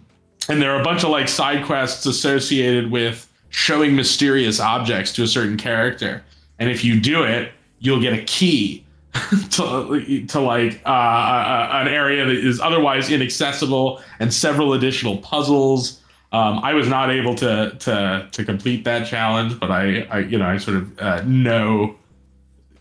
[0.50, 5.24] and there are a bunch of like side quests associated with showing mysterious objects to
[5.24, 6.24] a certain character.
[6.60, 8.86] And if you do it, you'll get a key
[9.52, 16.01] to, to like uh, uh, an area that is otherwise inaccessible and several additional puzzles.
[16.34, 20.38] Um, I was not able to to to complete that challenge, but I, I you
[20.38, 21.96] know I sort of uh, know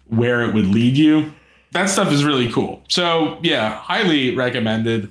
[0.09, 1.33] where it would lead you.
[1.73, 2.83] That stuff is really cool.
[2.89, 5.09] So yeah, highly recommended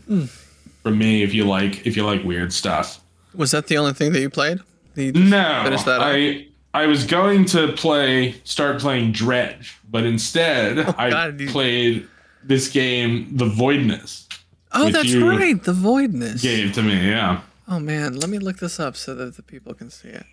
[0.84, 3.00] from me if you like if you like weird stuff.
[3.34, 4.60] Was that the only thing that you played?
[4.96, 6.02] You No, that up?
[6.02, 11.50] I I was going to play start playing Dredge, but instead I Oh, God, you-
[11.50, 12.08] played
[12.44, 14.26] this game, The Voidness,
[14.72, 15.62] oh, that's right.
[15.62, 16.42] The Voidness.
[16.42, 16.96] gave to me.
[17.10, 17.42] Yeah.
[17.70, 20.26] Oh man, let me look this up so that the people can see it.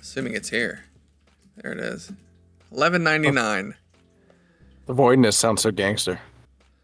[0.00, 0.84] Assuming it's here.
[1.56, 2.12] There it is.
[2.70, 3.74] Eleven ninety nine.
[3.74, 4.34] Oh.
[4.86, 6.18] The voidness sounds so gangster.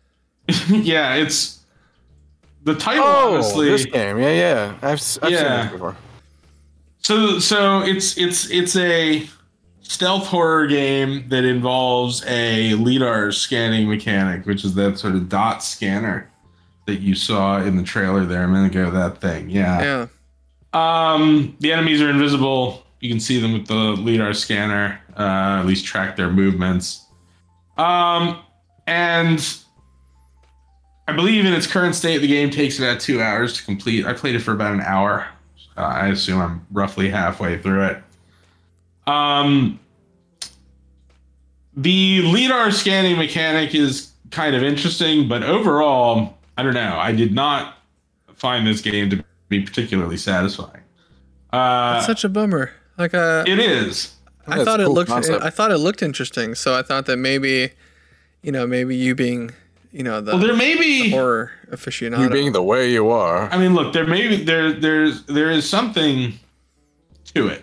[0.68, 1.60] yeah, it's
[2.64, 3.05] the title.
[3.05, 4.18] Oh, honestly, this game.
[4.18, 4.74] Yeah, yeah.
[4.82, 5.62] I've, s- I've seen Yeah.
[5.64, 5.96] this before.
[7.00, 9.28] So so it's it's it's a
[9.82, 15.62] stealth horror game that involves a lidar scanning mechanic, which is that sort of dot
[15.62, 16.30] scanner
[16.89, 18.90] that you saw in the trailer there a minute ago.
[18.90, 20.06] That thing, yeah.
[20.73, 21.12] Yeah.
[21.12, 22.86] Um, the enemies are invisible.
[23.01, 24.98] You can see them with the lidar scanner.
[25.16, 27.05] Uh, at least track their movements.
[27.77, 28.40] Um,
[28.86, 29.59] and
[31.06, 34.06] I believe in its current state, the game takes about two hours to complete.
[34.06, 35.28] I played it for about an hour.
[35.77, 38.02] Uh, I assume I'm roughly halfway through it.
[39.06, 39.78] Um,
[41.77, 46.97] the lidar scanning mechanic is kind of interesting, but overall, I don't know.
[46.98, 47.78] I did not
[48.35, 50.82] find this game to be particularly satisfying.
[51.52, 52.72] Uh, Such a bummer.
[52.98, 54.14] Like uh, it is.
[54.47, 55.10] I That's thought a it cool looked.
[55.10, 55.44] concept.
[55.44, 56.55] I thought it looked interesting.
[56.55, 57.70] So I thought that maybe,
[58.43, 59.52] you know, maybe you being,
[59.93, 61.10] you know, the Well, there may be.
[61.10, 62.20] horror aficionado.
[62.20, 63.48] You being the way you are.
[63.51, 66.32] I mean, look, there may be there there's there is something
[67.35, 67.62] to it.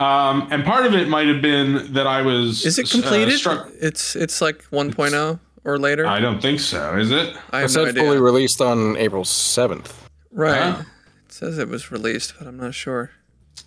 [0.00, 2.64] Um, and part of it might have been that I was.
[2.66, 3.38] Is it uh, completed?
[3.38, 6.06] struck- it's it's like 1.0 or later.
[6.06, 6.96] I don't think so.
[6.96, 7.36] Is it?
[7.52, 8.02] I It have no said idea.
[8.02, 9.90] fully released on April 7th.
[10.32, 10.72] right.
[10.74, 10.82] Huh?
[11.26, 13.10] It says it was released, but I'm not sure.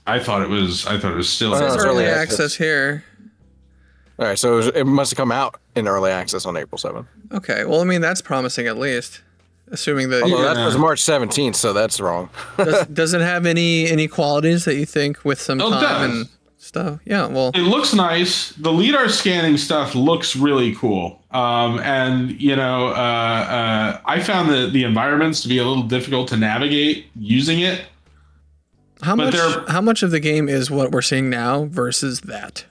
[0.08, 0.86] I thought it was.
[0.88, 1.54] I thought it was still.
[1.54, 2.32] It says it's early early access.
[2.40, 2.56] access.
[2.56, 3.04] here.
[4.20, 6.78] All right, so it, was, it must have come out in early access on April
[6.78, 7.06] 7th.
[7.32, 7.66] Okay.
[7.66, 9.22] Well, I mean that's promising at least.
[9.72, 10.54] Assuming that Although Yeah.
[10.54, 12.30] that was March 17th, so that's wrong.
[12.58, 16.10] does, does it have any any qualities that you think with some Oh, it time
[16.10, 16.20] does.
[16.20, 16.30] and
[16.72, 17.00] stuff?
[17.06, 17.28] Yeah.
[17.28, 18.52] Well, it looks nice.
[18.54, 21.22] The lidar scanning stuff looks really cool.
[21.32, 25.84] Um, and you know, uh, uh, I found the the environments to be a little
[25.84, 27.86] difficult to navigate using it.
[29.02, 32.66] how but much how much of the game is what we're seeing now versus that?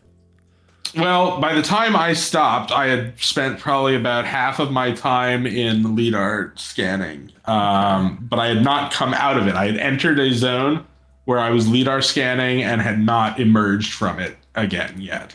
[0.97, 5.47] Well, by the time I stopped, I had spent probably about half of my time
[5.47, 9.55] in lidar scanning, um, but I had not come out of it.
[9.55, 10.85] I had entered a zone
[11.25, 15.35] where I was lidar scanning and had not emerged from it again yet.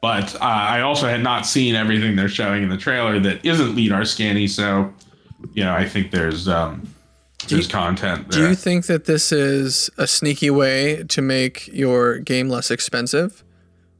[0.00, 3.74] But uh, I also had not seen everything they're showing in the trailer that isn't
[3.74, 4.48] lidar scanning.
[4.48, 4.92] So,
[5.54, 6.86] you know, I think there's um,
[7.48, 12.48] there's content Do you think that this is a sneaky way to make your game
[12.48, 13.42] less expensive,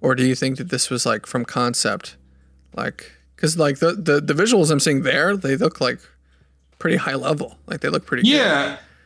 [0.00, 2.16] or do you think that this was like from concept,
[2.76, 6.00] like because like the, the the visuals I'm seeing there, they look like
[6.78, 8.22] pretty high level, like they look pretty.
[8.22, 8.30] good.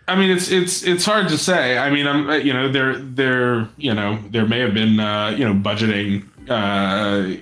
[0.08, 1.76] I mean it's it's it's hard to say.
[1.76, 5.34] I mean, I'm uh, you know there there you know there may have been uh,
[5.36, 7.38] you know budgeting uh,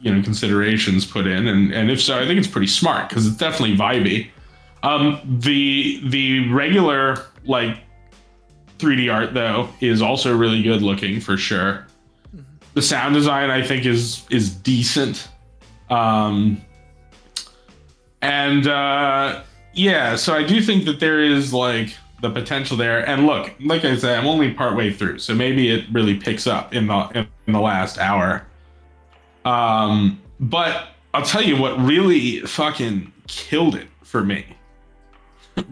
[0.00, 3.26] you know considerations put in, and and if so, I think it's pretty smart because
[3.26, 4.30] it's definitely vibey.
[4.82, 7.76] Um, the the regular like
[8.78, 11.86] 3D art though is also really good looking for sure.
[12.74, 15.28] The sound design I think is is decent.
[15.90, 16.60] Um,
[18.20, 19.42] and uh,
[19.78, 23.08] yeah, so I do think that there is like the potential there.
[23.08, 26.74] And look, like I said, I'm only partway through, so maybe it really picks up
[26.74, 28.44] in the in the last hour.
[29.44, 34.44] Um, but I'll tell you what really fucking killed it for me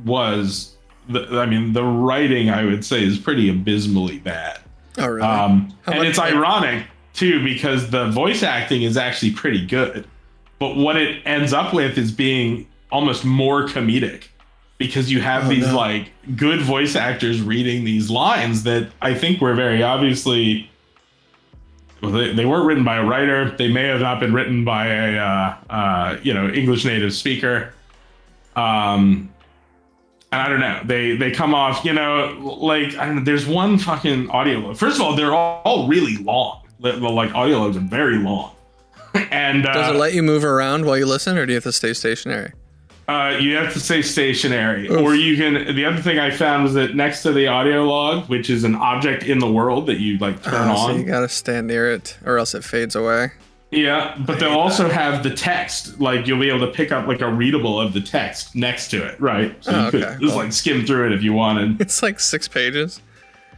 [0.04, 0.76] was
[1.08, 4.60] the I mean the writing I would say is pretty abysmally bad.
[4.98, 5.26] Oh really?
[5.26, 10.06] Um, and it's ironic too because the voice acting is actually pretty good,
[10.60, 14.24] but what it ends up with is being almost more comedic
[14.78, 15.76] because you have Oh, these no.
[15.76, 20.70] like good voice actors reading these lines that I think were very obviously.
[22.02, 23.50] Well, they, they weren't written by a writer.
[23.56, 27.72] They may have not been written by a uh, uh, you know English native speaker.
[28.54, 29.32] Um,
[30.32, 30.80] and I don't know.
[30.84, 34.76] They they come off, you know, like I don't know, there's one fucking audio log.
[34.76, 36.62] First of all, they're all, all really long.
[36.80, 38.52] The, the, like audio logs are very long,
[39.14, 41.64] and Does uh, it let you move around while you listen, or do you have
[41.64, 42.52] to stay stationary?
[43.08, 45.00] Uh, you have to stay stationary, Oof.
[45.00, 45.74] or you can.
[45.76, 48.74] The other thing I found was that next to the audio log, which is an
[48.74, 51.90] object in the world that you like turn Oh, so on, you gotta stand near
[51.92, 53.30] it, or else it fades away.
[53.72, 56.00] Yeah, but they'll also have the text.
[56.00, 59.04] Like you'll be able to pick up like a readable of the text next to
[59.06, 59.56] it, right?
[59.62, 60.16] So Oh, you could okay.
[60.20, 61.80] just like skim through it if you wanted.
[61.80, 63.00] It's like six pages.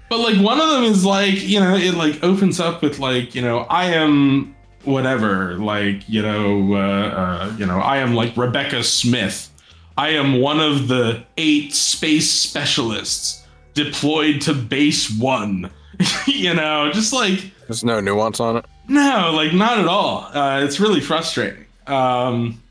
[0.08, 3.34] But like one of them is like, you know, it like opens up with like,
[3.34, 4.56] you know, I am
[4.88, 9.50] whatever, like, you know, uh, uh you know, I am like Rebecca Smith.
[9.96, 13.44] I am one of the eight space specialists
[13.74, 15.70] deployed to base 1.
[16.26, 18.64] you know, just like There's no nuance on it.
[18.88, 20.28] no, like not at all.
[20.32, 21.64] Uh, it's really frustrating.
[21.88, 22.62] Um,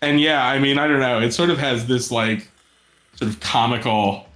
[0.00, 1.20] and yeah, I mean, I don't know.
[1.20, 2.48] It sort of has this like
[3.16, 4.26] sort of comical,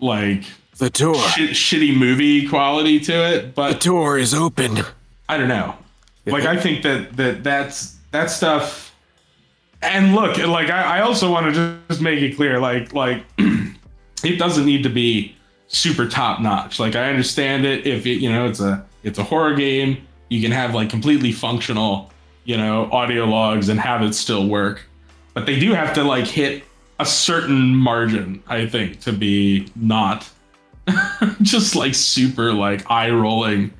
[0.00, 0.44] like
[0.76, 1.14] The door.
[1.30, 3.40] shit, shitty movie quality to it.
[3.42, 4.80] The But door is open.
[5.28, 5.74] I don't know.
[6.26, 8.94] Like I think that that that's that stuff.
[9.82, 14.38] And look, like I, I also want to just make it clear, like like it
[14.38, 15.36] doesn't need to be
[15.68, 16.80] super top notch.
[16.80, 20.40] Like I understand it if it, you know it's a it's a horror game, you
[20.42, 22.10] can have like completely functional,
[22.44, 24.82] you know, audio logs and have it still work.
[25.34, 26.64] But they do have to like hit
[26.98, 30.28] a certain margin, I think, to be not
[31.42, 33.72] just like super like eye rolling.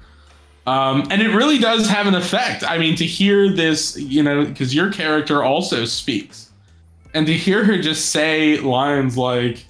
[0.67, 2.65] Um, and it really does have an effect.
[2.65, 6.51] I mean, to hear this, you know, because your character also speaks,
[7.15, 9.65] and to hear her just say lines like,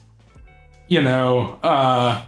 [0.89, 2.25] you know, uh,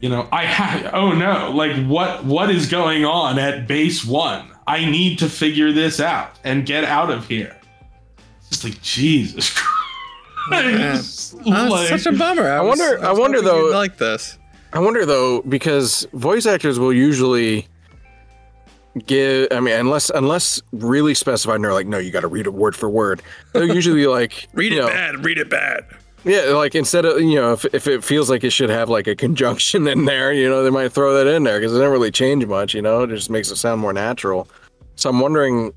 [0.00, 0.92] you know, I have.
[0.94, 1.52] Oh no!
[1.52, 2.24] Like what?
[2.24, 4.50] What is going on at base one?
[4.66, 7.56] I need to figure this out and get out of here.
[8.40, 9.50] It's just like Jesus
[10.48, 11.36] Christ.
[11.46, 12.48] Oh, Like- it's such a bummer.
[12.50, 14.38] I, was- wonder- I, I wonder, though- Like this.
[14.74, 17.66] I wonder though because voice actors will usually
[19.06, 19.48] give.
[19.52, 22.54] I mean, unless unless really specified, and they're like, no, you got to read it
[22.54, 23.22] word for word.
[23.52, 25.24] They're usually like, Read it know, bad.
[25.24, 25.86] Read it bad.
[26.24, 29.06] Yeah, like instead of you know, if, if it feels like it should have like
[29.06, 31.92] a conjunction in there, you know, they might throw that in there because it doesn't
[31.92, 32.74] really change much.
[32.74, 34.48] You know, it just makes it sound more natural.
[34.96, 35.72] So I'm wondering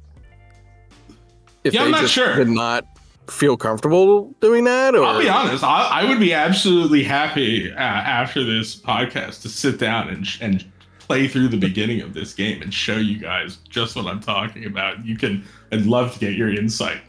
[1.64, 2.36] if Yeah, they I'm not just sure.
[2.36, 2.86] did not
[3.30, 5.64] feel comfortable doing that, or I'll be honest.
[5.64, 10.66] I, I would be absolutely happy uh, after this podcast to sit down and and
[11.00, 14.66] play through the beginning of this game and show you guys just what I'm talking
[14.66, 15.06] about.
[15.06, 15.44] You can.
[15.72, 17.00] I'd love to get your insight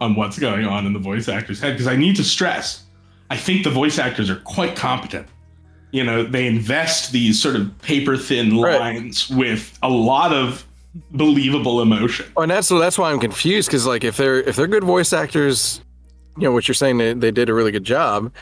[0.00, 2.84] on what's going on in the voice actor's head because I need to stress.
[3.30, 5.26] I think the voice actors are quite competent.
[5.92, 8.78] You know, they invest these sort of paper thin Right.
[8.78, 10.65] lines with a lot of
[11.12, 12.26] believable emotion.
[12.36, 14.84] Oh, and that's so that's why I'm confused because like if they're if they're good
[14.84, 15.80] voice actors,
[16.36, 18.32] you know what you're saying they, they did a really good job.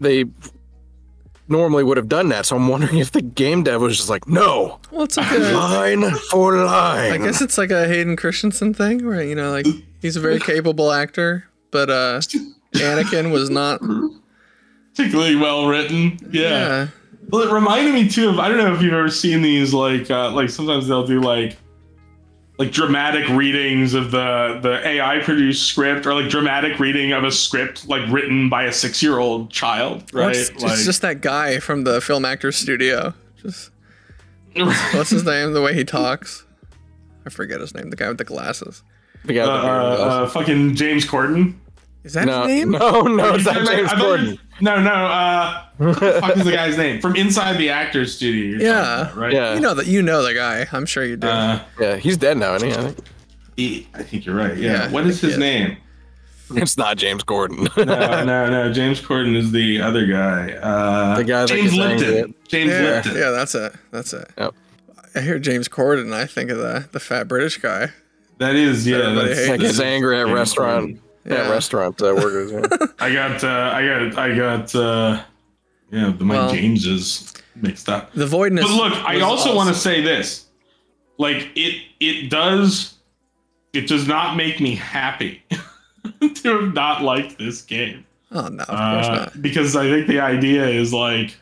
[0.00, 0.24] They
[1.48, 2.46] normally would have done that.
[2.46, 5.38] So I'm wondering if the game dev was just like, no, Well, it's like a.
[5.54, 7.12] line for line.
[7.12, 9.66] I guess it's like a Hayden Christensen thing, where you know, like
[10.00, 12.20] he's a very capable actor, but uh,
[12.74, 13.80] Anakin was not.
[14.94, 16.18] Particularly well written.
[16.30, 16.88] Yeah.
[17.30, 20.10] Well, it reminded me too of I don't know if you've ever seen these like
[20.10, 21.56] uh, like sometimes they'll do like
[22.58, 27.30] like dramatic readings of the the AI produced script or like dramatic reading of a
[27.30, 30.34] script like written by a six year old child, right?
[30.34, 33.14] It's, it's like, just that guy from the film actor studio.
[33.36, 33.70] Just
[34.92, 35.52] what's his name?
[35.52, 36.44] The way he talks.
[37.24, 37.90] I forget his name.
[37.90, 38.82] The guy with the glasses.
[39.24, 41.54] The guy uh, with the uh, uh, fucking James Corden.
[42.02, 42.70] Is that no, his name?
[42.72, 44.38] no, no, it's not I James you- Corden.
[44.60, 44.90] No, no.
[44.90, 48.58] Uh, what the fuck is the guy's name from inside the actor's studio?
[48.58, 49.02] you're Yeah.
[49.02, 49.32] about, right.
[49.32, 50.66] Yeah, You know that you know the guy.
[50.72, 51.28] I'm sure you do.
[51.28, 52.74] Uh, yeah, he's dead now, isn't he?
[52.74, 53.06] I think
[53.56, 54.56] he, I think you're right.
[54.56, 54.72] Yeah.
[54.86, 55.76] Yeah, what is his name?
[56.54, 57.68] it's not James Corden.
[57.76, 58.72] no, no, no.
[58.72, 60.52] James Corden is the other guy.
[60.52, 62.34] Uh, The guy James gets Lipton.
[62.48, 63.16] James yeah, Lipton.
[63.16, 63.72] yeah, that's it.
[63.90, 64.28] That's it.
[64.38, 64.54] Yep.
[65.14, 67.90] I hear James Corden, I think of the the fat British guy.
[68.38, 68.98] That is, yeah.
[68.98, 70.86] Everybody That's, hates like that's his angry at James restaurant.
[70.96, 71.00] Corden.
[71.30, 72.52] Yeah, restaurant uh, workers.
[72.52, 72.86] Yeah.
[72.98, 75.22] I got, uh, I got, I got, uh,
[75.90, 78.12] yeah, the, my Well, Jameses mixed up.
[78.14, 78.64] The voidness.
[78.64, 80.46] But look, I also want to say this.
[81.18, 82.94] Like it, it does,
[83.72, 85.42] it does not make me happy
[86.20, 88.04] to have not liked this game.
[88.30, 89.42] Oh no, of course Uh, not.
[89.42, 91.34] because I think the idea is like,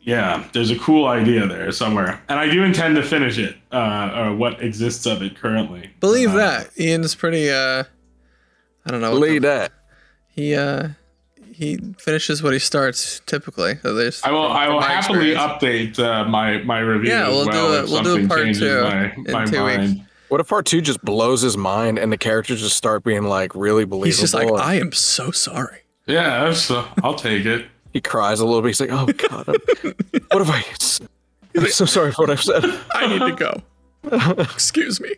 [0.00, 3.56] yeah, there's a cool idea there somewhere, and I do intend to finish it.
[3.70, 5.90] Uh, or what exists of it currently.
[6.00, 6.70] Believe Uh, that.
[6.80, 7.50] Ian's pretty.
[7.50, 7.84] uh
[8.86, 9.10] I don't know.
[9.12, 9.72] what Believe the- that.
[10.28, 10.88] He uh
[11.52, 13.72] he finishes what he starts typically.
[13.84, 14.26] At least.
[14.26, 14.46] I will.
[14.50, 15.96] I will happily experience.
[15.96, 17.10] update uh, my my review.
[17.10, 20.00] Yeah, we'll do well a- we'll do a part two my, in my two weeks.
[20.28, 23.54] What if part two just blows his mind and the characters just start being like
[23.54, 24.06] really believable?
[24.06, 25.80] He's just like, and I am so sorry.
[26.06, 27.66] Yeah, that's, uh, I'll take it.
[27.92, 28.68] he cries a little bit.
[28.68, 29.94] He's like, oh god, I'm-
[30.30, 30.64] what have I?
[31.54, 32.64] I'm so sorry for what I've said.
[32.94, 34.42] I need to go.
[34.42, 35.10] Excuse me.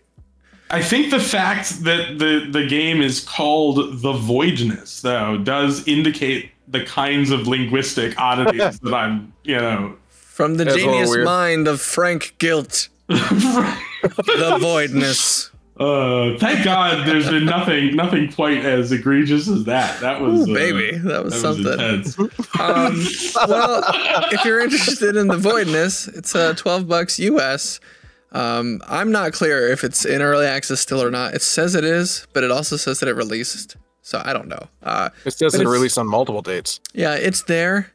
[0.75, 6.51] I think the fact that the the game is called the Voidness, though, does indicate
[6.67, 9.97] the kinds of linguistic oddities that I'm, you know.
[10.09, 12.89] From the That's genius mind of Frank Gilt.
[13.07, 15.53] the voidness.
[15.77, 20.01] Uh, thank God, there's been nothing nothing quite as egregious as that.
[20.01, 21.73] That was Ooh, uh, baby, that was that something.
[21.73, 22.19] intense.
[22.59, 23.85] Um, well,
[24.33, 27.79] if you're interested in the voidness, it's uh, 12 bucks US.
[28.35, 31.35] Um, I'm not clear if it's in early access still or not.
[31.35, 33.77] It says it is, but it also says that it released.
[34.03, 34.69] So I don't know.
[34.83, 36.81] Uh, It says it released on multiple dates.
[36.93, 37.93] yeah, it's there.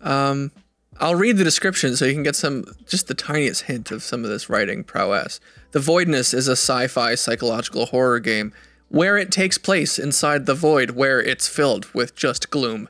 [0.00, 0.52] Um,
[1.00, 4.22] I'll read the description so you can get some, just the tiniest hint of some
[4.22, 5.40] of this writing prowess.
[5.72, 8.52] The Voidness is a sci fi psychological horror game
[8.88, 12.88] where it takes place inside the void where it's filled with just gloom.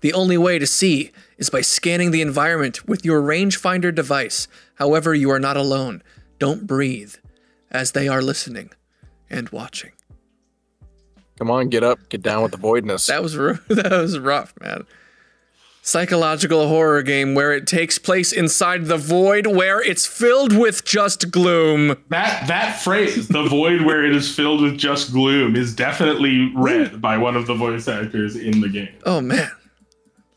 [0.00, 4.48] The only way to see is by scanning the environment with your rangefinder device.
[4.76, 6.02] However, you are not alone.
[6.38, 7.14] Don't breathe,
[7.70, 8.70] as they are listening
[9.30, 9.92] and watching.
[11.38, 13.06] Come on, get up, get down with the voidness.
[13.06, 13.34] That was
[13.68, 14.86] that was rough, man.
[15.84, 21.32] Psychological horror game where it takes place inside the void where it's filled with just
[21.32, 21.96] gloom.
[22.10, 27.00] That that phrase, the void where it is filled with just gloom, is definitely read
[27.00, 28.94] by one of the voice actors in the game.
[29.04, 29.50] Oh man.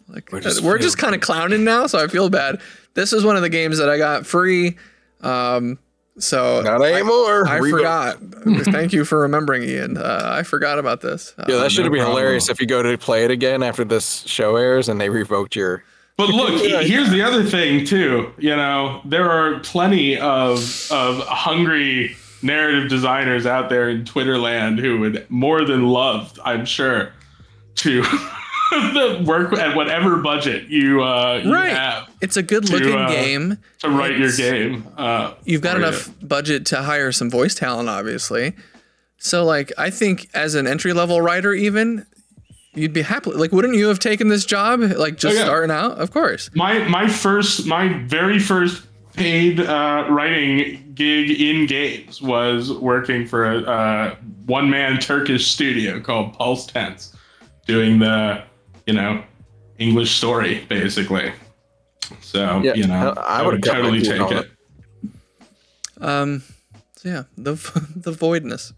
[0.08, 2.62] Like we're just just, kind of clowning now, so I feel bad.
[2.94, 4.78] This is one of the games that I got free.
[5.22, 5.80] Um
[6.18, 7.46] so Not anymore.
[7.48, 7.72] I Reboot.
[7.72, 8.18] forgot.
[8.74, 9.98] Thank you for remembering, Ian.
[9.98, 11.34] Uh, I forgot about this.
[11.38, 12.18] Uh, Yeah, that should no be problem.
[12.18, 15.56] hilarious if you go to play it again after this show airs and they revoked
[15.58, 15.84] your
[16.18, 18.32] But look, here's the other thing too.
[18.38, 20.60] You know, there are plenty of
[20.90, 26.64] of hungry narrative designers out there in Twitter land who would more than love, I'm
[26.66, 27.12] sure,
[27.78, 28.04] to
[29.26, 31.70] work at whatever budget you uh you Right.
[31.70, 33.58] have It's a good looking uh, game.
[33.80, 34.88] to write your game.
[34.98, 36.28] Uh, You've got enough you.
[36.28, 38.54] budget to hire some voice talent, obviously.
[39.18, 42.06] So, like, I think as an entry level writer, even
[42.74, 43.32] you'd be happy.
[43.32, 44.82] Like, wouldn't you have taken this job?
[44.82, 45.46] Like, just Oh, yeah.
[45.46, 45.94] starting out?
[46.00, 46.50] Of course.
[46.54, 48.84] My my first my very first
[49.14, 54.16] paid uh, writing gig in games was working for a uh,
[54.46, 57.16] one man Turkish studio called Pulse Tense,
[57.66, 58.44] doing the
[58.86, 59.24] you know
[59.78, 61.32] English story basically.
[62.22, 64.46] So Yeah, you know I- I I, would've would totally take it.
[64.46, 64.52] it.
[66.02, 66.44] Um,
[66.96, 67.54] so yeah, the
[67.96, 68.74] the voidness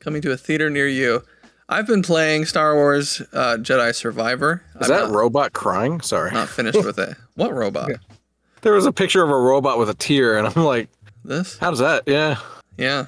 [0.00, 1.22] coming to a theater near you.
[1.68, 4.62] I've been playing Star Wars uh, Jedi Survivor.
[4.80, 6.00] Is I'm that not, robot crying?
[6.02, 6.30] Sorry.
[6.30, 7.16] not finished with it.
[7.36, 7.90] What robot?
[8.60, 10.88] There was a picture of a robot with a tear, and I'm like,
[11.24, 11.58] This?
[11.58, 12.04] how does that?
[12.06, 12.36] Yeah.
[12.78, 13.06] Yeah,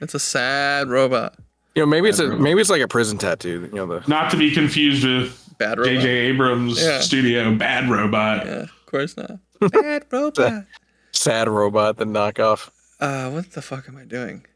[0.00, 1.34] it's a sad robot.
[1.74, 3.68] You know, maybe it's a maybe it's like a prison tattoo.
[3.72, 5.92] You know, the Not to be confused with Bad robot.
[5.92, 6.08] J.J.
[6.08, 7.00] Abrams' Yeah.
[7.00, 8.46] studio Bad Robot.
[8.46, 9.38] Yeah, of course not.
[9.72, 10.64] Bad robot.
[11.12, 12.70] sad robot, the knockoff.
[13.00, 14.46] Uh, what the fuck am I doing?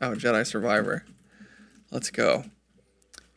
[0.00, 1.04] Oh, Jedi Survivor.
[1.90, 2.44] Let's go.
[2.44, 2.50] I'm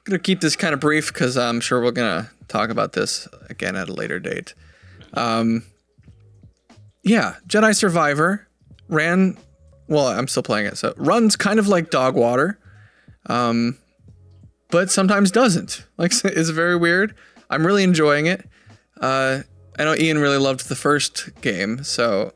[0.03, 3.75] gonna keep this kind of brief because I'm sure we're gonna talk about this again
[3.75, 4.53] at a later date.
[5.13, 5.63] Um,
[7.03, 8.47] yeah, Jedi Survivor
[8.89, 9.37] ran.
[9.87, 12.59] Well, I'm still playing it, so it runs kind of like Dog Water,
[13.27, 13.77] um,
[14.69, 15.83] but sometimes doesn't.
[15.97, 17.15] Like, it's very weird.
[17.49, 18.45] I'm really enjoying it.
[19.01, 19.39] Uh,
[19.79, 22.33] I know Ian really loved the first game, so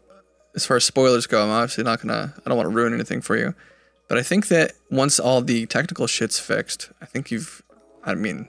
[0.56, 2.34] as far as spoilers go, I'm obviously not gonna.
[2.44, 3.54] I don't want to ruin anything for you,
[4.08, 7.62] but I think that once all the technical shit's fixed, I think you've.
[8.04, 8.48] I mean,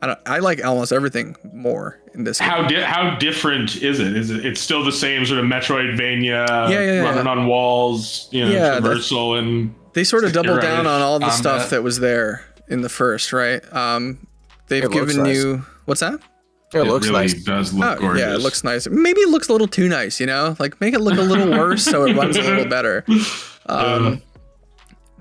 [0.00, 0.18] I don't.
[0.24, 2.38] I like almost everything more in this.
[2.38, 2.80] How game.
[2.80, 4.16] di- how different is it?
[4.16, 7.00] Is it it's still the same sort of Metroidvania, yeah, yeah.
[7.00, 10.62] running on walls, you know, Yeah, traversal and They sort of double Right.
[10.62, 13.60] down on all the stuff that was there in the first, right?
[13.74, 14.26] Um,
[14.68, 15.36] they've It looks given nice.
[15.36, 16.14] you what's that?
[16.74, 17.34] It, it looks really nice.
[17.44, 18.20] does look Oh, gorgeous.
[18.20, 18.88] yeah, it looks nice.
[18.88, 20.56] Maybe it looks a little too nice, you know?
[20.58, 23.04] Like make it look a little worse so it runs a little better.
[23.66, 24.22] Um,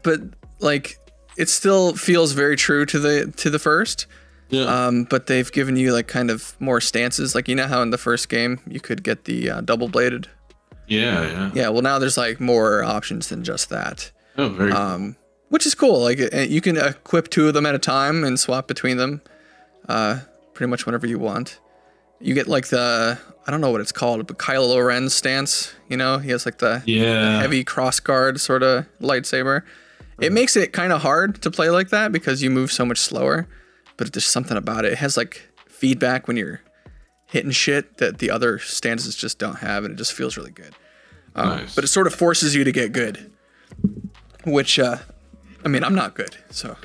[0.03, 0.21] but
[0.59, 0.97] like
[1.37, 4.07] it still feels very true to the to the first.
[4.49, 4.63] Yeah.
[4.63, 7.35] Um, but they've given you like kind of more stances.
[7.35, 10.27] Like you know how in the first game you could get the uh, double bladed.
[10.87, 11.51] yeah, yeah.
[11.53, 14.11] Yeah, well now there's like more options than just that.
[14.37, 15.15] Oh, very um,
[15.51, 15.99] which is cool.
[16.01, 19.21] Like uh, you can equip two of them at a time and swap between them,
[19.87, 20.21] uh,
[20.53, 21.59] pretty much whenever you want.
[22.19, 25.73] You get like the I don't know what it's called, but Kylo Ren's stance.
[25.89, 27.41] You know, he has like the yeah.
[27.41, 29.63] heavy cross guard sort of lightsaber.
[30.21, 32.99] It makes it kind of hard to play like that because you move so much
[32.99, 33.47] slower.
[33.97, 34.93] But there's something about it.
[34.93, 36.61] It has like feedback when you're
[37.25, 40.73] hitting shit that the other stances just don't have, and it just feels really good.
[41.35, 41.75] Um, Nice.
[41.75, 43.31] But it sort of forces you to get good,
[44.45, 44.97] which, uh,
[45.63, 46.75] I mean, I'm not good, so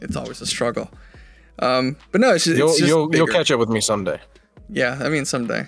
[0.00, 0.90] it's always a struggle.
[1.58, 4.18] Um, but no, it's just, You'll it's just you'll you'll catch up with me someday.
[4.68, 5.66] Yeah, I mean, someday.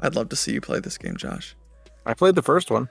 [0.00, 1.54] I'd love to see you play this game, Josh.
[2.04, 2.88] I played the first one.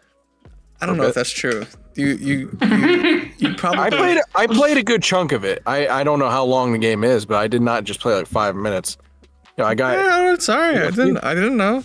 [0.81, 1.10] I don't know Okay.
[1.10, 1.65] if that's true.
[1.95, 5.61] You you you, you probably I played I played a good chunk of it.
[5.65, 8.15] I I don't know how long the game is, but I did not just play
[8.15, 8.98] like five minutes.
[9.57, 11.18] You know, I got Yeah, sorry, I didn't.
[11.23, 11.84] I didn't know.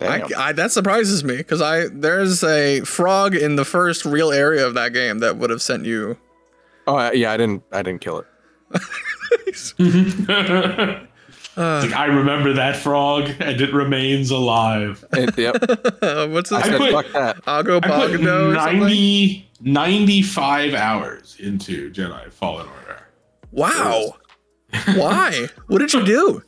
[0.00, 4.66] I, I, that surprises me because I there's a frog in the first real area
[4.66, 6.18] of that game that would have sent you.
[6.86, 8.26] Oh I- yeah, I didn't I didn't kill it.
[11.56, 15.04] Like, I remember that frog, and it remains alive.
[15.12, 15.54] It- yep.
[16.02, 16.58] Uh, what's this?
[16.58, 17.36] I said put- fuck that.
[17.46, 18.80] Ago I put Pogdo or something?
[18.80, 23.06] 90, 95 hours into Jedi Fallen Order.
[23.52, 24.16] Wow.
[24.96, 25.46] Why?
[25.68, 26.42] What did you do?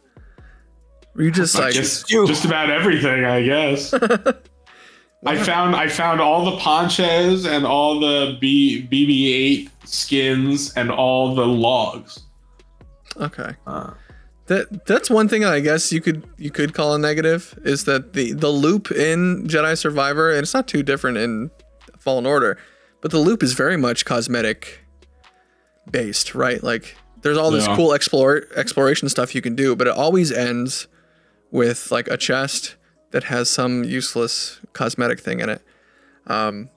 [1.16, 1.72] Were you just like?
[1.74, 2.26] just, you.
[2.26, 3.92] just about everything, I guess.
[5.24, 11.34] I found I found all the ponchos and all the B, BB-8 skins and all
[11.34, 12.20] the logs.
[13.16, 13.54] Okay.
[13.66, 13.92] Uh.
[14.46, 18.12] That that's one thing I guess you could you could call a negative is that
[18.12, 21.50] the the loop in Jedi Survivor and it's not too different in
[21.98, 22.56] Fallen Order,
[23.00, 24.84] but the loop is very much cosmetic
[25.90, 26.62] based, right?
[26.62, 27.74] Like there's all this Yeah.
[27.74, 30.86] cool explore exploration stuff you can do, but it always ends
[31.50, 32.76] with like a chest
[33.10, 35.62] that has some useless cosmetic thing in it.
[36.26, 36.70] Um,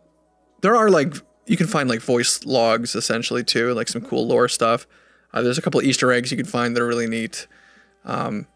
[0.62, 1.14] there are like
[1.46, 4.88] you can find like voice logs essentially too, like some cool lore stuff.
[5.34, 7.48] Uh, there's a couple of Easter eggs you can find that are really neat.
[8.06, 8.48] Um,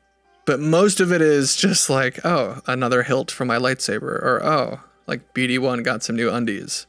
[0.46, 4.80] but most of it is just like, oh, another hilt for my lightsaber, or oh,
[5.08, 6.86] like BD1 got some new undies,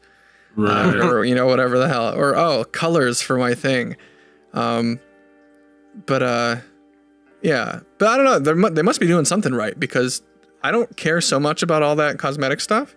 [0.59, 3.97] uh, or you know whatever the hell, or oh, colors for my thing.
[4.53, 5.01] Um,
[6.07, 6.57] but uh,
[7.45, 8.39] Yeah, but I don't know.
[8.41, 10.23] They're, they must be doing something right because
[10.63, 12.97] I don't care so much about all that cosmetic stuff,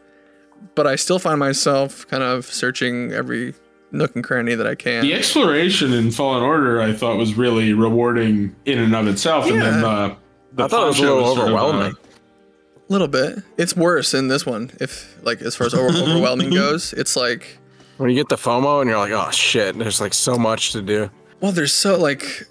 [0.74, 3.54] but I still find myself kind of searching every
[3.92, 5.04] nook and cranny that I can.
[5.04, 9.62] The exploration in Fallen Order, I thought, was really rewarding in and of itself, and
[9.62, 9.82] then Yeah.
[9.82, 10.16] the,
[10.54, 11.94] the I thought it was a fun show little sort of, uh, overwhelming.
[11.94, 13.40] A little bit.
[13.58, 14.72] It's worse in this one.
[14.80, 17.58] If like as far as over- overwhelming goes, it's like
[17.98, 20.82] When you get the FOMO and you're like, oh shit, there's like so much to
[20.82, 21.10] do.
[21.42, 22.48] well, there's so like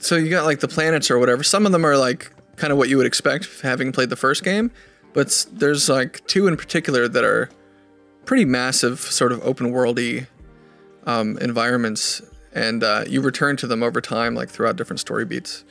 [0.00, 1.42] so you got like the planets or whatever.
[1.42, 4.44] Some of them are like kind of what you would expect having played the first
[4.44, 4.70] game,
[5.12, 7.50] but there's like two in particular that are
[8.24, 10.26] pretty massive, sort of open worldy
[11.06, 12.22] um, environments,
[12.52, 15.64] and uh, you return to them over time, like throughout different story beats,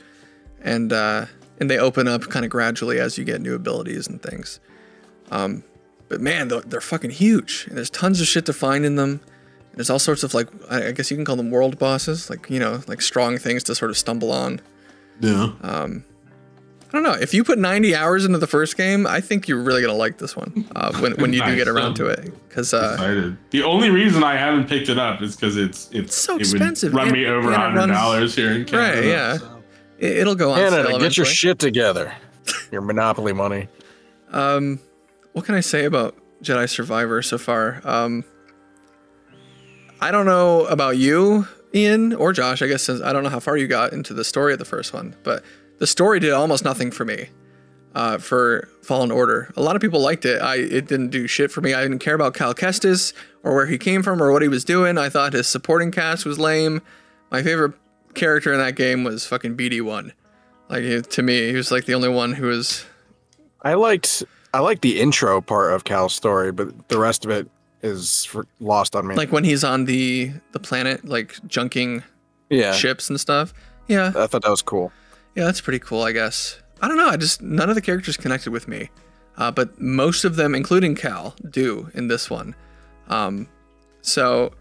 [0.62, 1.26] and uh,
[1.58, 4.60] and they open up kind of gradually as you get new abilities and things.
[5.30, 5.62] Um,
[6.08, 9.20] but man, they're, they're fucking huge, and there's tons of shit to find in them.
[9.74, 12.50] There's all sorts of like I I guess you can call them world bosses, like
[12.50, 14.60] you know, like strong things to sort of stumble on.
[15.20, 15.52] Yeah.
[15.62, 16.04] Um,
[16.88, 17.12] I don't know.
[17.12, 20.18] If you put 90 hours into the first game, I think you're really gonna like
[20.18, 22.32] this one uh, when when you do get around to it.
[22.48, 23.32] Because uh.
[23.50, 26.92] The only reason I haven't picked it up is because it's it's so it expensive.
[26.92, 28.98] Would run And- me over and hundred dollars here in Canada.
[29.00, 29.36] Right, yeah.
[29.38, 29.62] so.
[30.00, 32.12] it, it'll go on Canada, sale get your shit together.
[32.72, 33.68] Your Monopoly money.
[34.32, 34.80] Um,
[35.32, 37.80] what can I say about Jedi Survivor so far?
[37.84, 38.24] Um,
[40.00, 42.62] I don't know about you, Ian or Josh.
[42.62, 44.64] I guess since I don't know how far you got into the story of the
[44.64, 45.44] first one, but
[45.78, 47.28] the story did almost nothing for me.
[47.92, 50.40] Uh, for Fallen Order, a lot of people liked it.
[50.40, 51.74] I it didn't do shit for me.
[51.74, 53.12] I didn't care about Cal Kestis
[53.42, 54.96] or where he came from or what he was doing.
[54.96, 56.82] I thought his supporting cast was lame.
[57.32, 57.74] My favorite
[58.14, 60.12] character in that game was fucking BD One.
[60.68, 62.84] Like to me, he was like the only one who was
[63.62, 64.22] I liked
[64.54, 67.50] I liked the intro part of Cal's story, but the rest of it
[67.82, 69.14] is for, lost on me.
[69.14, 72.02] like when he's on the the planet like junking
[72.50, 73.52] yeah, ships and stuff?
[73.88, 74.12] Yeah.
[74.14, 74.92] I thought that was cool.
[75.34, 76.60] yeah that's pretty cool i guess.
[76.82, 78.90] I don't know i just none of the characters connected with me.
[79.36, 82.54] Uh, but most of them including cal do in this one.
[83.08, 83.48] Um,
[84.02, 84.52] so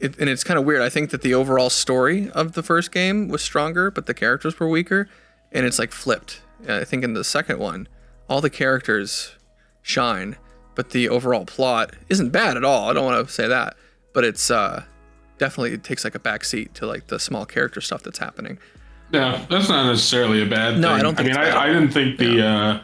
[0.00, 0.82] it, and it's kind of weird.
[0.82, 4.58] I think that the overall story of the first game was stronger but the characters
[4.58, 5.08] were weaker
[5.52, 6.40] and it's like flipped.
[6.68, 7.88] I think in the second one
[8.28, 9.36] all the characters
[9.82, 10.36] shine
[10.76, 13.76] but the overall plot isn't bad at all i don't want to say that
[14.12, 14.84] but it's uh
[15.38, 18.56] definitely it takes like a backseat to like the small character stuff that's happening
[19.12, 20.80] Yeah, that's not necessarily a bad thing.
[20.82, 21.52] No, I don't think I mean.
[21.52, 22.80] I, I didn't think the uh,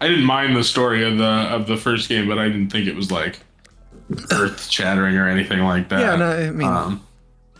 [0.00, 1.24] I didn't mind the story of the
[1.56, 3.40] of the first game, but I didn't think it was like
[4.32, 6.00] earth shattering or anything like that.
[6.00, 7.04] Yeah, no, I mean- um,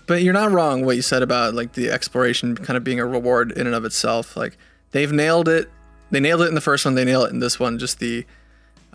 [0.06, 3.04] But you're not wrong what you said about like the exploration kind of being a
[3.04, 4.36] reward in and of itself.
[4.36, 4.56] Like
[4.92, 5.68] they've nailed it.
[6.10, 6.94] They nailed it in the first one.
[6.94, 7.78] They nail it in this one.
[7.78, 8.24] Just the,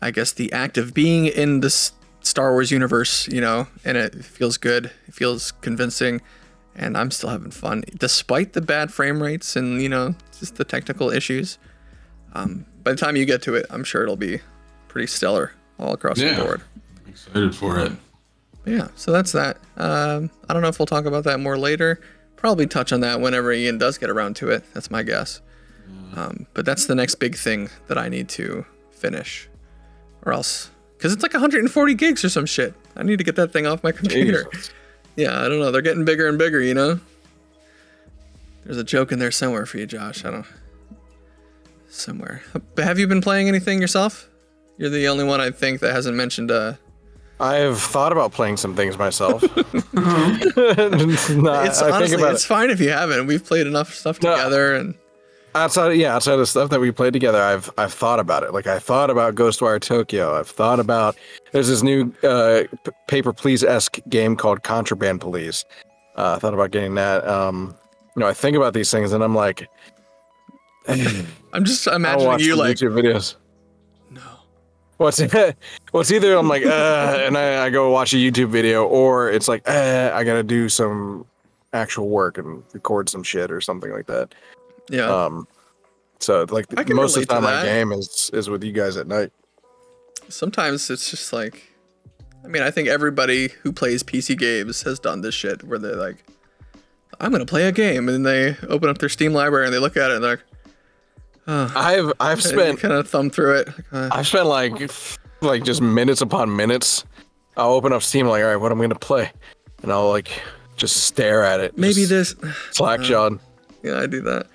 [0.02, 1.92] I guess the act of being in this
[2.22, 4.86] Star Wars universe, you know, and it feels good.
[5.08, 6.22] It feels convincing,
[6.76, 10.64] and I'm still having fun despite the bad frame rates and you know just the
[10.64, 11.58] technical issues.
[12.34, 14.40] Um, by the time you get to it, I'm sure it'll be
[14.88, 16.36] pretty stellar all across Yeah.
[16.36, 16.62] the board.
[17.08, 17.92] excited for it.
[18.66, 19.58] Yeah, so that's that.
[19.78, 22.00] Um, I don't know if we'll talk about that more later.
[22.38, 24.64] Probably touch on that whenever Ian does get around to it.
[24.74, 25.42] That's my guess.
[26.16, 29.48] Um, but that's the next big thing that I need to finish,
[30.26, 32.74] or else, because it's like 140 gigs or some shit.
[32.96, 34.46] I need to get that thing off my computer.
[34.54, 34.72] Jesus.
[35.16, 35.72] Yeah, I don't know.
[35.72, 37.00] They're getting bigger and bigger, you know.
[38.64, 40.24] There's a joke in there somewhere for you, Josh.
[40.24, 40.46] I don't.
[41.90, 42.42] Somewhere.
[42.76, 44.30] But have you been playing anything yourself?
[44.78, 46.74] You're the only one I think that hasn't mentioned uh,
[47.40, 49.44] I have thought about playing some things myself.
[49.94, 52.48] It's it's I think honestly about it's it.
[52.48, 53.28] fine if you haven't.
[53.28, 54.36] We've played enough stuff No.
[54.36, 54.96] together, and
[55.56, 58.54] outside yeah outside of the stuff that we played together i've i've thought about it.
[58.54, 60.38] Like i thought about ghostwire tokyo.
[60.38, 61.18] I've thought about
[61.52, 65.66] there's this new uh p- paper please esque game called contraband police.
[66.16, 67.76] Uh, i thought about getting that um
[68.16, 69.68] you know i think about these things and i'm like
[70.88, 73.36] I'm just imagining you like, youtube videos.
[74.10, 74.22] No,
[74.98, 75.22] what's
[75.92, 79.48] what's either i'm like uh and I, I go watch a youtube video or it's
[79.48, 81.26] like uh i gotta do some
[81.74, 84.36] actual work and record some shit or something like that
[84.92, 85.48] yeah, um
[86.20, 89.32] so like most of the time my game is is with you guys at night
[90.32, 91.64] sometimes it's just like,
[92.44, 95.96] I mean, I think everybody who plays PC games has done this shit where they're
[95.96, 96.24] like,
[97.20, 99.80] I'm gonna play a game, and then they open up their Steam library and they
[99.80, 103.70] look at it and they're like, I've I've spent kind of thumb through it.
[103.92, 104.92] Uh, I've spent like
[105.42, 107.06] like just minutes upon minutes.
[107.58, 109.32] I'll open up Steam like, all right, what am I gonna play?
[109.84, 110.30] And I'll like
[110.78, 111.78] just stare at it.
[111.78, 112.36] maybe this.
[112.72, 113.40] slack jawed.
[113.84, 114.48] Yeah, I do that.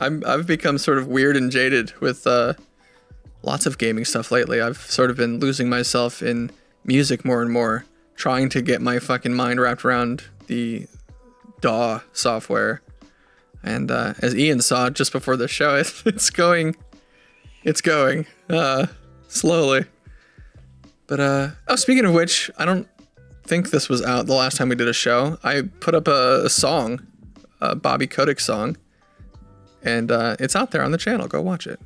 [0.00, 2.54] I'm I've become sort of weird and jaded with uh,
[3.42, 4.60] lots of gaming stuff lately.
[4.60, 6.50] I've sort of been losing myself in
[6.84, 7.84] music more and more,
[8.16, 10.86] trying to get my fucking mind wrapped around the
[11.60, 12.80] DAW software
[13.62, 16.76] And uh, as Ian saw just before the show, it, it's going,
[17.64, 18.86] it's going uh,
[19.28, 19.84] slowly.
[21.06, 22.86] But uh, oh, speaking of which, I don't
[23.44, 25.38] think this was out the last time we did a show.
[25.42, 27.06] I put up a, a song,
[27.60, 28.76] a Bobby Kotick song,
[29.82, 31.28] and uh, it's out there on the channel.
[31.28, 31.80] Go watch it.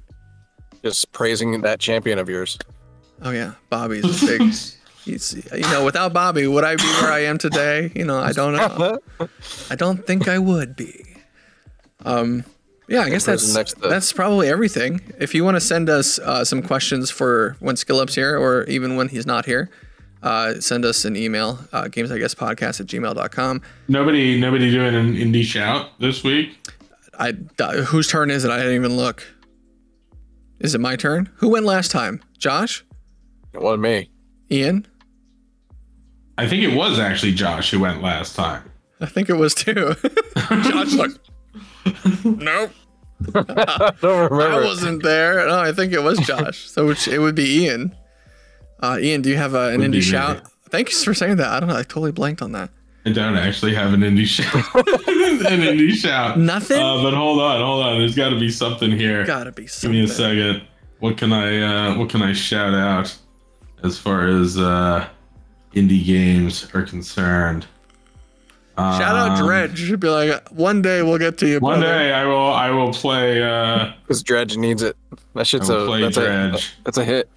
[0.83, 2.59] Just praising that champion of yours.
[3.23, 4.55] Oh yeah, Bobby's a big.
[5.05, 7.91] He's, you know, without Bobby, would I be where I am today?
[7.93, 9.01] You know, I don't know.
[9.69, 11.17] I don't think I would be.
[12.05, 12.45] Um,
[12.89, 15.01] yeah, I guess that's next that's probably everything.
[15.19, 18.65] If you want to send us uh, some questions for when Skill Up's here, or
[18.65, 19.71] even when he's not here,
[20.23, 23.63] uh, send us an email, uh, games I guess podcast at gmail.com.
[23.89, 26.59] Nobody, nobody doing an indie shout this week.
[27.19, 28.51] I uh, whose turn is it?
[28.51, 29.27] I didn't even look.
[30.61, 31.29] Is it my turn?
[31.37, 32.23] Who went last time?
[32.39, 32.85] Josh?
[33.53, 34.11] It wasn't me.
[34.51, 34.87] Ian?
[36.39, 38.63] I think it was actually Josh who went last time.
[39.01, 39.95] I think it was too.
[40.37, 41.31] Josh looked.
[42.25, 42.71] nope.
[43.35, 44.63] I don't remember.
[44.63, 45.47] I wasn't there.
[45.47, 46.69] No, I think it was Josh.
[46.71, 47.95] So it would be Ian.
[48.83, 50.45] Uh, Ian, do you have uh, an Would indie shout?
[50.45, 50.51] me.
[50.71, 51.49] Thanks for saying that.
[51.49, 51.77] I don't know.
[51.77, 52.71] I totally blanked on that.
[53.07, 54.55] I don't actually have an indie shout.
[54.55, 56.39] an indie shout.
[56.39, 56.79] Nothing?
[56.79, 57.99] Uh, but hold on, hold on.
[57.99, 59.25] There's got to be something here.
[59.25, 59.93] Gotta be something.
[60.01, 60.63] Give me a second.
[61.01, 61.61] What can I
[61.93, 63.17] uh, what can I shout out
[63.83, 65.09] as far as uh,
[65.75, 67.67] indie games are concerned?
[68.79, 69.81] Shout out Um, Dredge.
[69.81, 71.61] You should be like, one day we'll get to you.
[71.61, 74.97] One brother." day I will I will play uh, Because Dredge needs it.
[75.35, 76.75] That shit's a play that's a Dredge.
[76.85, 77.29] that's a hit.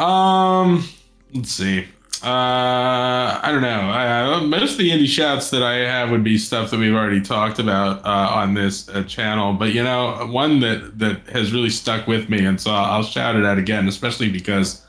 [0.00, 0.88] Um,
[1.34, 1.86] let's see.
[2.22, 3.80] Uh, I don't know.
[3.80, 7.20] I, most of the indie shouts that I have would be stuff that we've already
[7.22, 9.54] talked about uh, on this uh, channel.
[9.54, 13.36] But you know, one that that has really stuck with me, and so I'll shout
[13.36, 14.84] it out again, especially because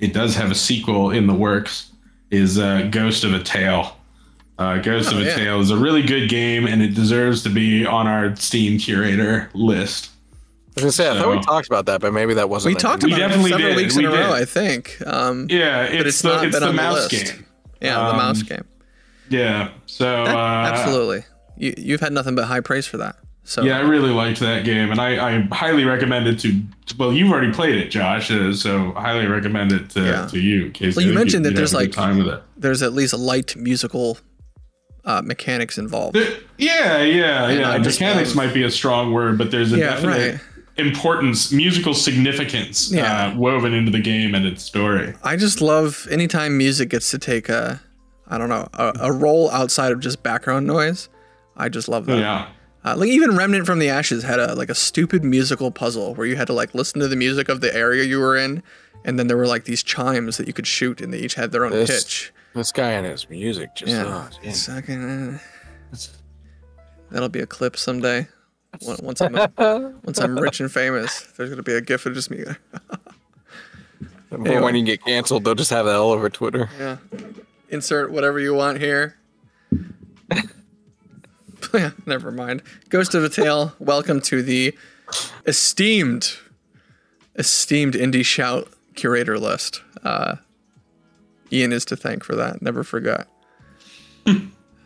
[0.00, 1.90] it does have a sequel in the works.
[2.30, 3.94] Is uh, Ghost of a Tale.
[4.58, 5.34] Uh, Ghost Oh, of a yeah.
[5.36, 9.50] Tale is a really good game, and it deserves to be on our Steam curator
[9.52, 10.08] list.
[10.74, 12.72] I was gonna say I thought we talked about that, but maybe that wasn't.
[12.74, 12.80] We it.
[12.80, 13.76] talked We about it definitely several did.
[13.76, 14.32] weeks We in a row.
[14.32, 14.96] I think.
[15.06, 17.34] Um, Yeah, it's, it's the not it's been the on the mouse list.
[17.34, 17.46] game.
[17.82, 18.64] yeah, the Um, mouse game.
[19.28, 20.38] Yeah, so That- uh,
[20.72, 21.24] absolutely.
[21.58, 23.16] You, you've had nothing but high praise for that.
[23.44, 26.60] So Yeah, I really liked that game, and I, I highly recommend it to.
[26.96, 30.26] Well, you've already played it, Josh, uh, so I highly recommend it to, Yeah.
[30.26, 30.66] to you.
[30.66, 32.42] in case Well, you mentioned that you'd there's, like- time with it.
[32.56, 34.16] there's at least light musical
[35.04, 36.14] uh, mechanics involved.
[36.14, 37.70] There- yeah, yeah, And yeah.
[37.72, 40.40] I just Mechanics might be a strong word, but there's a Yeah, definite right.
[40.86, 43.28] Importance, musical significance Yeah.
[43.28, 45.14] uh, woven into the game and its story.
[45.22, 47.80] I just love anytime music gets to take a,
[48.28, 51.08] I don't know, a, a role outside of just background noise.
[51.56, 52.18] I just love that.
[52.18, 52.48] Yeah.
[52.84, 56.26] Uh, like even Remnant from the Ashes had a like a stupid musical puzzle where
[56.26, 58.60] you had to like listen to the music of the area you were in,
[59.04, 61.52] and then there were like these chimes that you could shoot, and they each had
[61.52, 62.32] their own This- pitch.
[62.54, 63.90] This guy and his music just.
[63.92, 64.50] Yeah, oh, damn.
[64.50, 65.38] it's like, uh,
[67.10, 68.26] that'll be a clip someday.
[68.86, 69.34] Once once I'm
[70.04, 72.44] once I'm rich and famous, there's gonna be a gif of just me.
[74.30, 76.70] But when you get canceled, they'll just have that all over Twitter.
[76.78, 76.96] Yeah.
[77.68, 79.18] Insert whatever you want here.
[82.06, 82.62] never mind.
[82.88, 84.74] Ghost of a Tale, welcome to the
[85.44, 86.38] esteemed,
[87.36, 89.82] esteemed indie shout curator list.
[90.02, 90.36] Uh,
[91.52, 92.62] Ian is to thank for that.
[92.62, 93.28] Never forgot.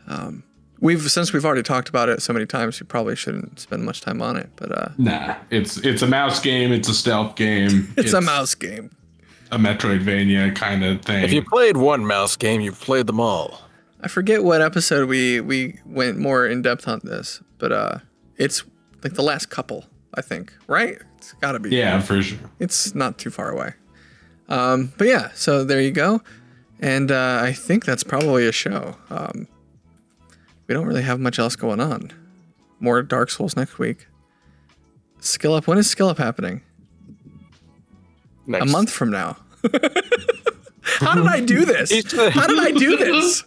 [0.08, 0.42] um,
[0.80, 4.00] we've since we've already talked about it so many times, we probably shouldn't spend much
[4.00, 4.50] time on it.
[4.56, 6.72] But uh, Nah, it's it's a mouse game.
[6.72, 7.92] It's a stealth game.
[7.96, 8.90] it's, a mouse game.
[9.50, 11.24] a Metroidvania kind of thing.
[11.24, 13.62] If you played one mouse game, you've played them all.
[14.00, 17.98] I forget what episode we we went more in depth on this, but uh,
[18.36, 18.64] it's
[19.02, 20.52] like the last couple, I think.
[20.66, 20.98] Right?
[21.18, 21.70] It's got to be.
[21.70, 22.38] yeah, for sure.
[22.58, 23.74] It's not too far away.
[24.48, 26.22] Um, but yeah, so there you go,
[26.78, 28.96] and uh, I think that's probably a show.
[29.10, 29.48] Um,
[30.66, 32.10] we don't really have much else going on.
[32.80, 34.06] More Dark Souls next week.
[35.20, 35.66] Skill up.
[35.66, 36.62] When is skill up happening?
[38.46, 38.68] Next.
[38.68, 39.36] A month from now.
[40.98, 41.90] How did I do this?
[42.32, 43.42] How did I do this?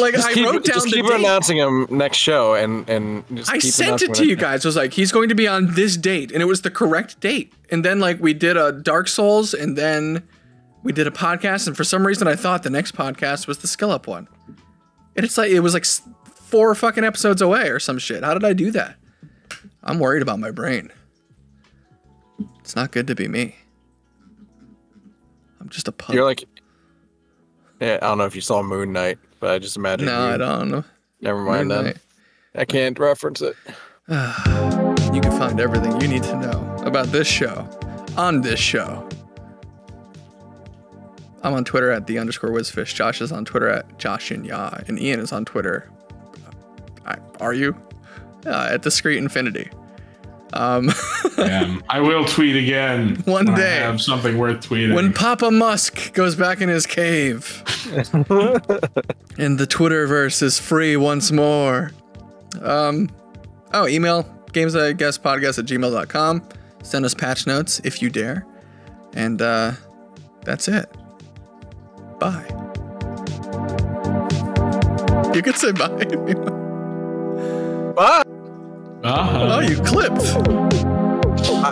[0.00, 1.14] Like I Keep- wrote down just the keep date.
[1.20, 4.64] announcing him next show, and and just I sent it to you guys.
[4.64, 7.20] It was like he's going to be on this date, and it was the correct
[7.20, 7.52] date.
[7.70, 10.26] And then like we did a Dark Souls, and then
[10.82, 13.68] we did a podcast, and for some reason I thought the next podcast was the
[13.68, 14.26] Skill Up one.
[15.14, 15.84] And it's like it was like
[16.52, 18.22] four fucking episodes away or some shit.
[18.22, 18.96] How did I do that?
[19.82, 20.92] I'm worried about my brain.
[22.60, 23.56] It's not good to be me.
[25.58, 26.14] I'm just a pup.
[26.14, 26.44] You're like,
[27.80, 30.06] yeah, I don't know if you saw Moon Knight, but I just imagine.
[30.06, 30.34] no, you.
[30.34, 30.84] I don't know.
[31.22, 31.94] Never mind then.
[32.54, 33.56] I can't reference it.
[35.12, 37.68] You can find everything you need to know about this show
[38.16, 39.06] on this show.
[41.42, 42.94] I'm on Twitter at the underscore whizfish.
[42.94, 45.90] Josh is on Twitter at Josh and Ya, and Ian is on Twitter.
[47.06, 47.76] I, are you?
[48.46, 49.70] uh, at Discreet Infinity.
[50.52, 50.90] Um,
[51.36, 51.82] Damn.
[51.88, 53.76] I will tweet again One when I day.
[53.76, 54.94] have something worth tweeting.
[54.94, 57.62] when Papa Musk goes back in his cave
[57.92, 61.92] and the Twitterverse is free once more.
[62.60, 63.08] Um,
[63.72, 66.42] oh, email games I guess podcast at gmail.com.
[66.82, 68.44] Send us patch notes if you dare.
[69.14, 69.72] And uh,
[70.44, 70.86] that's it.
[72.18, 72.44] Bye.
[75.34, 76.58] You could say bye.
[77.92, 78.26] if you want.
[79.02, 79.08] Bye.
[79.08, 79.56] Uh-huh.
[79.56, 80.22] oh, you clipped.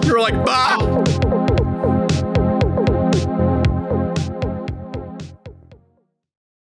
[0.05, 1.47] You were like, bye.